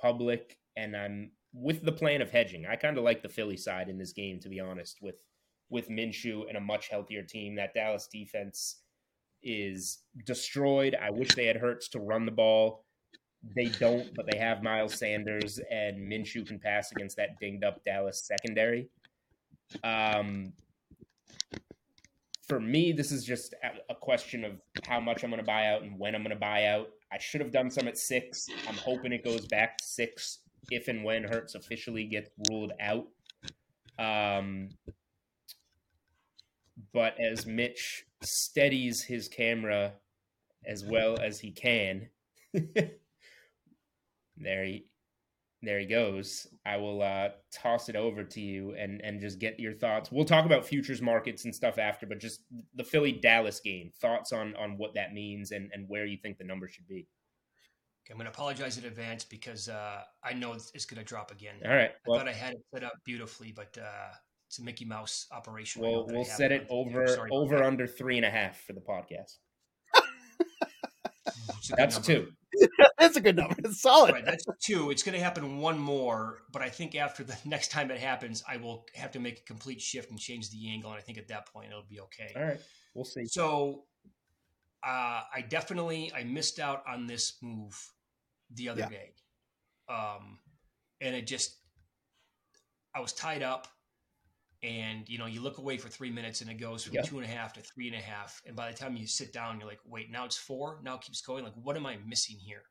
public, 0.00 0.58
and 0.76 0.96
I'm 0.96 1.32
with 1.52 1.84
the 1.84 1.92
plan 1.92 2.22
of 2.22 2.30
hedging. 2.30 2.66
I 2.66 2.76
kind 2.76 2.96
of 2.96 3.04
like 3.04 3.22
the 3.22 3.28
Philly 3.28 3.56
side 3.56 3.88
in 3.88 3.98
this 3.98 4.12
game, 4.12 4.38
to 4.40 4.48
be 4.48 4.60
honest, 4.60 4.98
with 5.02 5.16
with 5.68 5.88
Minshew 5.88 6.48
and 6.48 6.56
a 6.56 6.60
much 6.60 6.88
healthier 6.88 7.22
team. 7.22 7.56
That 7.56 7.74
Dallas 7.74 8.08
defense 8.12 8.82
is 9.42 9.98
destroyed. 10.24 10.96
I 11.00 11.10
wish 11.10 11.34
they 11.34 11.46
had 11.46 11.56
Hurts 11.56 11.88
to 11.90 12.00
run 12.00 12.24
the 12.24 12.32
ball. 12.32 12.84
They 13.54 13.66
don't, 13.66 14.12
but 14.14 14.26
they 14.30 14.38
have 14.38 14.62
Miles 14.62 14.98
Sanders 14.98 15.60
and 15.70 16.10
Minshew 16.10 16.46
can 16.46 16.58
pass 16.58 16.90
against 16.92 17.16
that 17.16 17.38
dinged 17.40 17.64
up 17.64 17.84
Dallas 17.84 18.24
secondary. 18.26 18.88
Um, 19.84 20.52
for 22.46 22.60
me, 22.60 22.92
this 22.92 23.10
is 23.10 23.24
just 23.24 23.54
a 23.90 23.94
question 23.94 24.44
of 24.44 24.60
how 24.86 25.00
much 25.00 25.24
I'm 25.24 25.30
going 25.30 25.42
to 25.42 25.46
buy 25.46 25.66
out 25.66 25.82
and 25.82 25.98
when 25.98 26.14
I'm 26.14 26.22
going 26.22 26.30
to 26.30 26.40
buy 26.40 26.66
out. 26.66 26.88
I 27.12 27.18
should 27.18 27.40
have 27.40 27.50
done 27.50 27.70
some 27.70 27.88
at 27.88 27.98
six. 27.98 28.46
I'm 28.68 28.76
hoping 28.76 29.12
it 29.12 29.24
goes 29.24 29.46
back 29.46 29.78
to 29.78 29.84
six 29.84 30.40
if 30.70 30.88
and 30.88 31.04
when 31.04 31.24
Hurts 31.24 31.54
officially 31.54 32.04
gets 32.04 32.30
ruled 32.48 32.72
out. 32.80 33.06
Um, 33.98 34.70
but 36.92 37.18
as 37.18 37.46
Mitch 37.46 38.04
steadies 38.22 39.02
his 39.02 39.28
camera 39.28 39.94
as 40.64 40.84
well 40.84 41.18
as 41.18 41.40
he 41.40 41.50
can, 41.52 42.08
there 44.36 44.64
he 44.64 44.86
there 45.62 45.78
he 45.78 45.86
goes. 45.86 46.46
I 46.64 46.76
will 46.76 47.02
uh, 47.02 47.28
toss 47.52 47.88
it 47.88 47.96
over 47.96 48.22
to 48.22 48.40
you 48.40 48.74
and 48.78 49.00
and 49.02 49.20
just 49.20 49.38
get 49.38 49.58
your 49.58 49.72
thoughts. 49.72 50.12
We'll 50.12 50.24
talk 50.24 50.44
about 50.44 50.66
futures 50.66 51.02
markets 51.02 51.44
and 51.44 51.54
stuff 51.54 51.78
after, 51.78 52.06
but 52.06 52.20
just 52.20 52.42
the 52.74 52.84
Philly 52.84 53.12
Dallas 53.12 53.60
game. 53.60 53.90
Thoughts 54.00 54.32
on 54.32 54.54
on 54.56 54.76
what 54.76 54.94
that 54.94 55.12
means 55.12 55.50
and 55.52 55.70
and 55.72 55.86
where 55.88 56.04
you 56.04 56.18
think 56.22 56.38
the 56.38 56.44
number 56.44 56.68
should 56.68 56.86
be. 56.86 57.06
Okay, 58.04 58.12
I'm 58.12 58.18
going 58.18 58.26
to 58.26 58.30
apologize 58.30 58.78
in 58.78 58.84
advance 58.84 59.24
because 59.24 59.68
uh, 59.68 60.02
I 60.22 60.32
know 60.32 60.52
it's, 60.52 60.70
it's 60.74 60.84
going 60.84 60.98
to 60.98 61.04
drop 61.04 61.32
again. 61.32 61.56
All 61.64 61.74
right. 61.74 61.90
Well, 62.06 62.16
I 62.16 62.20
thought 62.20 62.28
I 62.28 62.34
had 62.34 62.52
it 62.52 62.60
set 62.72 62.84
up 62.84 62.92
beautifully, 63.04 63.50
but 63.50 63.76
uh, 63.76 64.12
it's 64.46 64.60
a 64.60 64.62
Mickey 64.62 64.84
Mouse 64.84 65.26
operation. 65.32 65.82
Well, 65.82 66.06
we'll 66.08 66.24
set 66.24 66.52
it 66.52 66.66
over 66.70 67.28
over 67.32 67.64
under 67.64 67.86
three 67.86 68.16
and 68.16 68.24
a 68.24 68.30
half 68.30 68.60
for 68.60 68.74
the 68.74 68.80
podcast. 68.80 69.38
That's 71.76 71.98
two. 71.98 72.32
that's 72.98 73.16
a 73.16 73.20
good 73.20 73.36
number. 73.36 73.56
It's 73.58 73.80
solid. 73.80 74.12
Right, 74.12 74.24
that's 74.24 74.44
two. 74.62 74.90
It's 74.90 75.02
going 75.02 75.16
to 75.16 75.22
happen 75.22 75.58
one 75.58 75.78
more, 75.78 76.42
but 76.52 76.62
I 76.62 76.68
think 76.68 76.94
after 76.94 77.24
the 77.24 77.36
next 77.44 77.70
time 77.70 77.90
it 77.90 78.00
happens, 78.00 78.42
I 78.48 78.56
will 78.56 78.86
have 78.94 79.12
to 79.12 79.20
make 79.20 79.40
a 79.40 79.42
complete 79.42 79.80
shift 79.80 80.10
and 80.10 80.18
change 80.18 80.50
the 80.50 80.70
angle. 80.70 80.90
And 80.90 80.98
I 80.98 81.02
think 81.02 81.18
at 81.18 81.28
that 81.28 81.52
point 81.52 81.68
it'll 81.70 81.84
be 81.88 82.00
okay. 82.00 82.32
All 82.36 82.42
right, 82.42 82.60
we'll 82.94 83.04
see. 83.04 83.26
So, 83.26 83.84
uh, 84.84 85.22
I 85.34 85.44
definitely 85.48 86.12
I 86.14 86.24
missed 86.24 86.58
out 86.58 86.82
on 86.88 87.06
this 87.06 87.36
move 87.42 87.78
the 88.54 88.68
other 88.68 88.82
yeah. 88.82 88.88
day, 88.88 89.12
um, 89.88 90.38
and 91.00 91.14
it 91.14 91.26
just 91.26 91.56
I 92.94 93.00
was 93.00 93.12
tied 93.12 93.42
up 93.42 93.68
and 94.66 95.08
you 95.08 95.16
know 95.16 95.26
you 95.26 95.40
look 95.40 95.58
away 95.58 95.78
for 95.78 95.88
three 95.88 96.10
minutes 96.10 96.40
and 96.40 96.50
it 96.50 96.54
goes 96.54 96.82
from 96.84 96.96
two 97.04 97.18
and 97.18 97.24
a 97.24 97.28
half 97.28 97.52
to 97.52 97.60
three 97.60 97.86
and 97.86 97.96
a 97.96 98.00
half 98.00 98.42
and 98.46 98.56
by 98.56 98.68
the 98.70 98.76
time 98.76 98.96
you 98.96 99.06
sit 99.06 99.32
down 99.32 99.60
you're 99.60 99.68
like 99.68 99.78
wait 99.86 100.10
now 100.10 100.24
it's 100.24 100.36
four? 100.36 100.80
Now 100.82 100.96
it 100.96 101.02
keeps 101.02 101.20
going? 101.20 101.44
Like 101.44 101.54
what 101.62 101.76
am 101.76 101.86
i 101.86 101.96
missing 102.04 102.36
here? 102.36 102.62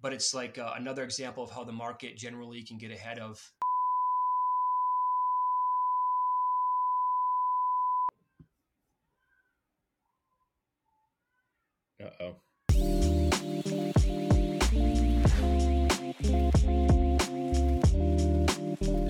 But 0.00 0.12
it's 0.12 0.32
like 0.32 0.58
uh, 0.58 0.74
another 0.76 1.02
example 1.02 1.42
of 1.42 1.50
how 1.50 1.64
the 1.64 1.72
market 1.72 2.16
generally 2.16 2.62
can 2.62 2.78
get 2.78 2.92
ahead 2.92 3.18
of 3.18 3.42
uh-oh 12.00 12.36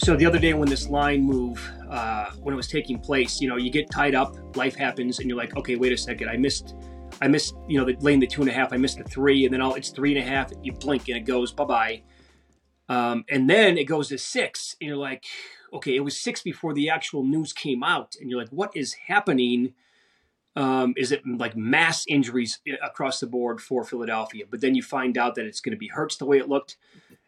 so 0.02 0.16
the 0.16 0.26
other 0.26 0.38
day 0.38 0.52
when 0.52 0.68
this 0.68 0.88
line 0.88 1.22
move 1.22 1.70
uh, 1.88 2.30
when 2.40 2.52
it 2.52 2.56
was 2.56 2.66
taking 2.66 2.98
place 2.98 3.40
you 3.40 3.48
know 3.48 3.56
you 3.56 3.70
get 3.70 3.88
tied 3.88 4.16
up 4.16 4.34
life 4.56 4.74
happens 4.74 5.20
and 5.20 5.28
you're 5.28 5.38
like 5.38 5.56
okay 5.56 5.76
wait 5.76 5.92
a 5.92 5.96
second. 5.96 6.28
I 6.28 6.36
missed 6.36 6.74
i 7.20 7.28
missed 7.28 7.54
you 7.68 7.78
know 7.78 7.84
the 7.84 7.94
lane 8.00 8.18
the 8.18 8.26
two 8.26 8.40
and 8.40 8.50
a 8.50 8.52
half 8.52 8.72
i 8.72 8.76
missed 8.76 8.98
the 8.98 9.04
three 9.04 9.44
and 9.44 9.54
then 9.54 9.60
all 9.60 9.74
it's 9.74 9.90
three 9.90 10.16
and 10.16 10.26
a 10.26 10.28
half 10.28 10.50
you 10.62 10.72
blink 10.72 11.08
and 11.08 11.16
it 11.16 11.24
goes 11.24 11.52
bye-bye. 11.52 12.02
Um, 12.88 13.24
and 13.30 13.48
then 13.48 13.78
it 13.78 13.84
goes 13.84 14.08
to 14.08 14.18
six 14.18 14.74
and 14.80 14.88
you're 14.88 14.96
like 14.96 15.24
okay 15.72 15.94
it 15.94 16.00
was 16.00 16.20
six 16.20 16.42
before 16.42 16.74
the 16.74 16.90
actual 16.90 17.22
news 17.22 17.52
came 17.52 17.84
out. 17.84 18.16
And 18.20 18.28
you're 18.28 18.40
like 18.40 18.50
what 18.50 18.76
is 18.76 18.94
happening? 19.06 19.74
Um, 20.56 20.94
is 20.96 21.12
it 21.12 21.22
like 21.24 21.56
mass 21.56 22.04
injuries 22.08 22.58
uh, 22.68 22.74
across 22.84 23.20
the 23.20 23.26
board 23.26 23.60
for 23.60 23.84
philadelphia? 23.84 24.44
But 24.50 24.60
then 24.60 24.74
you 24.74 24.82
find 24.82 25.16
out 25.16 25.36
that 25.36 25.46
it's 25.46 25.60
going 25.60 25.76
to 25.76 25.78
be 25.78 25.88
hurts 25.88 26.16
the 26.16 26.26
way 26.26 26.38
it 26.38 26.48
looked 26.48 26.76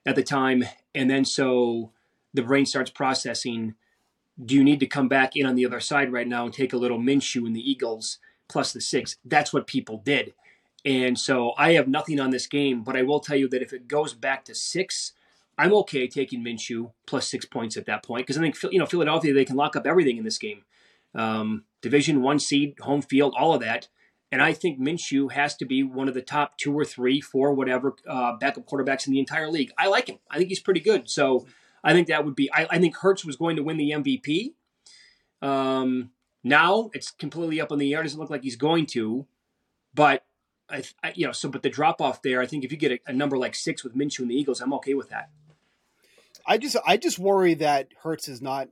at 0.04 0.16
the 0.16 0.24
time 0.24 0.64
and 0.94 1.08
then 1.08 1.24
so 1.24 1.92
the 2.34 2.42
brain 2.42 2.66
starts 2.66 2.90
processing 2.90 3.74
do 4.42 4.54
you 4.54 4.64
need 4.64 4.80
to 4.80 4.86
come 4.86 5.08
back 5.08 5.36
in 5.36 5.46
on 5.46 5.54
the 5.54 5.66
other 5.66 5.80
side 5.80 6.12
right 6.12 6.26
now 6.26 6.44
and 6.44 6.52
take 6.52 6.72
a 6.72 6.76
little 6.76 6.98
Minshew 6.98 7.46
in 7.46 7.52
the 7.52 7.70
Eagles 7.70 8.18
plus 8.48 8.72
the 8.72 8.80
six? 8.80 9.16
That's 9.24 9.52
what 9.52 9.66
people 9.66 9.98
did. 9.98 10.34
And 10.84 11.18
so 11.18 11.52
I 11.56 11.72
have 11.72 11.88
nothing 11.88 12.20
on 12.20 12.30
this 12.30 12.46
game, 12.46 12.82
but 12.82 12.96
I 12.96 13.02
will 13.02 13.20
tell 13.20 13.36
you 13.36 13.48
that 13.48 13.62
if 13.62 13.72
it 13.72 13.88
goes 13.88 14.12
back 14.12 14.44
to 14.46 14.54
six, 14.54 15.12
I'm 15.56 15.72
okay 15.74 16.06
taking 16.08 16.44
Minshew 16.44 16.90
plus 17.06 17.28
six 17.28 17.44
points 17.44 17.76
at 17.76 17.86
that 17.86 18.02
point 18.02 18.26
because 18.26 18.36
I 18.36 18.40
think 18.40 18.56
you 18.72 18.78
know 18.78 18.86
Philadelphia 18.86 19.32
they 19.32 19.44
can 19.44 19.56
lock 19.56 19.76
up 19.76 19.86
everything 19.86 20.18
in 20.18 20.24
this 20.24 20.36
game, 20.36 20.62
um, 21.14 21.64
division 21.80 22.22
one 22.22 22.38
seed, 22.38 22.74
home 22.80 23.02
field, 23.02 23.34
all 23.38 23.54
of 23.54 23.60
that, 23.60 23.88
and 24.32 24.42
I 24.42 24.52
think 24.52 24.80
Minshew 24.80 25.30
has 25.30 25.54
to 25.58 25.64
be 25.64 25.84
one 25.84 26.08
of 26.08 26.14
the 26.14 26.20
top 26.20 26.58
two 26.58 26.76
or 26.76 26.84
three, 26.84 27.20
four, 27.20 27.54
whatever 27.54 27.94
uh, 28.06 28.36
backup 28.36 28.66
quarterbacks 28.66 29.06
in 29.06 29.12
the 29.12 29.20
entire 29.20 29.48
league. 29.48 29.70
I 29.78 29.86
like 29.86 30.08
him. 30.08 30.18
I 30.28 30.38
think 30.38 30.48
he's 30.48 30.60
pretty 30.60 30.80
good. 30.80 31.08
So 31.08 31.46
I 31.84 31.92
think 31.92 32.08
that 32.08 32.24
would 32.24 32.34
be. 32.34 32.50
I, 32.52 32.66
I 32.70 32.78
think 32.78 32.96
Hurts 32.96 33.24
was 33.24 33.36
going 33.36 33.56
to 33.56 33.62
win 33.62 33.76
the 33.76 33.90
MVP. 33.90 34.54
Um, 35.42 36.10
now 36.42 36.90
it's 36.94 37.10
completely 37.10 37.60
up 37.60 37.70
in 37.70 37.78
the 37.78 37.92
air. 37.92 38.00
It 38.00 38.04
doesn't 38.04 38.18
look 38.18 38.30
like 38.30 38.42
he's 38.42 38.56
going 38.56 38.86
to, 38.86 39.26
but 39.94 40.24
I, 40.68 40.82
I 41.02 41.12
you 41.14 41.26
know, 41.26 41.32
so 41.32 41.50
but 41.50 41.62
the 41.62 41.70
drop 41.70 42.00
off 42.00 42.22
there. 42.22 42.40
I 42.40 42.46
think 42.46 42.64
if 42.64 42.72
you 42.72 42.78
get 42.78 42.92
a, 42.92 42.98
a 43.06 43.12
number 43.12 43.36
like 43.36 43.54
six 43.54 43.84
with 43.84 43.94
Minshew 43.94 44.20
and 44.20 44.30
the 44.30 44.34
Eagles, 44.34 44.60
I'm 44.60 44.72
okay 44.74 44.94
with 44.94 45.10
that. 45.10 45.28
I 46.46 46.58
just 46.58 46.76
I 46.86 46.96
just 46.96 47.18
worry 47.18 47.54
that 47.54 47.88
Hurts 48.02 48.28
is 48.28 48.40
not 48.40 48.68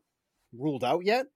ruled 0.53 0.85
out 0.85 1.05
yet, 1.05 1.27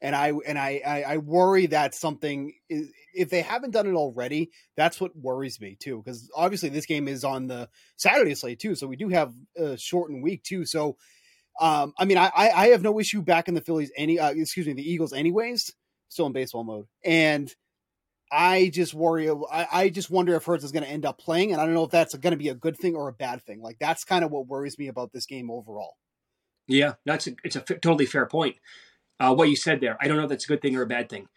and 0.00 0.16
I 0.16 0.32
and 0.46 0.58
I 0.58 0.80
I, 0.86 1.02
I 1.02 1.16
worry 1.18 1.66
that 1.66 1.94
something 1.94 2.54
is, 2.68 2.90
if 3.14 3.30
they 3.30 3.40
haven't 3.40 3.70
done 3.70 3.86
it 3.86 3.94
already, 3.94 4.50
that's 4.76 5.00
what 5.00 5.16
worries 5.16 5.60
me 5.60 5.76
too. 5.78 6.02
Because 6.02 6.30
obviously 6.34 6.68
this 6.68 6.86
game 6.86 7.08
is 7.08 7.24
on 7.24 7.46
the 7.46 7.68
Saturday 7.96 8.34
slate 8.34 8.60
too, 8.60 8.74
so 8.74 8.86
we 8.86 8.96
do 8.96 9.08
have 9.08 9.32
a 9.56 9.76
shortened 9.76 10.22
week 10.22 10.42
too. 10.42 10.66
So 10.66 10.96
um, 11.60 11.94
I 11.98 12.04
mean, 12.04 12.18
I, 12.18 12.30
I 12.34 12.68
have 12.68 12.82
no 12.82 12.98
issue 13.00 13.22
backing 13.22 13.54
the 13.54 13.60
Phillies 13.60 13.90
any, 13.96 14.18
uh, 14.18 14.30
excuse 14.30 14.66
me, 14.66 14.74
the 14.74 14.88
Eagles 14.88 15.12
anyways. 15.12 15.72
Still 16.08 16.26
in 16.26 16.32
baseball 16.32 16.62
mode, 16.62 16.86
and 17.04 17.52
I 18.30 18.70
just 18.72 18.94
worry. 18.94 19.28
I, 19.28 19.66
I 19.72 19.88
just 19.88 20.10
wonder 20.10 20.34
if 20.34 20.44
Hurts 20.44 20.64
is 20.64 20.72
going 20.72 20.84
to 20.84 20.88
end 20.88 21.04
up 21.04 21.18
playing, 21.18 21.52
and 21.52 21.60
I 21.60 21.64
don't 21.64 21.74
know 21.74 21.84
if 21.84 21.90
that's 21.90 22.14
going 22.14 22.32
to 22.32 22.36
be 22.36 22.48
a 22.48 22.54
good 22.54 22.76
thing 22.76 22.94
or 22.94 23.08
a 23.08 23.12
bad 23.12 23.42
thing. 23.42 23.60
Like 23.60 23.78
that's 23.80 24.04
kind 24.04 24.24
of 24.24 24.30
what 24.30 24.46
worries 24.46 24.78
me 24.78 24.88
about 24.88 25.12
this 25.12 25.26
game 25.26 25.50
overall. 25.50 25.96
Yeah, 26.68 26.94
that's 27.04 27.26
a, 27.26 27.32
it's 27.42 27.56
a 27.56 27.60
f- 27.60 27.80
totally 27.80 28.06
fair 28.06 28.26
point. 28.26 28.56
Uh, 29.18 29.34
what 29.34 29.48
you 29.48 29.56
said 29.56 29.80
there, 29.80 29.96
I 30.00 30.08
don't 30.08 30.16
know 30.16 30.24
if 30.24 30.28
that's 30.28 30.44
a 30.44 30.48
good 30.48 30.62
thing 30.62 30.76
or 30.76 30.82
a 30.82 30.86
bad 30.86 31.08
thing. 31.08 31.28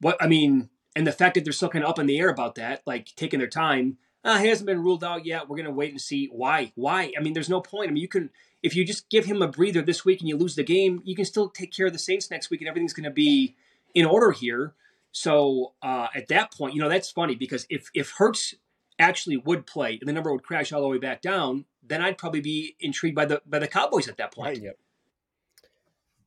What 0.00 0.16
I 0.20 0.28
mean, 0.28 0.70
and 0.94 1.06
the 1.06 1.12
fact 1.12 1.34
that 1.34 1.44
they're 1.44 1.52
still 1.52 1.68
kind 1.68 1.84
of 1.84 1.90
up 1.90 1.98
in 1.98 2.06
the 2.06 2.18
air 2.18 2.30
about 2.30 2.54
that, 2.56 2.82
like 2.86 3.08
taking 3.16 3.38
their 3.38 3.48
time. 3.48 3.98
Uh, 4.24 4.38
hasn't 4.38 4.66
been 4.66 4.82
ruled 4.82 5.04
out 5.04 5.24
yet. 5.24 5.48
We're 5.48 5.56
going 5.56 5.66
to 5.66 5.72
wait 5.72 5.92
and 5.92 6.00
see 6.00 6.26
why. 6.32 6.72
Why? 6.74 7.12
I 7.16 7.22
mean, 7.22 7.32
there's 7.32 7.48
no 7.48 7.60
point. 7.60 7.90
I 7.90 7.92
mean, 7.92 8.02
you 8.02 8.08
can 8.08 8.30
if 8.66 8.74
you 8.74 8.84
just 8.84 9.08
give 9.08 9.26
him 9.26 9.42
a 9.42 9.46
breather 9.46 9.80
this 9.80 10.04
week 10.04 10.20
and 10.20 10.28
you 10.28 10.36
lose 10.36 10.56
the 10.56 10.64
game, 10.64 11.00
you 11.04 11.14
can 11.14 11.24
still 11.24 11.48
take 11.48 11.72
care 11.72 11.86
of 11.86 11.92
the 11.92 12.00
Saints 12.00 12.32
next 12.32 12.50
week 12.50 12.60
and 12.60 12.68
everything's 12.68 12.92
going 12.92 13.04
to 13.04 13.10
be 13.10 13.54
in 13.94 14.04
order 14.04 14.32
here. 14.32 14.74
So 15.12 15.74
uh, 15.82 16.08
at 16.16 16.26
that 16.28 16.52
point, 16.52 16.74
you 16.74 16.80
know 16.82 16.88
that's 16.88 17.08
funny 17.10 17.36
because 17.36 17.64
if 17.70 17.90
if 17.94 18.10
Hurts 18.18 18.54
actually 18.98 19.36
would 19.36 19.66
play 19.66 19.98
and 20.00 20.08
the 20.08 20.12
number 20.12 20.32
would 20.32 20.42
crash 20.42 20.72
all 20.72 20.82
the 20.82 20.88
way 20.88 20.98
back 20.98 21.22
down, 21.22 21.64
then 21.80 22.02
I'd 22.02 22.18
probably 22.18 22.40
be 22.40 22.74
intrigued 22.80 23.14
by 23.14 23.24
the 23.24 23.40
by 23.46 23.60
the 23.60 23.68
Cowboys 23.68 24.08
at 24.08 24.16
that 24.16 24.34
point. 24.34 24.48
Right. 24.48 24.62
Yep. 24.62 24.78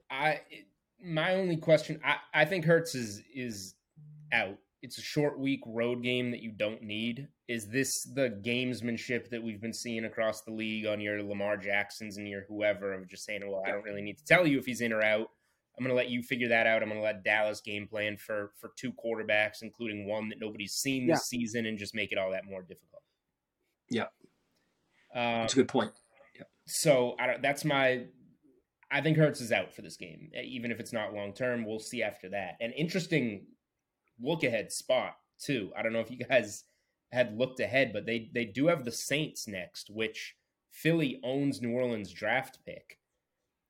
I 0.09 0.41
my 1.03 1.35
only 1.35 1.57
question, 1.57 1.99
I, 2.05 2.15
I 2.33 2.45
think 2.45 2.63
Hurts 2.63 2.95
is 2.95 3.21
is 3.35 3.75
out. 4.31 4.57
It's 4.81 4.97
a 4.97 5.01
short 5.01 5.39
week 5.39 5.61
road 5.65 6.03
game 6.03 6.31
that 6.31 6.41
you 6.41 6.51
don't 6.51 6.81
need. 6.81 7.27
Is 7.47 7.67
this 7.67 8.03
the 8.15 8.29
gamesmanship 8.45 9.29
that 9.29 9.43
we've 9.43 9.61
been 9.61 9.73
seeing 9.73 10.05
across 10.05 10.41
the 10.41 10.51
league 10.51 10.85
on 10.85 11.01
your 11.01 11.21
Lamar 11.21 11.57
Jacksons 11.57 12.17
and 12.17 12.27
your 12.27 12.45
whoever 12.47 12.93
of 12.93 13.09
just 13.09 13.25
saying, 13.25 13.41
well, 13.45 13.63
I 13.65 13.71
don't 13.71 13.83
really 13.83 14.01
need 14.01 14.17
to 14.17 14.25
tell 14.25 14.47
you 14.47 14.57
if 14.57 14.65
he's 14.65 14.81
in 14.81 14.93
or 14.93 15.03
out. 15.03 15.27
I'm 15.77 15.85
going 15.85 15.95
to 15.95 15.97
let 15.97 16.09
you 16.09 16.21
figure 16.21 16.49
that 16.49 16.67
out. 16.67 16.81
I'm 16.81 16.89
going 16.89 16.99
to 16.99 17.05
let 17.05 17.23
Dallas 17.23 17.61
game 17.61 17.87
plan 17.87 18.17
for 18.17 18.51
for 18.59 18.71
two 18.77 18.91
quarterbacks, 18.91 19.61
including 19.61 20.07
one 20.07 20.27
that 20.29 20.39
nobody's 20.39 20.73
seen 20.73 21.07
this 21.07 21.29
yeah. 21.31 21.39
season, 21.39 21.65
and 21.65 21.77
just 21.77 21.95
make 21.95 22.11
it 22.11 22.17
all 22.17 22.31
that 22.31 22.45
more 22.45 22.61
difficult. 22.61 23.01
Yeah, 23.89 24.07
um, 25.13 25.41
that's 25.41 25.53
a 25.53 25.55
good 25.55 25.69
point. 25.69 25.91
Yeah. 26.35 26.43
So 26.67 27.15
I 27.17 27.27
don't, 27.27 27.41
that's 27.41 27.63
my. 27.63 28.05
I 28.91 29.01
think 29.01 29.17
Hurts 29.17 29.39
is 29.39 29.51
out 29.51 29.73
for 29.73 29.81
this 29.81 29.95
game, 29.95 30.31
even 30.43 30.71
if 30.71 30.79
it's 30.79 30.91
not 30.91 31.13
long 31.13 31.33
term. 31.33 31.65
We'll 31.65 31.79
see 31.79 32.03
after 32.03 32.29
that. 32.29 32.57
An 32.59 32.71
interesting 32.73 33.45
look 34.21 34.43
ahead 34.43 34.71
spot 34.71 35.15
too. 35.39 35.71
I 35.77 35.81
don't 35.81 35.93
know 35.93 35.99
if 35.99 36.11
you 36.11 36.17
guys 36.17 36.63
had 37.11 37.37
looked 37.37 37.59
ahead, 37.59 37.91
but 37.93 38.05
they 38.05 38.29
they 38.33 38.45
do 38.45 38.67
have 38.67 38.85
the 38.85 38.91
Saints 38.91 39.47
next, 39.47 39.89
which 39.89 40.35
Philly 40.71 41.19
owns 41.23 41.61
New 41.61 41.71
Orleans 41.71 42.11
draft 42.11 42.59
pick. 42.65 42.99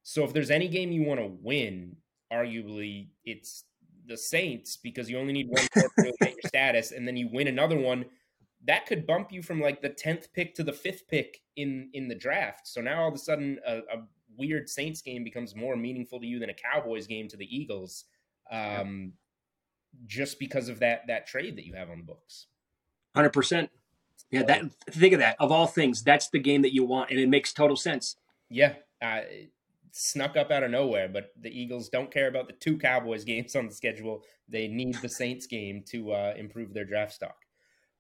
So 0.04 0.24
if 0.24 0.34
there's 0.34 0.52
any 0.52 0.68
game 0.68 0.92
you 0.92 1.04
want 1.04 1.20
to 1.20 1.28
win, 1.28 1.96
arguably 2.32 3.10
it's 3.24 3.66
the 4.08 4.18
Saints 4.18 4.78
because 4.78 5.10
you 5.10 5.18
only 5.20 5.34
need 5.34 5.50
one 5.50 5.62
to 5.62 5.90
get 5.98 6.16
your 6.22 6.34
status, 6.46 6.92
and 6.92 7.08
then 7.08 7.18
you 7.18 7.30
win 7.32 7.48
another 7.48 7.78
one. 7.78 8.06
That 8.66 8.86
could 8.86 9.08
bump 9.08 9.32
you 9.32 9.42
from 9.42 9.62
like 9.62 9.82
the 9.82 9.90
tenth 9.90 10.34
pick 10.34 10.54
to 10.56 10.64
the 10.64 10.74
fifth 10.74 11.08
pick 11.08 11.42
in 11.56 11.90
in 11.94 12.08
the 12.08 12.16
draft. 12.16 12.68
So 12.68 12.82
now 12.82 13.04
all 13.04 13.10
of 13.10 13.16
a 13.16 13.20
sudden, 13.20 13.60
a, 13.66 13.78
a 13.78 14.04
weird 14.38 14.70
Saints 14.70 15.02
game 15.02 15.24
becomes 15.24 15.56
more 15.56 15.76
meaningful 15.76 16.20
to 16.20 16.26
you 16.26 16.40
than 16.40 16.50
a 16.50 16.54
Cowboys 16.54 17.08
game 17.08 17.28
to 17.30 17.38
the 17.38 17.56
Eagles, 17.56 18.06
um, 18.52 19.14
just 20.06 20.40
because 20.40 20.70
of 20.70 20.80
that 20.80 21.08
that 21.08 21.28
trade 21.28 21.58
that 21.58 21.66
you 21.66 21.74
have 21.74 21.90
on 21.90 22.00
the 22.00 22.04
books. 22.04 22.48
Hundred 23.16 23.34
percent. 23.34 23.70
Yeah, 24.32 24.44
that 24.44 24.64
think 24.92 25.14
of 25.14 25.20
that. 25.20 25.36
Of 25.40 25.52
all 25.52 25.68
things, 25.68 26.04
that's 26.04 26.30
the 26.30 26.40
game 26.40 26.62
that 26.62 26.74
you 26.74 26.84
want, 26.84 27.10
and 27.10 27.20
it 27.20 27.30
makes 27.30 27.52
total 27.52 27.76
sense. 27.76 28.16
Yeah, 28.50 28.74
uh, 29.02 29.22
snuck 29.92 30.38
up 30.38 30.52
out 30.52 30.64
of 30.64 30.72
nowhere, 30.72 31.08
but 31.08 31.32
the 31.40 31.50
Eagles 31.50 31.90
don't 31.90 32.12
care 32.12 32.28
about 32.28 32.48
the 32.48 32.54
two 32.54 32.78
Cowboys 32.78 33.24
games 33.26 33.56
on 33.56 33.68
the 33.68 33.74
schedule. 33.74 34.24
They 34.48 34.68
need 34.68 34.96
the 34.96 35.10
Saints 35.10 35.48
game 35.48 35.84
to 35.88 36.12
uh, 36.12 36.34
improve 36.38 36.74
their 36.74 36.86
draft 36.86 37.14
stock. 37.14 37.38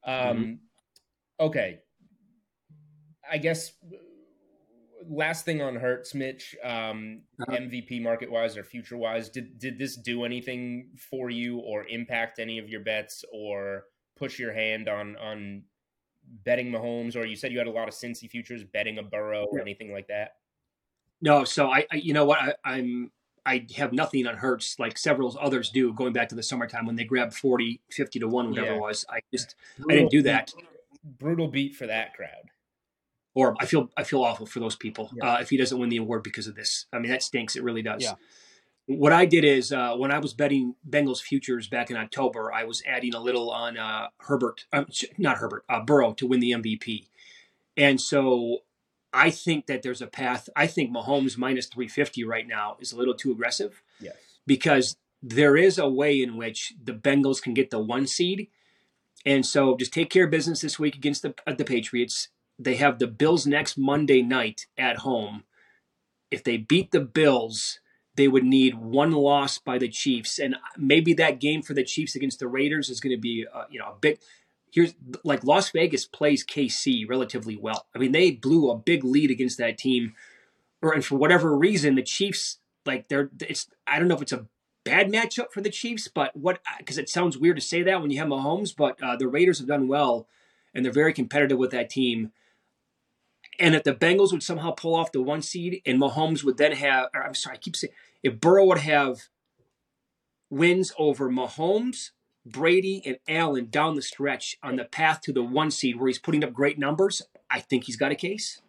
Um, 0.03 0.13
mm-hmm. 0.13 0.53
Okay. 1.45 1.79
I 3.29 3.37
guess 3.37 3.73
last 5.07 5.45
thing 5.45 5.61
on 5.61 5.75
Hurts, 5.75 6.13
Mitch, 6.13 6.55
um, 6.63 7.21
uh-huh. 7.39 7.57
MVP 7.57 8.01
market 8.01 8.31
wise 8.31 8.57
or 8.57 8.63
future 8.63 8.97
wise, 8.97 9.29
did, 9.29 9.57
did 9.59 9.77
this 9.77 9.95
do 9.95 10.25
anything 10.25 10.89
for 10.97 11.29
you 11.29 11.59
or 11.59 11.85
impact 11.87 12.39
any 12.39 12.59
of 12.59 12.69
your 12.69 12.81
bets 12.81 13.23
or 13.31 13.85
push 14.17 14.39
your 14.39 14.53
hand 14.53 14.89
on, 14.89 15.15
on 15.17 15.63
betting 16.43 16.71
Mahomes? 16.71 17.15
Or 17.15 17.25
you 17.25 17.35
said 17.35 17.51
you 17.51 17.57
had 17.57 17.67
a 17.67 17.71
lot 17.71 17.87
of 17.87 17.93
Cincy 17.93 18.29
futures, 18.29 18.63
betting 18.63 18.97
a 18.97 19.03
Burrow 19.03 19.45
or 19.45 19.59
anything 19.59 19.91
like 19.91 20.07
that? 20.07 20.35
No, 21.21 21.43
so 21.43 21.69
I, 21.69 21.85
I 21.91 21.97
you 21.97 22.13
know 22.13 22.25
what, 22.25 22.59
I, 22.63 22.79
am 22.79 23.11
I 23.45 23.65
have 23.75 23.93
nothing 23.93 24.27
on 24.27 24.35
Hurts 24.35 24.79
like 24.79 24.97
several 24.97 25.37
others 25.39 25.69
do 25.69 25.93
going 25.93 26.13
back 26.13 26.29
to 26.29 26.35
the 26.35 26.43
summertime 26.43 26.85
when 26.85 26.95
they 26.95 27.03
grabbed 27.03 27.33
40, 27.33 27.81
50 27.91 28.19
to 28.19 28.27
one, 28.27 28.49
whatever 28.49 28.71
yeah. 28.71 28.75
it 28.75 28.79
was. 28.79 29.05
I 29.09 29.19
just 29.33 29.55
brutal, 29.77 29.91
I 29.91 29.95
didn't 29.99 30.11
do 30.11 30.21
that. 30.23 30.53
Brutal 31.17 31.47
beat 31.47 31.75
for 31.75 31.87
that 31.87 32.13
crowd. 32.13 32.49
Or 33.39 33.55
I 33.59 33.65
feel 33.65 33.89
I 33.95 34.03
feel 34.03 34.23
awful 34.23 34.45
for 34.45 34.59
those 34.59 34.75
people 34.75 35.11
yeah. 35.15 35.33
uh, 35.33 35.37
if 35.39 35.49
he 35.49 35.57
doesn't 35.57 35.79
win 35.79 35.89
the 35.89 35.97
award 35.97 36.23
because 36.23 36.47
of 36.47 36.55
this. 36.55 36.85
I 36.91 36.99
mean 36.99 37.09
that 37.11 37.23
stinks. 37.23 37.55
It 37.55 37.63
really 37.63 37.81
does. 37.81 38.03
Yeah. 38.03 38.13
What 38.87 39.13
I 39.13 39.25
did 39.25 39.43
is 39.43 39.71
uh, 39.71 39.95
when 39.95 40.11
I 40.11 40.17
was 40.17 40.33
betting 40.33 40.75
Bengals 40.87 41.21
futures 41.21 41.67
back 41.67 41.91
in 41.91 41.95
October, 41.95 42.51
I 42.51 42.63
was 42.63 42.81
adding 42.87 43.13
a 43.13 43.19
little 43.19 43.51
on 43.51 43.77
uh, 43.77 44.07
Herbert, 44.17 44.65
uh, 44.73 44.85
not 45.17 45.37
Herbert, 45.37 45.63
uh, 45.69 45.81
Burrow 45.81 46.13
to 46.13 46.25
win 46.25 46.39
the 46.39 46.51
MVP, 46.51 47.05
and 47.77 48.01
so 48.01 48.63
I 49.13 49.29
think 49.29 49.67
that 49.67 49.83
there's 49.83 50.01
a 50.01 50.07
path. 50.07 50.49
I 50.55 50.67
think 50.67 50.91
Mahomes 50.91 51.37
minus 51.37 51.67
350 51.67 52.23
right 52.23 52.47
now 52.47 52.77
is 52.79 52.91
a 52.91 52.97
little 52.97 53.13
too 53.13 53.31
aggressive. 53.31 53.81
Yes. 53.99 54.15
Because 54.45 54.97
there 55.21 55.57
is 55.57 55.77
a 55.77 55.89
way 55.89 56.21
in 56.21 56.37
which 56.37 56.73
the 56.81 56.93
Bengals 56.93 57.41
can 57.41 57.53
get 57.53 57.69
the 57.69 57.79
one 57.79 58.07
seed. 58.07 58.47
And 59.25 59.45
so 59.45 59.75
just 59.75 59.93
take 59.93 60.09
care 60.09 60.25
of 60.25 60.31
business 60.31 60.61
this 60.61 60.79
week 60.79 60.95
against 60.95 61.23
the, 61.23 61.33
uh, 61.45 61.53
the 61.53 61.65
Patriots. 61.65 62.29
They 62.59 62.75
have 62.75 62.99
the 62.99 63.07
Bills 63.07 63.47
next 63.47 63.77
Monday 63.77 64.21
night 64.21 64.67
at 64.77 64.97
home. 64.97 65.43
If 66.29 66.43
they 66.43 66.57
beat 66.57 66.91
the 66.91 66.99
Bills, 66.99 67.79
they 68.15 68.27
would 68.27 68.43
need 68.43 68.75
one 68.75 69.13
loss 69.13 69.57
by 69.57 69.77
the 69.77 69.87
Chiefs, 69.87 70.37
and 70.37 70.57
maybe 70.77 71.13
that 71.13 71.39
game 71.39 71.61
for 71.61 71.73
the 71.73 71.83
Chiefs 71.83 72.15
against 72.15 72.39
the 72.39 72.47
Raiders 72.47 72.89
is 72.89 72.99
going 72.99 73.15
to 73.15 73.21
be, 73.21 73.45
uh, 73.51 73.63
you 73.69 73.79
know, 73.79 73.93
a 73.93 73.95
big 73.99 74.19
here's 74.71 74.93
like 75.23 75.43
Las 75.43 75.71
Vegas 75.71 76.05
plays 76.05 76.45
KC 76.45 77.07
relatively 77.09 77.55
well. 77.55 77.87
I 77.95 77.97
mean, 77.97 78.11
they 78.11 78.31
blew 78.31 78.69
a 78.69 78.77
big 78.77 79.03
lead 79.03 79.31
against 79.31 79.57
that 79.57 79.77
team, 79.77 80.13
or 80.81 80.93
and 80.93 81.03
for 81.03 81.15
whatever 81.15 81.55
reason, 81.55 81.95
the 81.95 82.03
Chiefs 82.03 82.59
like 82.85 83.07
they're 83.07 83.29
it's 83.41 83.67
I 83.87 83.99
don't 83.99 84.07
know 84.07 84.15
if 84.15 84.21
it's 84.21 84.33
a 84.33 84.45
bad 84.83 85.11
matchup 85.11 85.51
for 85.51 85.61
the 85.61 85.69
Chiefs, 85.69 86.07
but 86.07 86.35
what 86.35 86.59
because 86.77 86.97
it 86.97 87.09
sounds 87.09 87.37
weird 87.37 87.57
to 87.57 87.61
say 87.61 87.83
that 87.83 88.01
when 88.01 88.11
you 88.11 88.19
have 88.19 88.27
Mahomes, 88.27 88.75
but 88.75 89.01
uh, 89.01 89.15
the 89.15 89.27
Raiders 89.27 89.59
have 89.59 89.67
done 89.67 89.87
well 89.87 90.27
and 90.73 90.85
they're 90.85 90.91
very 90.91 91.13
competitive 91.13 91.57
with 91.57 91.71
that 91.71 91.89
team. 91.89 92.31
And 93.59 93.75
if 93.75 93.83
the 93.83 93.93
Bengals 93.93 94.31
would 94.31 94.43
somehow 94.43 94.71
pull 94.71 94.95
off 94.95 95.11
the 95.11 95.21
one 95.21 95.41
seed, 95.41 95.81
and 95.85 95.99
Mahomes 95.99 96.43
would 96.43 96.57
then 96.57 96.71
have, 96.71 97.07
I'm 97.13 97.35
sorry, 97.35 97.57
I 97.57 97.59
keep 97.59 97.75
saying, 97.75 97.93
if 98.23 98.39
Burrow 98.39 98.65
would 98.65 98.79
have 98.79 99.27
wins 100.49 100.93
over 100.97 101.29
Mahomes, 101.29 102.11
Brady 102.45 103.01
and 103.05 103.17
Allen 103.27 103.67
down 103.69 103.95
the 103.95 104.01
stretch 104.01 104.57
on 104.63 104.77
the 104.77 104.85
path 104.85 105.21
to 105.21 105.33
the 105.33 105.43
one 105.43 105.71
seed 105.71 105.97
where 105.97 106.07
he's 106.07 106.19
putting 106.19 106.43
up 106.43 106.53
great 106.53 106.79
numbers, 106.79 107.21
I 107.49 107.59
think 107.59 107.83
he's 107.83 107.97
got 107.97 108.11
a 108.11 108.15
case. 108.15 108.61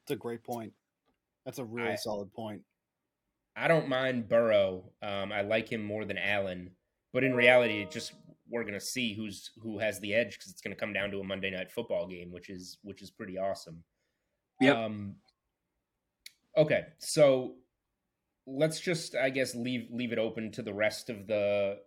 That's 0.00 0.12
a 0.12 0.16
great 0.16 0.44
point. 0.44 0.72
That's 1.44 1.58
a 1.58 1.64
really 1.64 1.90
I, 1.90 1.96
solid 1.96 2.32
point. 2.32 2.62
I 3.56 3.68
don't 3.68 3.88
mind 3.88 4.28
Burrow. 4.28 4.84
Um, 5.02 5.32
I 5.32 5.42
like 5.42 5.70
him 5.70 5.82
more 5.82 6.04
than 6.04 6.18
Allen, 6.18 6.70
but 7.12 7.24
in 7.24 7.34
reality, 7.34 7.82
it 7.82 7.90
just 7.90 8.12
we're 8.48 8.62
going 8.62 8.74
to 8.74 8.80
see 8.80 9.14
who's 9.14 9.50
who 9.60 9.78
has 9.78 9.98
the 10.00 10.14
edge 10.14 10.38
because 10.38 10.52
it's 10.52 10.60
going 10.60 10.74
to 10.74 10.80
come 10.80 10.92
down 10.92 11.10
to 11.10 11.20
a 11.20 11.24
Monday 11.24 11.50
night 11.50 11.70
football 11.70 12.06
game, 12.06 12.30
which 12.30 12.48
is 12.48 12.78
which 12.82 13.02
is 13.02 13.10
pretty 13.10 13.38
awesome. 13.38 13.82
Yeah. 14.60 14.84
Um, 14.84 15.16
okay, 16.56 16.84
so 16.98 17.54
let's 18.46 18.80
just 18.80 19.14
I 19.16 19.30
guess 19.30 19.54
leave 19.54 19.88
leave 19.90 20.12
it 20.12 20.18
open 20.18 20.52
to 20.52 20.62
the 20.62 20.74
rest 20.74 21.10
of 21.10 21.26
the 21.26 21.78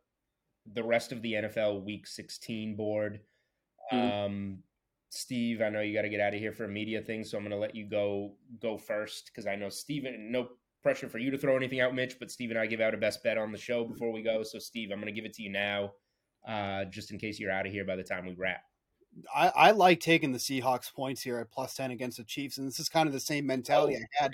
the 0.74 0.84
rest 0.84 1.12
of 1.12 1.22
the 1.22 1.34
NFL 1.34 1.84
Week 1.84 2.06
16 2.06 2.76
board. 2.76 3.22
Mm-hmm. 3.92 4.26
Um, 4.26 4.58
Steve, 5.10 5.62
I 5.62 5.70
know 5.70 5.82
you 5.82 5.96
got 5.96 6.04
to 6.04 6.10
get 6.10 6.20
out 6.20 6.36
of 6.36 6.40
here 6.40 6.52
for 6.52 6.66
a 6.66 6.70
media 6.70 7.02
thing, 7.02 7.24
so 7.24 7.38
I'm 7.38 7.44
going 7.44 7.52
to 7.52 7.58
let 7.58 7.76
you 7.76 7.90
go 7.90 8.34
go 8.62 8.78
first 8.78 9.32
because 9.32 9.48
I 9.48 9.56
know 9.56 9.70
Steven. 9.70 10.32
No 10.32 10.50
pressure 10.84 11.10
for 11.10 11.18
you 11.18 11.32
to 11.32 11.38
throw 11.38 11.58
anything 11.58 11.82
out, 11.82 11.96
Mitch, 11.96 12.18
but 12.20 12.32
Steve 12.32 12.52
and 12.52 12.60
I 12.60 12.68
give 12.68 12.82
out 12.82 12.94
a 12.94 12.98
best 12.98 13.24
bet 13.24 13.38
on 13.38 13.52
the 13.52 13.58
show 13.58 13.86
before 13.86 14.12
we 14.12 14.22
go. 14.22 14.44
So, 14.44 14.60
Steve, 14.60 14.90
I'm 14.92 15.00
going 15.00 15.14
to 15.14 15.20
give 15.20 15.26
it 15.26 15.34
to 15.34 15.42
you 15.42 15.52
now, 15.52 15.92
uh, 16.48 16.86
just 16.86 17.12
in 17.12 17.18
case 17.18 17.40
you're 17.40 17.52
out 17.52 17.66
of 17.66 17.72
here 17.72 17.86
by 17.86 17.96
the 17.96 18.04
time 18.04 18.26
we 18.26 18.36
wrap. 18.38 18.62
I, 19.34 19.48
I, 19.50 19.72
like 19.72 20.00
taking 20.00 20.32
the 20.32 20.40
Seahawks 20.40 20.94
points 20.94 21.22
here 21.22 21.40
at 21.40 21.52
plus 21.52 21.74
ten 21.74 21.92
against 21.92 22.18
the 22.18 22.24
Chiefs, 22.24 22.58
and 22.58 22.68
this 22.68 22.80
is 22.80 22.90
kind 22.90 23.08
of 23.08 23.14
the 23.14 23.20
same 23.20 23.46
mentality 23.46 23.98
oh, 23.98 24.04
I 24.04 24.24
had. 24.24 24.32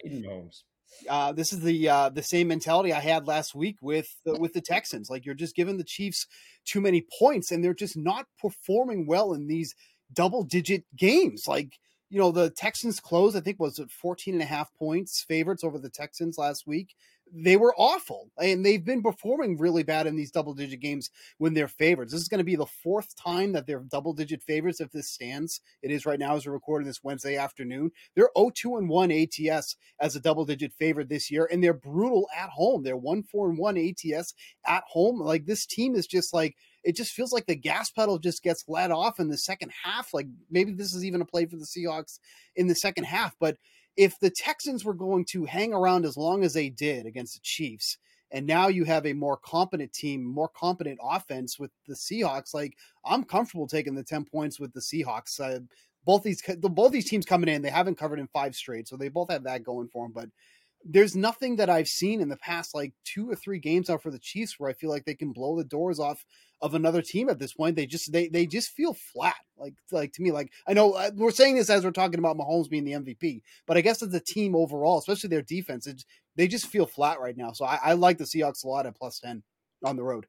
Uh, 1.09 1.31
this 1.31 1.51
is 1.51 1.61
the 1.61 1.89
uh, 1.89 2.09
the 2.09 2.23
same 2.23 2.47
mentality 2.47 2.93
I 2.93 2.99
had 2.99 3.27
last 3.27 3.55
week 3.55 3.77
with 3.81 4.07
the, 4.25 4.39
with 4.39 4.53
the 4.53 4.61
Texans. 4.61 5.09
Like 5.09 5.25
you're 5.25 5.35
just 5.35 5.55
giving 5.55 5.77
the 5.77 5.83
Chiefs 5.83 6.27
too 6.65 6.81
many 6.81 7.05
points, 7.19 7.51
and 7.51 7.63
they're 7.63 7.73
just 7.73 7.97
not 7.97 8.27
performing 8.39 9.05
well 9.07 9.33
in 9.33 9.47
these 9.47 9.75
double 10.13 10.43
digit 10.43 10.83
games. 10.95 11.43
Like 11.47 11.73
you 12.09 12.19
know 12.19 12.31
the 12.31 12.49
Texans 12.49 12.99
close, 12.99 13.35
I 13.35 13.41
think 13.41 13.59
was 13.59 13.79
it 13.79 13.91
14 13.91 14.35
and 14.35 14.43
a 14.43 14.45
half 14.45 14.73
points 14.75 15.23
favorites 15.27 15.63
over 15.63 15.79
the 15.79 15.89
Texans 15.89 16.37
last 16.37 16.65
week 16.65 16.95
they 17.33 17.57
were 17.57 17.73
awful 17.77 18.29
and 18.41 18.65
they've 18.65 18.85
been 18.85 19.01
performing 19.01 19.57
really 19.57 19.83
bad 19.83 20.07
in 20.07 20.15
these 20.15 20.31
double 20.31 20.53
digit 20.53 20.79
games 20.79 21.09
when 21.37 21.53
they're 21.53 21.67
favorites. 21.67 22.11
This 22.11 22.21
is 22.21 22.27
going 22.27 22.39
to 22.39 22.45
be 22.45 22.55
the 22.55 22.65
fourth 22.65 23.15
time 23.15 23.53
that 23.53 23.65
they're 23.65 23.79
double 23.79 24.13
digit 24.13 24.43
favorites 24.43 24.79
if 24.79 24.91
this 24.91 25.09
stands. 25.09 25.59
It 25.81 25.91
is 25.91 26.05
right 26.05 26.19
now 26.19 26.35
as 26.35 26.45
we're 26.45 26.53
recording 26.53 26.87
this 26.87 27.03
Wednesday 27.03 27.35
afternoon. 27.35 27.91
They're 28.15 28.29
0-2 28.37 28.77
and 28.77 28.89
1 28.89 29.11
ATS 29.11 29.75
as 29.99 30.15
a 30.15 30.19
double 30.19 30.45
digit 30.45 30.73
favorite 30.73 31.09
this 31.09 31.31
year 31.31 31.47
and 31.51 31.63
they're 31.63 31.73
brutal 31.73 32.27
at 32.35 32.49
home. 32.49 32.83
They're 32.83 32.97
1-4 32.97 33.23
and 33.49 33.57
1 33.57 33.77
ATS 33.77 34.33
at 34.65 34.83
home. 34.87 35.19
Like 35.19 35.45
this 35.45 35.65
team 35.65 35.95
is 35.95 36.07
just 36.07 36.33
like 36.33 36.55
it 36.83 36.95
just 36.95 37.13
feels 37.13 37.33
like 37.33 37.47
the 37.47 37.55
gas 37.55 37.89
pedal 37.89 38.19
just 38.19 38.43
gets 38.43 38.63
let 38.67 38.91
off 38.91 39.19
in 39.19 39.29
the 39.29 39.37
second 39.37 39.71
half. 39.83 40.13
Like 40.13 40.27
maybe 40.51 40.71
this 40.71 40.93
is 40.93 41.03
even 41.03 41.21
a 41.21 41.25
play 41.25 41.47
for 41.47 41.57
the 41.57 41.65
Seahawks 41.65 42.19
in 42.55 42.67
the 42.67 42.75
second 42.75 43.05
half, 43.05 43.35
but 43.39 43.57
if 43.97 44.19
the 44.19 44.29
Texans 44.29 44.83
were 44.83 44.93
going 44.93 45.25
to 45.25 45.45
hang 45.45 45.73
around 45.73 46.05
as 46.05 46.17
long 46.17 46.43
as 46.43 46.53
they 46.53 46.69
did 46.69 47.05
against 47.05 47.35
the 47.35 47.41
Chiefs, 47.43 47.97
and 48.31 48.45
now 48.45 48.67
you 48.67 48.83
have 48.83 49.05
a 49.05 49.13
more 49.13 49.37
competent 49.37 49.93
team, 49.93 50.23
more 50.23 50.49
competent 50.49 50.99
offense 51.01 51.57
with 51.59 51.71
the 51.87 51.93
Seahawks, 51.93 52.53
like 52.53 52.75
I'm 53.05 53.23
comfortable 53.23 53.67
taking 53.67 53.95
the 53.95 54.03
10 54.03 54.25
points 54.25 54.59
with 54.59 54.73
the 54.73 54.79
Seahawks. 54.79 55.39
Uh, 55.39 55.61
both 56.05 56.23
these 56.23 56.41
both 56.59 56.91
these 56.91 57.09
teams 57.09 57.25
coming 57.25 57.49
in, 57.49 57.61
they 57.61 57.69
haven't 57.69 57.97
covered 57.97 58.19
in 58.19 58.27
five 58.27 58.55
straight, 58.55 58.87
so 58.87 58.95
they 58.95 59.09
both 59.09 59.31
have 59.31 59.43
that 59.43 59.63
going 59.63 59.87
for 59.87 60.05
them. 60.05 60.11
But 60.13 60.29
there's 60.87 61.15
nothing 61.15 61.55
that 61.55 61.69
I've 61.69 61.87
seen 61.87 62.21
in 62.21 62.29
the 62.29 62.37
past 62.37 62.75
like 62.75 62.93
two 63.03 63.29
or 63.29 63.35
three 63.35 63.57
games 63.57 63.89
out 63.89 64.03
for 64.03 64.11
the 64.11 64.19
Chiefs 64.19 64.59
where 64.59 64.69
I 64.69 64.73
feel 64.73 64.91
like 64.91 65.05
they 65.05 65.15
can 65.15 65.33
blow 65.33 65.57
the 65.57 65.63
doors 65.63 65.99
off 65.99 66.23
of 66.61 66.75
another 66.75 67.01
team 67.01 67.27
at 67.27 67.39
this 67.39 67.53
point. 67.53 67.75
They 67.75 67.87
just 67.87 68.11
they 68.11 68.27
they 68.27 68.45
just 68.45 68.69
feel 68.69 68.93
flat. 68.93 69.35
Like 69.57 69.73
like 69.91 70.13
to 70.13 70.21
me, 70.21 70.31
like 70.31 70.51
I 70.67 70.73
know 70.73 70.93
uh, 70.93 71.09
we're 71.15 71.31
saying 71.31 71.55
this 71.55 71.71
as 71.71 71.83
we're 71.83 71.91
talking 71.91 72.19
about 72.19 72.37
Mahomes 72.37 72.69
being 72.69 72.85
the 72.85 72.93
MVP, 72.93 73.41
but 73.65 73.77
I 73.77 73.81
guess 73.81 74.03
as 74.03 74.13
a 74.13 74.19
team 74.19 74.55
overall, 74.55 74.99
especially 74.99 75.29
their 75.29 75.41
defense, 75.41 75.87
it, 75.87 76.05
they 76.35 76.47
just 76.47 76.67
feel 76.67 76.85
flat 76.85 77.19
right 77.19 77.35
now. 77.35 77.51
So 77.51 77.65
I, 77.65 77.79
I 77.83 77.93
like 77.93 78.19
the 78.19 78.25
Seahawks 78.25 78.63
a 78.63 78.67
lot 78.67 78.85
at 78.85 78.95
plus 78.95 79.19
ten 79.19 79.41
on 79.83 79.95
the 79.95 80.03
road. 80.03 80.27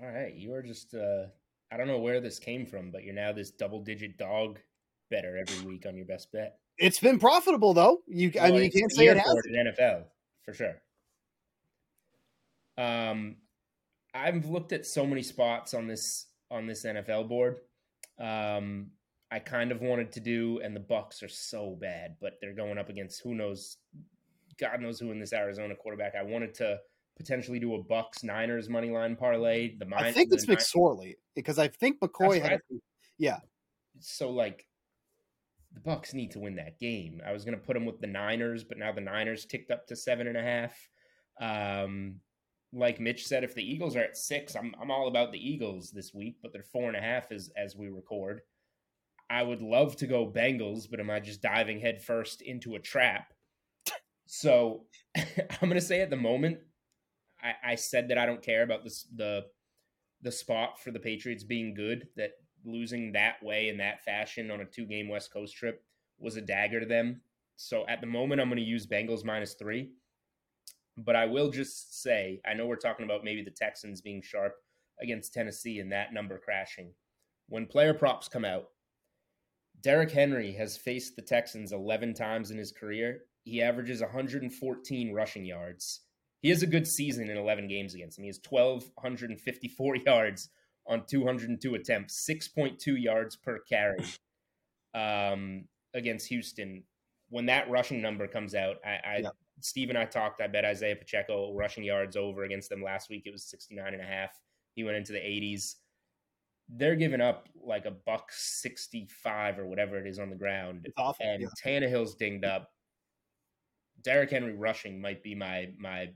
All 0.00 0.08
right, 0.08 0.34
you 0.34 0.52
are 0.52 0.62
just 0.62 0.94
uh 0.94 1.26
I 1.72 1.78
don't 1.78 1.88
know 1.88 2.00
where 2.00 2.20
this 2.20 2.38
came 2.38 2.66
from, 2.66 2.90
but 2.90 3.04
you're 3.04 3.14
now 3.14 3.32
this 3.32 3.50
double 3.50 3.82
digit 3.82 4.18
dog 4.18 4.58
better 5.10 5.38
every 5.38 5.66
week 5.66 5.86
on 5.86 5.96
your 5.96 6.06
best 6.06 6.30
bet. 6.30 6.58
It's 6.78 6.98
been 6.98 7.18
profitable 7.18 7.74
though. 7.74 8.02
You, 8.06 8.30
well, 8.34 8.44
I 8.44 8.50
mean, 8.50 8.64
you 8.64 8.70
can't 8.70 8.92
say 8.92 9.06
it 9.06 9.16
has. 9.16 9.34
NFL 9.56 10.04
for 10.44 10.52
sure. 10.52 10.82
Um, 12.78 13.36
I've 14.14 14.46
looked 14.46 14.72
at 14.72 14.86
so 14.86 15.06
many 15.06 15.22
spots 15.22 15.74
on 15.74 15.86
this 15.86 16.26
on 16.50 16.66
this 16.66 16.84
NFL 16.84 17.28
board. 17.28 17.58
Um, 18.18 18.90
I 19.30 19.38
kind 19.38 19.72
of 19.72 19.80
wanted 19.80 20.12
to 20.12 20.20
do, 20.20 20.60
and 20.62 20.76
the 20.76 20.80
Bucs 20.80 21.22
are 21.22 21.28
so 21.28 21.76
bad, 21.80 22.16
but 22.20 22.34
they're 22.40 22.54
going 22.54 22.76
up 22.76 22.90
against 22.90 23.22
who 23.22 23.34
knows, 23.34 23.78
God 24.60 24.80
knows 24.80 25.00
who 25.00 25.10
in 25.10 25.18
this 25.18 25.32
Arizona 25.32 25.74
quarterback. 25.74 26.14
I 26.14 26.22
wanted 26.22 26.54
to 26.56 26.78
potentially 27.16 27.58
do 27.58 27.74
a 27.74 27.82
Bucs 27.82 28.22
Niners 28.22 28.68
money 28.68 28.90
line 28.90 29.16
parlay. 29.16 29.76
The 29.78 29.86
I 29.96 30.12
think 30.12 30.32
it's 30.32 30.44
McSorley 30.44 31.14
because 31.34 31.58
I 31.58 31.68
think 31.68 32.00
McCoy 32.00 32.42
had, 32.42 32.60
yeah. 33.16 33.38
So 34.00 34.30
like 34.30 34.66
the 35.74 35.80
Bucs 35.80 36.14
need 36.14 36.30
to 36.32 36.40
win 36.40 36.56
that 36.56 36.78
game. 36.78 37.20
I 37.26 37.32
was 37.32 37.44
going 37.44 37.58
to 37.58 37.64
put 37.64 37.74
them 37.74 37.86
with 37.86 38.00
the 38.00 38.06
Niners, 38.06 38.64
but 38.64 38.78
now 38.78 38.92
the 38.92 39.00
Niners 39.00 39.46
ticked 39.46 39.70
up 39.70 39.86
to 39.86 39.96
seven 39.96 40.26
and 40.26 40.36
a 40.36 40.42
half. 40.42 40.88
Um, 41.40 42.20
like 42.72 43.00
Mitch 43.00 43.26
said, 43.26 43.44
if 43.44 43.54
the 43.54 43.64
Eagles 43.64 43.96
are 43.96 44.02
at 44.02 44.16
six, 44.16 44.54
I'm 44.54 44.74
I'm 44.80 44.90
all 44.90 45.08
about 45.08 45.32
the 45.32 45.38
Eagles 45.38 45.90
this 45.90 46.12
week, 46.14 46.36
but 46.42 46.52
they're 46.52 46.62
four 46.62 46.88
and 46.88 46.96
a 46.96 47.00
half 47.00 47.30
as 47.32 47.50
as 47.56 47.76
we 47.76 47.88
record. 47.88 48.40
I 49.30 49.42
would 49.42 49.62
love 49.62 49.96
to 49.96 50.06
go 50.06 50.30
Bengals, 50.30 50.86
but 50.90 51.00
am 51.00 51.10
I 51.10 51.20
just 51.20 51.40
diving 51.40 51.80
headfirst 51.80 52.42
into 52.42 52.74
a 52.74 52.80
trap? 52.80 53.32
So 54.26 54.84
I'm 55.16 55.24
going 55.60 55.74
to 55.74 55.80
say 55.80 56.00
at 56.00 56.10
the 56.10 56.16
moment, 56.16 56.58
I, 57.42 57.72
I 57.72 57.74
said 57.74 58.08
that 58.08 58.18
I 58.18 58.26
don't 58.26 58.42
care 58.42 58.62
about 58.62 58.84
this 58.84 59.06
the 59.14 59.42
the 60.22 60.32
spot 60.32 60.80
for 60.80 60.90
the 60.90 61.00
Patriots 61.00 61.44
being 61.44 61.74
good. 61.74 62.08
That 62.16 62.30
losing 62.64 63.12
that 63.12 63.42
way 63.42 63.68
in 63.68 63.78
that 63.78 64.04
fashion 64.04 64.50
on 64.50 64.60
a 64.60 64.64
two 64.64 64.86
game 64.86 65.08
West 65.08 65.32
Coast 65.32 65.56
trip 65.56 65.84
was 66.18 66.36
a 66.36 66.40
dagger 66.40 66.80
to 66.80 66.86
them. 66.86 67.20
So 67.56 67.86
at 67.88 68.00
the 68.00 68.06
moment, 68.06 68.40
I'm 68.40 68.48
going 68.48 68.58
to 68.58 68.64
use 68.64 68.86
Bengals 68.86 69.24
minus 69.24 69.54
three. 69.54 69.90
But 70.96 71.16
I 71.16 71.26
will 71.26 71.50
just 71.50 72.02
say, 72.02 72.40
I 72.46 72.54
know 72.54 72.66
we're 72.66 72.76
talking 72.76 73.04
about 73.04 73.24
maybe 73.24 73.42
the 73.42 73.50
Texans 73.50 74.02
being 74.02 74.22
sharp 74.22 74.54
against 75.00 75.32
Tennessee 75.32 75.78
and 75.78 75.90
that 75.92 76.12
number 76.12 76.38
crashing. 76.38 76.92
When 77.48 77.66
player 77.66 77.94
props 77.94 78.28
come 78.28 78.44
out, 78.44 78.68
Derrick 79.80 80.10
Henry 80.10 80.52
has 80.52 80.76
faced 80.76 81.16
the 81.16 81.22
Texans 81.22 81.72
11 81.72 82.14
times 82.14 82.50
in 82.50 82.58
his 82.58 82.72
career. 82.72 83.22
He 83.44 83.62
averages 83.62 84.00
114 84.00 85.12
rushing 85.12 85.44
yards. 85.44 86.00
He 86.40 86.50
has 86.50 86.62
a 86.62 86.68
good 86.68 86.86
season 86.86 87.30
in 87.30 87.36
11 87.36 87.68
games 87.68 87.94
against 87.94 88.18
him. 88.18 88.24
He 88.24 88.28
has 88.28 88.40
1,254 88.48 89.96
yards 90.06 90.50
on 90.86 91.04
202 91.06 91.74
attempts, 91.74 92.26
6.2 92.28 93.00
yards 93.00 93.36
per 93.36 93.60
carry 93.60 94.04
um, 94.94 95.64
against 95.94 96.28
Houston. 96.28 96.84
When 97.28 97.46
that 97.46 97.70
rushing 97.70 98.02
number 98.02 98.26
comes 98.26 98.54
out, 98.54 98.76
I, 98.84 98.90
I 98.90 99.16
yeah. 99.22 99.30
Steve 99.60 99.88
and 99.88 99.98
I 99.98 100.04
talked. 100.04 100.40
I 100.40 100.48
bet 100.48 100.64
Isaiah 100.64 100.96
Pacheco 100.96 101.54
rushing 101.54 101.84
yards 101.84 102.16
over 102.16 102.44
against 102.44 102.68
them 102.68 102.82
last 102.82 103.08
week. 103.08 103.22
It 103.26 103.32
was 103.32 103.44
69 103.44 103.94
and 103.94 104.02
a 104.02 104.06
half. 104.06 104.38
He 104.74 104.84
went 104.84 104.96
into 104.96 105.12
the 105.12 105.18
80s. 105.18 105.74
They're 106.68 106.96
giving 106.96 107.20
up 107.20 107.48
like 107.62 107.84
a 107.86 107.90
buck 107.90 108.30
65 108.30 109.58
or 109.58 109.66
whatever 109.66 109.98
it 109.98 110.06
is 110.06 110.18
on 110.18 110.30
the 110.30 110.36
ground. 110.36 110.82
It's 110.84 110.94
awful. 110.96 111.24
And 111.24 111.42
yeah. 111.42 111.48
Tannehill's 111.62 112.14
dinged 112.14 112.44
up. 112.44 112.70
Derrick 114.02 114.30
Henry 114.30 114.54
rushing 114.54 115.00
might 115.00 115.22
be 115.22 115.34
my 115.34 115.68
my 115.78 116.10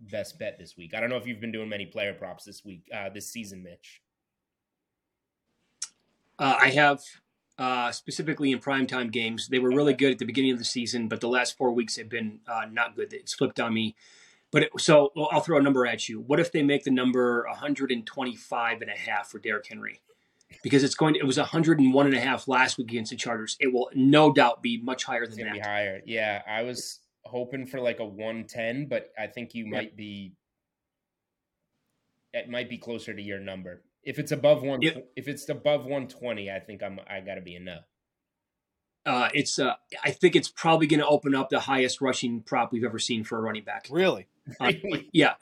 best 0.00 0.38
bet 0.38 0.58
this 0.58 0.76
week. 0.76 0.94
I 0.94 1.00
don't 1.00 1.10
know 1.10 1.16
if 1.16 1.26
you've 1.26 1.40
been 1.40 1.52
doing 1.52 1.68
many 1.68 1.86
player 1.86 2.12
props 2.12 2.44
this 2.44 2.64
week, 2.64 2.88
uh, 2.94 3.08
this 3.10 3.28
season, 3.28 3.62
Mitch. 3.62 4.02
Uh, 6.38 6.56
I 6.60 6.70
have 6.70 7.02
uh, 7.58 7.92
specifically 7.92 8.50
in 8.50 8.58
primetime 8.58 9.10
games. 9.10 9.48
They 9.48 9.58
were 9.58 9.70
really 9.70 9.94
good 9.94 10.12
at 10.12 10.18
the 10.18 10.24
beginning 10.24 10.52
of 10.52 10.58
the 10.58 10.64
season, 10.64 11.08
but 11.08 11.20
the 11.20 11.28
last 11.28 11.56
four 11.56 11.72
weeks 11.72 11.96
have 11.96 12.08
been 12.08 12.40
uh, 12.46 12.64
not 12.70 12.96
good. 12.96 13.12
It's 13.12 13.34
flipped 13.34 13.60
on 13.60 13.74
me. 13.74 13.94
But 14.50 14.64
it, 14.64 14.70
so 14.78 15.12
I'll 15.30 15.40
throw 15.40 15.58
a 15.58 15.62
number 15.62 15.86
at 15.86 16.08
you. 16.08 16.20
What 16.20 16.40
if 16.40 16.52
they 16.52 16.62
make 16.62 16.84
the 16.84 16.90
number 16.90 17.46
125 17.48 18.82
and 18.82 18.90
a 18.90 18.94
half 18.94 19.30
for 19.30 19.38
Derrick 19.38 19.66
Henry? 19.66 20.00
Because 20.62 20.84
it's 20.84 20.94
going 20.94 21.14
to, 21.14 21.20
it 21.20 21.26
was 21.26 21.38
101 21.38 22.06
and 22.06 22.14
a 22.14 22.20
half 22.20 22.46
last 22.48 22.76
week 22.76 22.90
against 22.90 23.10
the 23.10 23.16
Chargers. 23.16 23.56
It 23.60 23.72
will 23.72 23.88
no 23.94 24.30
doubt 24.30 24.62
be 24.62 24.78
much 24.82 25.04
higher 25.04 25.26
than 25.26 25.38
that. 25.38 25.54
Be 25.54 25.60
higher. 25.60 26.02
Yeah. 26.04 26.42
I 26.46 26.64
was 26.64 27.00
hoping 27.24 27.66
for 27.66 27.80
like 27.80 28.00
a 28.00 28.04
110, 28.04 28.86
but 28.86 29.12
I 29.18 29.26
think 29.26 29.54
you 29.54 29.66
might 29.66 29.96
be 29.96 30.34
it 32.32 32.48
might 32.48 32.68
be 32.68 32.78
closer 32.78 33.14
to 33.14 33.22
your 33.22 33.38
number. 33.38 33.82
If 34.04 34.18
it's 34.18 34.32
above 34.32 34.62
one 34.62 34.82
if, 34.82 34.96
if 35.16 35.28
it's 35.28 35.48
above 35.48 35.82
120, 35.82 36.50
I 36.50 36.58
think 36.58 36.82
I'm 36.82 37.00
I 37.08 37.20
got 37.20 37.34
to 37.36 37.40
be 37.40 37.54
a 37.56 37.60
no. 37.60 37.78
Uh, 39.04 39.28
it's 39.34 39.58
uh, 39.58 39.74
I 40.04 40.12
think 40.12 40.36
it's 40.36 40.48
probably 40.48 40.86
going 40.86 41.00
to 41.00 41.06
open 41.06 41.34
up 41.34 41.50
the 41.50 41.60
highest 41.60 42.00
rushing 42.00 42.40
prop 42.40 42.72
we've 42.72 42.84
ever 42.84 42.98
seen 42.98 43.24
for 43.24 43.38
a 43.38 43.40
running 43.40 43.64
back. 43.64 43.88
Really? 43.90 44.28
Uh, 44.60 44.72
yeah. 45.12 45.34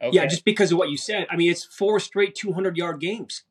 Okay. 0.00 0.16
Yeah, 0.16 0.26
just 0.26 0.44
because 0.44 0.72
of 0.72 0.78
what 0.78 0.90
you 0.90 0.96
said. 0.96 1.26
I 1.30 1.36
mean, 1.36 1.50
it's 1.50 1.64
four 1.64 2.00
straight 2.00 2.34
200 2.34 2.76
yard 2.76 3.00
games. 3.00 3.44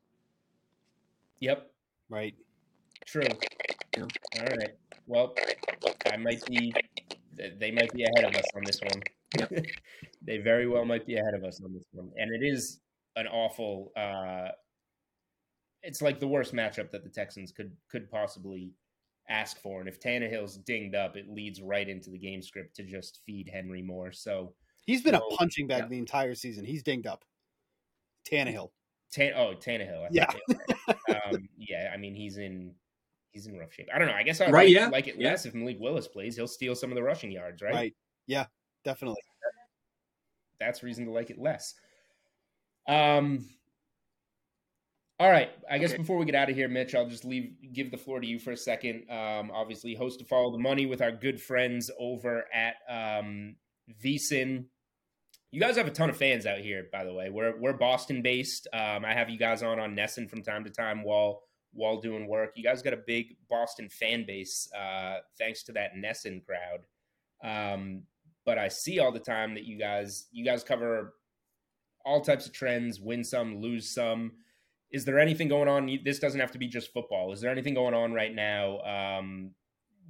Yep. 1.40 1.70
Right. 2.10 2.34
True. 3.06 3.22
Yeah. 3.96 4.04
All 4.38 4.46
right. 4.46 4.74
Well, 5.06 5.34
I 6.10 6.16
might 6.18 6.44
be 6.46 6.74
they 7.58 7.70
might 7.70 7.92
be 7.92 8.04
ahead 8.04 8.24
of 8.24 8.34
us 8.36 8.44
on 8.54 8.62
this 8.64 8.80
one. 8.80 9.02
Yep. 9.38 9.64
they 10.22 10.38
very 10.38 10.68
well 10.68 10.84
might 10.84 11.06
be 11.06 11.16
ahead 11.16 11.34
of 11.34 11.44
us 11.44 11.60
on 11.64 11.72
this 11.72 11.84
one. 11.92 12.10
And 12.16 12.34
it 12.34 12.46
is 12.46 12.80
an 13.16 13.26
awful 13.26 13.92
uh 13.96 14.48
it's 15.82 16.00
like 16.00 16.20
the 16.20 16.28
worst 16.28 16.54
matchup 16.54 16.90
that 16.92 17.02
the 17.02 17.10
Texans 17.10 17.52
could 17.52 17.72
could 17.90 18.10
possibly 18.10 18.72
ask 19.28 19.60
for. 19.60 19.80
And 19.80 19.88
if 19.88 20.00
Tannehill's 20.00 20.58
dinged 20.58 20.94
up, 20.94 21.16
it 21.16 21.28
leads 21.28 21.60
right 21.60 21.88
into 21.88 22.10
the 22.10 22.18
game 22.18 22.42
script 22.42 22.76
to 22.76 22.82
just 22.82 23.20
feed 23.26 23.50
Henry 23.52 23.82
more. 23.82 24.12
So 24.12 24.54
he's 24.84 25.02
been 25.02 25.14
so, 25.14 25.26
a 25.26 25.36
punching 25.36 25.66
bag 25.66 25.82
yeah. 25.82 25.88
the 25.88 25.98
entire 25.98 26.34
season. 26.34 26.64
He's 26.64 26.82
dinged 26.82 27.06
up. 27.06 27.24
Tannehill. 28.30 28.70
Tan- 29.12 29.34
oh, 29.36 29.54
Tannehill. 29.54 30.04
I 30.04 30.08
yeah. 30.10 30.32
um, 31.08 31.48
yeah. 31.56 31.90
I 31.92 31.96
mean, 31.96 32.14
he's 32.14 32.38
in 32.38 32.74
he's 33.32 33.46
in 33.46 33.58
rough 33.58 33.72
shape. 33.72 33.88
I 33.92 33.98
don't 33.98 34.08
know. 34.08 34.14
I 34.14 34.22
guess 34.22 34.40
I 34.40 34.50
right, 34.50 34.66
like, 34.66 34.74
yeah. 34.74 34.88
like 34.88 35.08
it 35.08 35.18
less 35.18 35.44
yeah. 35.44 35.48
if 35.48 35.54
Malik 35.54 35.78
Willis 35.80 36.06
plays. 36.06 36.36
He'll 36.36 36.46
steal 36.46 36.74
some 36.74 36.90
of 36.90 36.96
the 36.96 37.02
rushing 37.02 37.32
yards, 37.32 37.62
right? 37.62 37.74
Right. 37.74 37.94
Yeah, 38.26 38.46
definitely. 38.84 39.20
That's 40.60 40.82
reason 40.82 41.06
to 41.06 41.10
like 41.10 41.30
it 41.30 41.38
less. 41.38 41.74
Um. 42.88 43.46
All 45.18 45.30
right. 45.30 45.50
I 45.70 45.78
guess 45.78 45.92
okay. 45.92 45.98
before 45.98 46.18
we 46.18 46.24
get 46.24 46.34
out 46.34 46.50
of 46.50 46.56
here, 46.56 46.68
Mitch, 46.68 46.96
I'll 46.96 47.08
just 47.08 47.24
leave 47.24 47.54
give 47.72 47.90
the 47.90 47.96
floor 47.96 48.20
to 48.20 48.26
you 48.26 48.40
for 48.40 48.50
a 48.50 48.56
second. 48.56 49.08
Um, 49.08 49.52
obviously, 49.54 49.94
host 49.94 50.18
to 50.18 50.24
follow 50.24 50.50
the 50.50 50.58
money 50.58 50.84
with 50.84 51.00
our 51.00 51.12
good 51.12 51.40
friends 51.40 51.90
over 51.98 52.44
at 52.52 52.74
um, 52.88 53.54
VSIN. 54.04 54.64
You 55.52 55.60
guys 55.60 55.76
have 55.76 55.86
a 55.86 55.92
ton 55.92 56.10
of 56.10 56.16
fans 56.16 56.44
out 56.44 56.58
here, 56.58 56.86
by 56.90 57.04
the 57.04 57.12
way. 57.12 57.30
We're 57.30 57.56
we're 57.60 57.74
Boston 57.74 58.22
based. 58.22 58.66
Um, 58.72 59.04
I 59.04 59.12
have 59.14 59.30
you 59.30 59.38
guys 59.38 59.62
on 59.62 59.78
on 59.78 59.94
NESN 59.94 60.28
from 60.28 60.42
time 60.42 60.64
to 60.64 60.70
time 60.70 61.04
while 61.04 61.42
while 61.72 62.00
doing 62.00 62.28
work. 62.28 62.52
You 62.56 62.64
guys 62.64 62.82
got 62.82 62.92
a 62.92 63.00
big 63.06 63.36
Boston 63.48 63.88
fan 63.88 64.24
base 64.26 64.68
uh, 64.76 65.18
thanks 65.38 65.62
to 65.64 65.72
that 65.72 65.94
NESN 65.96 66.42
crowd. 66.44 66.84
Um, 67.44 68.02
but 68.44 68.58
I 68.58 68.68
see 68.68 68.98
all 68.98 69.12
the 69.12 69.20
time 69.20 69.54
that 69.54 69.64
you 69.64 69.78
guys 69.78 70.26
you 70.32 70.44
guys 70.44 70.64
cover 70.64 71.14
all 72.04 72.20
types 72.20 72.46
of 72.46 72.52
trends, 72.52 73.00
win 73.00 73.24
some, 73.24 73.60
lose 73.60 73.92
some. 73.92 74.32
Is 74.90 75.04
there 75.04 75.18
anything 75.18 75.48
going 75.48 75.68
on? 75.68 75.98
This 76.04 76.18
doesn't 76.18 76.40
have 76.40 76.52
to 76.52 76.58
be 76.58 76.66
just 76.66 76.92
football. 76.92 77.32
Is 77.32 77.40
there 77.40 77.50
anything 77.50 77.74
going 77.74 77.94
on 77.94 78.12
right 78.12 78.34
now, 78.34 78.80
um, 78.80 79.52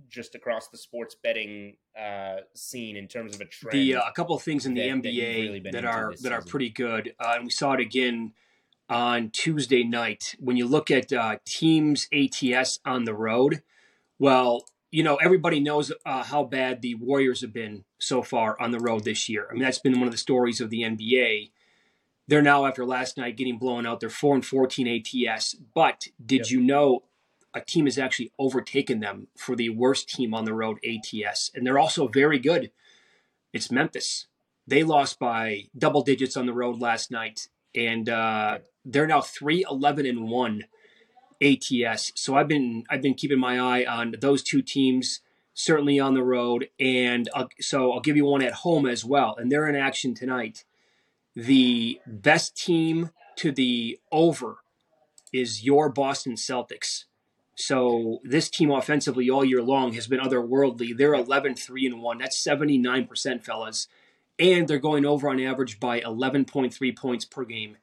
just 0.09 0.35
across 0.35 0.69
the 0.69 0.79
sports 0.79 1.15
betting 1.23 1.77
uh, 1.99 2.39
scene 2.55 2.97
in 2.97 3.07
terms 3.07 3.35
of 3.35 3.41
a 3.41 3.45
trend? 3.45 3.75
The, 3.75 3.97
uh, 3.97 4.09
a 4.09 4.13
couple 4.13 4.35
of 4.35 4.43
things 4.43 4.67
in 4.67 4.75
the 4.75 4.81
NBA 4.81 5.03
that, 5.03 5.13
really 5.13 5.61
that 5.61 5.85
are 5.85 6.15
that 6.23 6.33
are 6.33 6.43
pretty 6.43 6.71
good, 6.71 7.15
uh, 7.21 7.35
and 7.37 7.45
we 7.45 7.51
saw 7.51 7.75
it 7.75 7.81
again 7.81 8.33
on 8.89 9.31
Tuesday 9.31 9.85
night. 9.85 10.35
When 10.39 10.57
you 10.57 10.67
look 10.67 10.91
at 10.91 11.13
uh, 11.13 11.37
teams 11.45 12.09
ATS 12.13 12.81
on 12.85 13.05
the 13.05 13.15
road, 13.15 13.63
well, 14.19 14.65
you 14.91 15.03
know, 15.03 15.17
everybody 15.17 15.59
knows 15.59 15.91
uh, 16.05 16.23
how 16.23 16.45
bad 16.45 16.83
the 16.83 16.95
Warriors 16.97 17.41
have 17.41 17.53
been 17.53 17.85
so 17.99 18.23
far 18.23 18.61
on 18.61 18.71
the 18.71 18.79
road 18.79 19.05
this 19.05 19.29
year. 19.29 19.49
I 19.51 19.55
mean, 19.55 19.63
that's 19.63 19.79
been 19.79 19.99
one 19.99 20.07
of 20.07 20.13
the 20.13 20.19
stories 20.19 20.61
of 20.61 20.71
the 20.71 20.83
NBA. 20.83 21.51
They're 22.29 22.43
now, 22.43 22.67
after 22.67 22.85
last 22.85 23.17
night, 23.17 23.37
getting 23.37 23.59
blown 23.59 23.87
out. 23.87 24.01
They're 24.01 24.11
4 24.11 24.37
and 24.37 24.47
14 24.47 25.03
ATS. 25.27 25.57
But 25.75 26.09
did 26.25 26.41
yep. 26.43 26.51
you 26.51 26.61
know 26.61 27.05
a 27.55 27.61
team 27.61 27.87
has 27.87 27.99
actually 27.99 28.33
overtaken 28.39 29.01
them 29.01 29.29
for 29.37 29.57
the 29.57 29.69
worst 29.69 30.09
team 30.09 30.35
on 30.35 30.45
the 30.45 30.55
road 30.55 30.79
ATS, 30.85 31.51
and 31.55 31.67
they're 31.67 31.79
also 31.79 32.09
very 32.09 32.39
good. 32.39 32.71
It's 33.53 33.71
Memphis. 33.71 34.27
They 34.67 34.83
lost 34.83 35.19
by 35.19 35.65
double 35.77 36.03
digits 36.03 36.37
on 36.37 36.47
the 36.47 36.53
road 36.53 36.81
last 36.81 37.11
night, 37.11 37.49
and 37.75 38.09
uh, 38.09 38.59
they're 38.85 39.07
now 39.07 39.21
three 39.21 39.65
eleven 39.69 40.07
and 40.07 40.29
one 40.29 40.65
ATS. 41.43 42.13
So 42.15 42.37
I've 42.37 42.49
been 42.49 42.85
I've 42.91 43.03
been 43.03 43.15
keeping 43.15 43.39
my 43.39 43.59
eye 43.59 43.85
on 43.85 44.15
those 44.21 44.43
two 44.43 44.63
teams, 44.63 45.21
certainly 45.55 45.99
on 45.99 46.15
the 46.15 46.23
road, 46.23 46.69
and 46.79 47.29
I'll, 47.35 47.49
so 47.61 47.93
I'll 47.93 48.01
give 48.01 48.17
you 48.17 48.25
one 48.25 48.43
at 48.43 48.53
home 48.53 48.87
as 48.87 49.05
well, 49.05 49.37
and 49.37 49.51
they're 49.51 49.69
in 49.69 49.77
action 49.77 50.15
tonight. 50.15 50.65
The 51.35 52.01
best 52.07 52.57
team 52.57 53.11
to 53.37 53.53
the 53.53 53.99
over 54.11 54.59
is 55.33 55.65
your 55.65 55.89
Boston 55.89 56.35
Celtics. 56.35 57.05
So 57.55 58.21
this 58.25 58.49
team 58.49 58.71
offensively 58.71 59.29
all 59.31 59.45
year 59.45 59.63
long 59.63 59.93
has 59.95 60.07
been 60.07 60.21
otherworldly. 60.21 60.97
They're 60.97 61.15
11 61.15 61.55
3 61.55 61.87
and 61.87 62.03
1. 62.03 62.19
That's 62.19 62.43
79%, 62.43 63.45
fellas. 63.45 63.89
And 64.39 64.67
they're 64.67 64.79
going 64.79 65.05
over 65.05 65.29
on 65.29 65.41
average 65.41 65.79
by 65.79 66.01
11.3 66.01 66.97
points 66.97 67.25
per 67.25 67.45
game. 67.45 67.77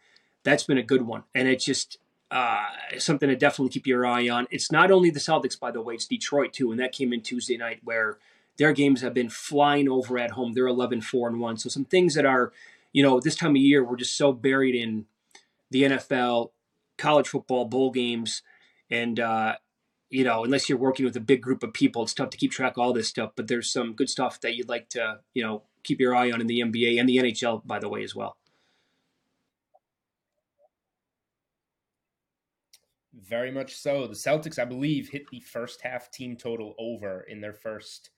That's 0.44 0.64
been 0.64 0.78
a 0.78 0.84
good 0.84 1.04
one. 1.04 1.24
And 1.34 1.48
it's 1.48 1.64
just 1.64 1.98
uh, 2.32 2.66
something 2.98 3.30
to 3.30 3.36
definitely 3.36 3.72
keep 3.72 3.88
your 3.88 4.06
eye 4.06 4.30
on. 4.30 4.48
It's 4.52 4.72
not 4.72 4.92
only 4.92 5.10
the 5.10 5.20
Celtics, 5.20 5.60
by 5.60 5.72
the 5.72 5.82
way, 5.82 5.96
it's 5.96 6.06
Detroit 6.06 6.54
too. 6.54 6.72
And 6.72 6.80
that 6.80 6.92
came 6.92 7.14
in 7.14 7.22
Tuesday 7.22 7.58
night 7.58 7.80
where 7.84 8.18
their 8.58 8.74
games 8.74 9.02
have 9.02 9.14
been 9.14 9.30
flying 9.30 9.88
over 9.88 10.18
at 10.18 10.32
home. 10.32 10.54
They're 10.54 10.68
11 10.68 11.02
4 11.02 11.30
and 11.30 11.40
1. 11.40 11.58
So 11.58 11.70
some 11.70 11.86
things 11.86 12.16
that 12.16 12.26
are, 12.26 12.52
you 12.92 13.04
know, 13.04 13.20
this 13.20 13.36
time 13.36 13.52
of 13.52 13.58
year, 13.58 13.84
we're 13.84 13.96
just 13.96 14.18
so 14.18 14.34
buried 14.34 14.76
in 14.76 15.06
the 15.72 15.84
NFL, 15.84 16.52
college 16.98 17.28
football, 17.28 17.66
bowl 17.66 17.92
games 17.92 18.42
and, 18.90 19.20
uh, 19.20 19.56
you 20.10 20.24
know, 20.24 20.44
unless 20.44 20.68
you're 20.68 20.78
working 20.78 21.06
with 21.06 21.16
a 21.16 21.22
big 21.22 21.42
group 21.42 21.62
of 21.62 21.74
people, 21.74 22.04
it's 22.04 22.14
tough 22.14 22.32
to 22.32 22.38
keep 22.38 22.52
track 22.52 22.74
of 22.74 22.80
all 22.80 22.94
this 22.94 23.08
stuff. 23.08 23.32
But 23.36 23.48
there's 23.48 23.72
some 23.72 23.94
good 23.94 24.10
stuff 24.10 24.42
that 24.42 24.56
you'd 24.56 24.70
like 24.70 24.90
to, 24.90 25.20
you 25.34 25.44
know, 25.44 25.64
keep 25.90 26.00
your 26.00 26.16
eye 26.16 26.32
on 26.32 26.40
in 26.40 26.48
the 26.48 26.62
NBA 26.62 27.00
and 27.00 27.10
the 27.10 27.18
NHL, 27.18 27.66
by 27.66 27.80
the 27.80 27.90
way, 27.90 28.04
as 28.04 28.16
well. 28.16 28.38
Very 33.12 33.52
much 33.52 33.76
so. 33.76 34.06
The 34.06 34.14
Celtics, 34.14 34.60
I 34.60 34.66
believe, 34.66 35.10
hit 35.10 35.24
the 35.32 35.40
first 35.40 35.82
half 35.82 36.12
team 36.12 36.38
total 36.38 36.76
over 36.78 37.22
in 37.22 37.42
their 37.42 37.54
first 37.54 38.12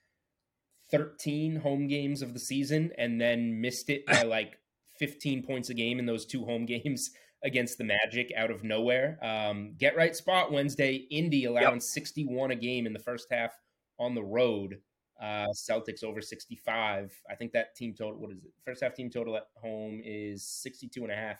13 0.91 1.55
home 1.55 1.87
games 1.87 2.21
of 2.21 2.33
the 2.33 2.39
season 2.39 2.91
and 2.97 3.19
then 3.19 3.61
missed 3.61 3.89
it 3.89 4.05
by 4.05 4.21
like 4.37 4.59
15 4.99 5.43
points 5.43 5.69
a 5.69 5.73
game 5.73 5.97
in 5.97 6.05
those 6.05 6.25
two 6.25 6.43
home 6.43 6.65
games 6.65 7.11
against 7.43 7.77
the 7.77 7.85
Magic 7.85 8.31
out 8.35 8.51
of 8.51 8.63
nowhere. 8.65 9.17
Um, 9.23 9.75
get 9.77 9.95
right 9.95 10.15
spot 10.15 10.51
Wednesday. 10.51 11.07
Indy 11.09 11.45
allowing 11.45 11.75
yep. 11.75 11.81
61 11.81 12.51
a 12.51 12.55
game 12.55 12.85
in 12.85 12.93
the 12.93 12.99
first 12.99 13.27
half 13.31 13.51
on 13.97 14.13
the 14.13 14.23
road. 14.23 14.81
Uh, 15.21 15.47
Celtics 15.53 16.03
over 16.03 16.19
65. 16.19 17.13
I 17.29 17.35
think 17.35 17.51
that 17.51 17.75
team 17.75 17.93
total, 17.93 18.19
what 18.19 18.31
is 18.31 18.43
it? 18.43 18.51
First 18.65 18.81
half 18.81 18.95
team 18.95 19.09
total 19.09 19.37
at 19.37 19.47
home 19.55 20.01
is 20.03 20.43
62 20.43 21.03
and 21.03 21.11
a 21.11 21.15
half 21.15 21.39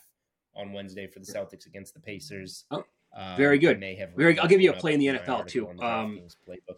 on 0.55 0.71
Wednesday 0.71 1.07
for 1.07 1.19
the 1.19 1.25
Celtics 1.25 1.65
against 1.65 1.95
the 1.95 1.99
Pacers. 1.99 2.65
Oh, 2.69 2.84
um, 3.15 3.38
very 3.38 3.57
good. 3.57 3.82
Have 3.84 4.09
very, 4.15 4.38
I'll 4.38 4.47
give 4.47 4.61
you 4.61 4.71
a 4.71 4.75
play 4.75 4.93
in 4.93 4.99
the 4.99 5.07
NFL 5.07 5.47
too. 5.47 5.67
Um, 5.82 6.21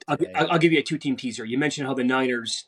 I'll, 0.07 0.17
I'll, 0.51 0.59
give 0.59 0.71
you 0.71 0.79
a 0.79 0.83
two 0.83 0.97
team 0.97 1.15
teaser. 1.15 1.45
You 1.45 1.57
mentioned 1.57 1.87
how 1.87 1.93
the 1.93 2.03
Niners. 2.03 2.65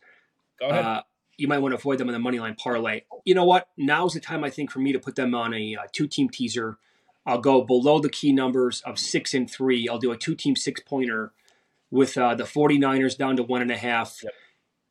Go 0.60 0.68
ahead. 0.68 0.86
Uh, 0.86 1.02
you 1.38 1.48
might 1.48 1.60
want 1.60 1.72
to 1.72 1.78
avoid 1.78 1.98
them 1.98 2.08
on 2.08 2.14
the 2.14 2.20
money 2.20 2.40
line 2.40 2.56
parlay. 2.56 3.02
You 3.26 3.36
know 3.36 3.46
what? 3.46 3.70
Now's 3.78 4.14
the 4.14 4.20
time 4.20 4.44
I 4.44 4.50
think 4.50 4.72
for 4.72 4.80
me 4.80 4.92
to 4.94 5.00
put 5.00 5.16
them 5.16 5.34
on 5.34 5.54
a, 5.54 5.76
uh, 5.76 5.88
two 5.92 6.08
team 6.08 6.30
teaser. 6.30 6.78
I'll 7.26 7.40
go 7.40 7.62
below 7.62 8.00
the 8.00 8.10
key 8.10 8.32
numbers 8.32 8.82
of 8.82 9.00
six 9.00 9.34
and 9.34 9.50
three. 9.50 9.90
I'll 9.90 9.98
do 9.98 10.12
a 10.12 10.18
two 10.18 10.36
team 10.36 10.56
six 10.56 10.82
pointer 10.82 11.32
with 11.96 12.18
uh, 12.18 12.36
the 12.36 12.44
49ers 12.44 13.18
down 13.18 13.38
to 13.38 13.44
one 13.44 13.62
and 13.62 13.72
a 13.72 13.78
half. 13.78 14.20
Yep. 14.22 14.34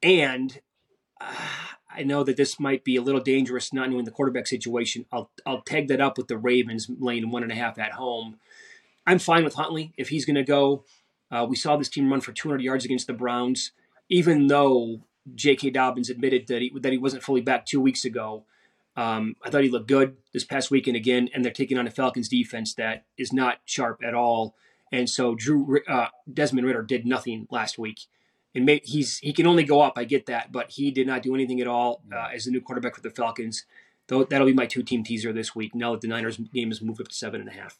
And 0.02 0.60
uh, 1.20 1.34
I 1.94 2.02
know 2.02 2.24
that 2.24 2.36
this 2.36 2.58
might 2.58 2.82
be 2.82 2.96
a 2.96 3.02
little 3.02 3.20
dangerous 3.20 3.72
not 3.72 3.90
knowing 3.90 4.06
the 4.06 4.10
quarterback 4.10 4.46
situation. 4.46 5.04
I'll, 5.12 5.30
I'll 5.44 5.60
tag 5.60 5.88
that 5.88 6.00
up 6.00 6.16
with 6.16 6.28
the 6.28 6.38
Ravens 6.38 6.90
laying 6.98 7.30
one 7.30 7.42
and 7.42 7.52
a 7.52 7.56
half 7.56 7.78
at 7.78 7.92
home. 7.92 8.38
I'm 9.06 9.18
fine 9.18 9.44
with 9.44 9.54
Huntley 9.54 9.92
if 9.98 10.08
he's 10.08 10.24
going 10.24 10.36
to 10.36 10.42
go. 10.42 10.84
Uh, 11.30 11.46
we 11.48 11.56
saw 11.56 11.76
this 11.76 11.90
team 11.90 12.10
run 12.10 12.22
for 12.22 12.32
200 12.32 12.62
yards 12.62 12.86
against 12.86 13.06
the 13.06 13.12
Browns, 13.12 13.72
even 14.08 14.46
though 14.46 15.02
J.K. 15.34 15.70
Dobbins 15.70 16.08
admitted 16.08 16.46
that 16.46 16.62
he 16.62 16.72
that 16.80 16.92
he 16.92 16.98
wasn't 16.98 17.22
fully 17.22 17.40
back 17.40 17.66
two 17.66 17.80
weeks 17.80 18.04
ago. 18.04 18.44
Um, 18.96 19.36
I 19.42 19.50
thought 19.50 19.64
he 19.64 19.70
looked 19.70 19.88
good 19.88 20.16
this 20.32 20.44
past 20.44 20.70
weekend 20.70 20.96
again, 20.96 21.28
and 21.34 21.44
they're 21.44 21.52
taking 21.52 21.76
on 21.76 21.86
a 21.86 21.90
Falcons 21.90 22.28
defense 22.28 22.74
that 22.74 23.04
is 23.18 23.32
not 23.32 23.58
sharp 23.64 24.00
at 24.04 24.14
all. 24.14 24.54
And 24.94 25.10
so 25.10 25.34
Drew 25.34 25.80
uh, 25.88 26.06
Desmond 26.32 26.68
Ridder 26.68 26.82
did 26.82 27.04
nothing 27.04 27.48
last 27.50 27.78
week, 27.78 28.02
and 28.54 28.64
may, 28.64 28.80
he's 28.84 29.18
he 29.18 29.32
can 29.32 29.44
only 29.44 29.64
go 29.64 29.80
up. 29.80 29.94
I 29.96 30.04
get 30.04 30.26
that, 30.26 30.52
but 30.52 30.70
he 30.70 30.92
did 30.92 31.08
not 31.08 31.20
do 31.22 31.34
anything 31.34 31.60
at 31.60 31.66
all 31.66 32.04
uh, 32.14 32.28
as 32.32 32.44
the 32.44 32.52
new 32.52 32.60
quarterback 32.60 32.94
for 32.94 33.00
the 33.00 33.10
Falcons. 33.10 33.64
Though 34.06 34.22
that'll 34.22 34.46
be 34.46 34.52
my 34.52 34.66
two 34.66 34.84
team 34.84 35.02
teaser 35.02 35.32
this 35.32 35.52
week. 35.52 35.74
Now 35.74 35.90
that 35.90 36.00
the 36.00 36.06
Niners 36.06 36.36
game 36.36 36.68
has 36.68 36.80
moved 36.80 37.00
up 37.00 37.08
to 37.08 37.14
seven 37.14 37.40
and 37.40 37.50
a 37.50 37.52
half. 37.54 37.76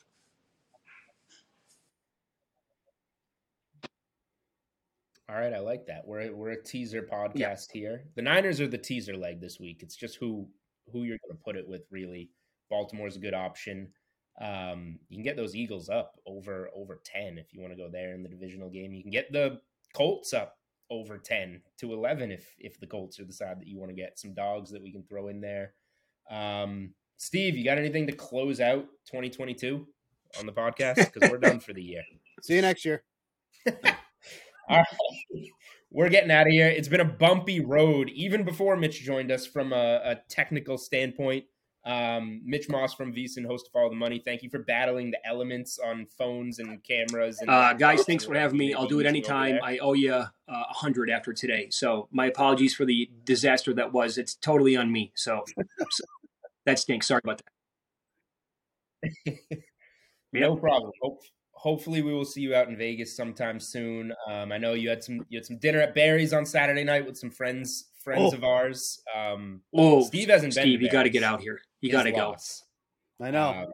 All 5.29 5.37
right, 5.37 5.53
I 5.53 5.61
like 5.61 5.87
that. 5.87 6.05
We're 6.05 6.35
we're 6.35 6.51
a 6.51 6.63
teaser 6.63 7.03
podcast 7.03 7.69
yeah. 7.75 7.81
here. 7.81 8.05
The 8.17 8.23
Niners 8.23 8.61
are 8.61 8.67
the 8.67 8.77
teaser 8.77 9.17
leg 9.17 9.41
this 9.41 9.61
week. 9.61 9.85
It's 9.85 9.95
just 9.95 10.17
who 10.17 10.49
who 10.93 11.05
you're 11.05 11.19
going 11.25 11.39
to 11.39 11.45
put 11.45 11.55
it 11.55 11.69
with. 11.69 11.83
Really, 11.93 12.31
Baltimore's 12.71 13.15
a 13.15 13.21
good 13.21 13.35
option. 13.35 13.93
Um, 14.41 14.99
you 15.09 15.17
can 15.17 15.25
get 15.25 15.37
those 15.37 15.55
Eagles 15.55 15.89
up 15.89 16.19
over 16.27 16.69
over 16.75 17.01
ten 17.05 17.39
if 17.39 17.53
you 17.53 17.61
want 17.61 17.73
to 17.73 17.79
go 17.79 17.89
there 17.91 18.15
in 18.15 18.23
the 18.23 18.29
divisional 18.29 18.69
game. 18.69 18.93
You 18.93 19.03
can 19.03 19.13
get 19.13 19.33
the 19.33 19.61
Colts 19.95 20.33
up 20.33 20.59
over 20.91 21.19
ten 21.19 21.63
to 21.79 21.93
eleven 21.93 22.33
if 22.33 22.55
if 22.59 22.81
the 22.81 22.87
Colts 22.87 23.21
are 23.21 23.25
the 23.25 23.33
side 23.33 23.61
that 23.61 23.69
you 23.69 23.79
want 23.79 23.91
to 23.91 23.97
get 23.97 24.19
some 24.19 24.35
dogs 24.35 24.71
that 24.71 24.83
we 24.83 24.93
can 24.93 25.05
throw 25.05 25.29
in 25.29 25.41
there. 25.41 25.75
Um, 26.31 26.95
Steve, 27.17 27.57
you 27.57 27.65
got 27.65 27.79
anything 27.79 28.07
to 28.07 28.13
close 28.13 28.61
out 28.61 28.87
2022 29.07 29.87
on 30.39 30.47
the 30.47 30.53
podcast 30.53 31.13
because 31.13 31.31
we're 31.31 31.39
done 31.39 31.61
for 31.61 31.73
the 31.73 31.83
year. 31.83 32.03
See 32.43 32.57
you 32.57 32.63
next 32.63 32.85
year. 32.85 33.03
All 33.67 33.73
right. 34.69 34.87
We're 35.91 36.09
getting 36.09 36.31
out 36.31 36.47
of 36.47 36.53
here. 36.53 36.67
It's 36.67 36.89
been 36.89 37.01
a 37.01 37.05
bumpy 37.05 37.61
road, 37.61 38.11
even 38.11 38.45
before 38.45 38.77
Mitch 38.77 39.01
joined 39.01 39.31
us 39.31 39.47
from 39.47 39.73
a, 39.73 40.01
a 40.05 40.21
technical 40.29 40.77
standpoint. 40.77 41.45
Um, 41.87 42.41
Mitch 42.45 42.69
Moss 42.69 42.95
from 42.95 43.13
VSiN, 43.13 43.47
host 43.47 43.69
of 43.69 43.79
All 43.79 43.91
the 43.91 43.97
Money. 43.97 44.23
Thank 44.25 44.43
you 44.43 44.49
for 44.49 44.61
battling 44.61 45.11
the 45.11 45.19
elements 45.27 45.79
on 45.79 46.07
phones 46.07 46.59
and 46.59 46.83
cameras. 46.83 47.39
And 47.41 47.51
uh, 47.51 47.75
guys, 47.75 48.05
thanks 48.05 48.25
for 48.25 48.35
having 48.35 48.57
me. 48.57 48.73
I'll 48.73 48.87
do 48.87 49.01
it 49.01 49.07
anytime. 49.07 49.59
I 49.63 49.79
owe 49.79 49.93
you 49.93 50.15
uh, 50.15 50.27
a 50.49 50.53
uh, 50.53 50.65
hundred 50.71 51.11
after 51.11 51.35
today. 51.35 51.69
So 51.71 52.09
my 52.11 52.27
apologies 52.27 52.75
for 52.75 52.87
the 52.87 53.11
disaster 53.25 53.75
that 53.75 53.93
was. 53.93 54.17
It's 54.17 54.35
totally 54.35 54.77
on 54.77 54.91
me. 54.91 55.13
So, 55.15 55.45
so 55.91 56.05
that 56.65 56.79
stinks. 56.79 57.09
Sorry 57.09 57.21
about 57.23 57.43
that. 59.05 59.37
no 60.33 60.57
problem. 60.57 60.93
Hope, 61.03 61.21
hopefully 61.53 62.03
we 62.03 62.13
will 62.13 62.25
see 62.25 62.41
you 62.41 62.55
out 62.55 62.69
in 62.69 62.77
Vegas 62.77 63.17
sometime 63.17 63.61
soon. 63.61 64.15
Um, 64.27 64.53
I 64.53 64.59
know 64.59 64.73
you 64.73 64.89
had 64.89 65.05
some 65.05 65.27
you 65.29 65.39
had 65.39 65.47
some 65.47 65.59
dinner 65.59 65.81
at 65.81 65.95
Barry's 65.95 66.33
on 66.33 66.47
Saturday 66.47 66.85
night 66.85 67.07
with 67.07 67.19
some 67.19 67.31
friends 67.31 67.91
friends 68.05 68.33
oh. 68.33 68.37
of 68.37 68.45
ours. 68.45 69.03
Um, 69.15 69.63
oh, 69.75 70.05
Steve 70.05 70.29
hasn't 70.29 70.53
Steve, 70.53 70.63
been. 70.63 70.71
Steve, 70.73 70.83
you 70.83 70.91
got 70.91 71.03
to 71.05 71.11
get 71.11 71.23
out 71.23 71.41
here. 71.41 71.61
You 71.81 71.91
got 71.91 72.05
to 72.05 72.13
go. 72.13 72.37
I 73.21 73.31
know. 73.31 73.73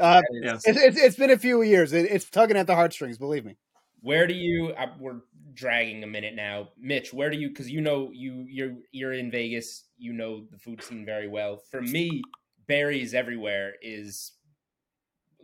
Uh, 0.00 0.02
uh, 0.02 0.22
it's, 0.38 0.66
it's, 0.66 0.98
it's 0.98 1.16
been 1.16 1.30
a 1.30 1.38
few 1.38 1.62
years. 1.62 1.92
It, 1.92 2.10
it's 2.10 2.28
tugging 2.28 2.56
at 2.56 2.66
the 2.66 2.74
heartstrings. 2.74 3.18
Believe 3.18 3.44
me. 3.44 3.56
Where 4.00 4.26
do 4.26 4.34
you? 4.34 4.70
Uh, 4.70 4.86
we're 4.98 5.20
dragging 5.54 6.02
a 6.02 6.06
minute 6.06 6.34
now, 6.34 6.70
Mitch. 6.78 7.12
Where 7.12 7.30
do 7.30 7.36
you? 7.36 7.48
Because 7.48 7.70
you 7.70 7.80
know 7.80 8.10
you 8.12 8.46
you're 8.48 8.74
you're 8.90 9.12
in 9.12 9.30
Vegas. 9.30 9.84
You 9.98 10.12
know 10.12 10.44
the 10.50 10.58
food 10.58 10.82
scene 10.82 11.04
very 11.04 11.28
well. 11.28 11.60
For 11.70 11.82
me, 11.82 12.22
Barry's 12.66 13.14
everywhere 13.14 13.74
is 13.82 14.32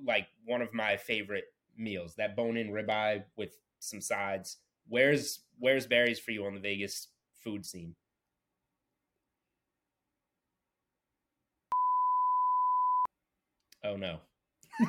like 0.04 0.26
one 0.44 0.62
of 0.62 0.72
my 0.72 0.96
favorite 0.96 1.44
meals. 1.76 2.14
That 2.16 2.34
bone-in 2.34 2.70
ribeye 2.70 3.24
with 3.36 3.56
some 3.80 4.00
sides. 4.00 4.56
Where's 4.88 5.40
where's 5.58 5.86
Barry's 5.86 6.18
for 6.18 6.30
you 6.30 6.46
on 6.46 6.54
the 6.54 6.60
Vegas 6.60 7.08
food 7.44 7.66
scene? 7.66 7.94
Oh 13.84 13.96
no. 13.96 14.20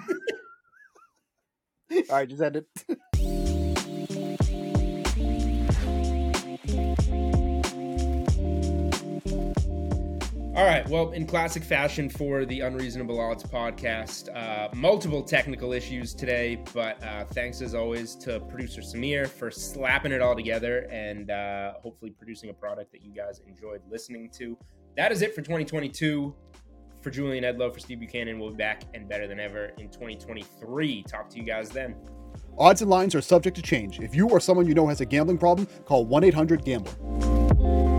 All 1.92 2.04
right, 2.10 2.30
just 2.30 2.42
end 2.42 2.56
it. 2.58 2.66
All 10.60 10.66
right. 10.66 10.86
Well, 10.90 11.12
in 11.12 11.26
classic 11.26 11.64
fashion 11.64 12.10
for 12.10 12.44
the 12.44 12.60
Unreasonable 12.60 13.18
Odds 13.18 13.46
podcast, 13.46 14.28
uh, 14.36 14.68
multiple 14.76 15.24
technical 15.24 15.72
issues 15.72 16.14
today, 16.14 16.62
but 16.74 17.02
uh, 17.02 17.24
thanks 17.24 17.62
as 17.62 17.74
always 17.74 18.14
to 18.16 18.42
producer 18.42 18.82
Samir 18.82 19.26
for 19.26 19.52
slapping 19.52 20.12
it 20.12 20.22
all 20.22 20.36
together 20.36 20.80
and 20.92 21.32
uh, 21.32 21.76
hopefully 21.82 22.12
producing 22.12 22.50
a 22.50 22.54
product 22.54 22.92
that 22.92 23.02
you 23.02 23.14
guys 23.14 23.40
enjoyed 23.48 23.80
listening 23.90 24.30
to. 24.32 24.58
That 24.98 25.14
is 25.14 25.22
it 25.22 25.34
for 25.34 25.42
2022. 25.42 26.36
for 27.02 27.10
Julian 27.10 27.46
Edlow, 27.46 27.74
for 27.74 27.80
Steve 27.80 28.02
Buchanan, 28.02 28.38
we'll 28.38 28.50
be 28.50 28.58
back 28.58 28.82
and 28.94 29.08
better 29.08 29.28
than 29.28 29.40
ever 29.40 29.68
in 29.78 29.88
2023. 29.88 31.04
Talk 31.04 31.30
to 31.30 31.38
you 31.38 31.44
guys 31.44 31.70
then. 31.70 31.96
Odds 32.58 32.82
and 32.82 32.90
lines 32.90 33.16
are 33.16 33.22
subject 33.22 33.56
to 33.56 33.62
change. 33.62 34.02
If 34.02 34.14
you 34.14 34.28
or 34.28 34.42
someone 34.42 34.68
you 34.68 34.74
know 34.74 34.88
has 34.88 35.00
a 35.00 35.06
gambling 35.06 35.38
problem, 35.38 35.70
call 35.86 36.06
1 36.06 36.26
800 36.26 36.66
Gambler. 36.66 37.99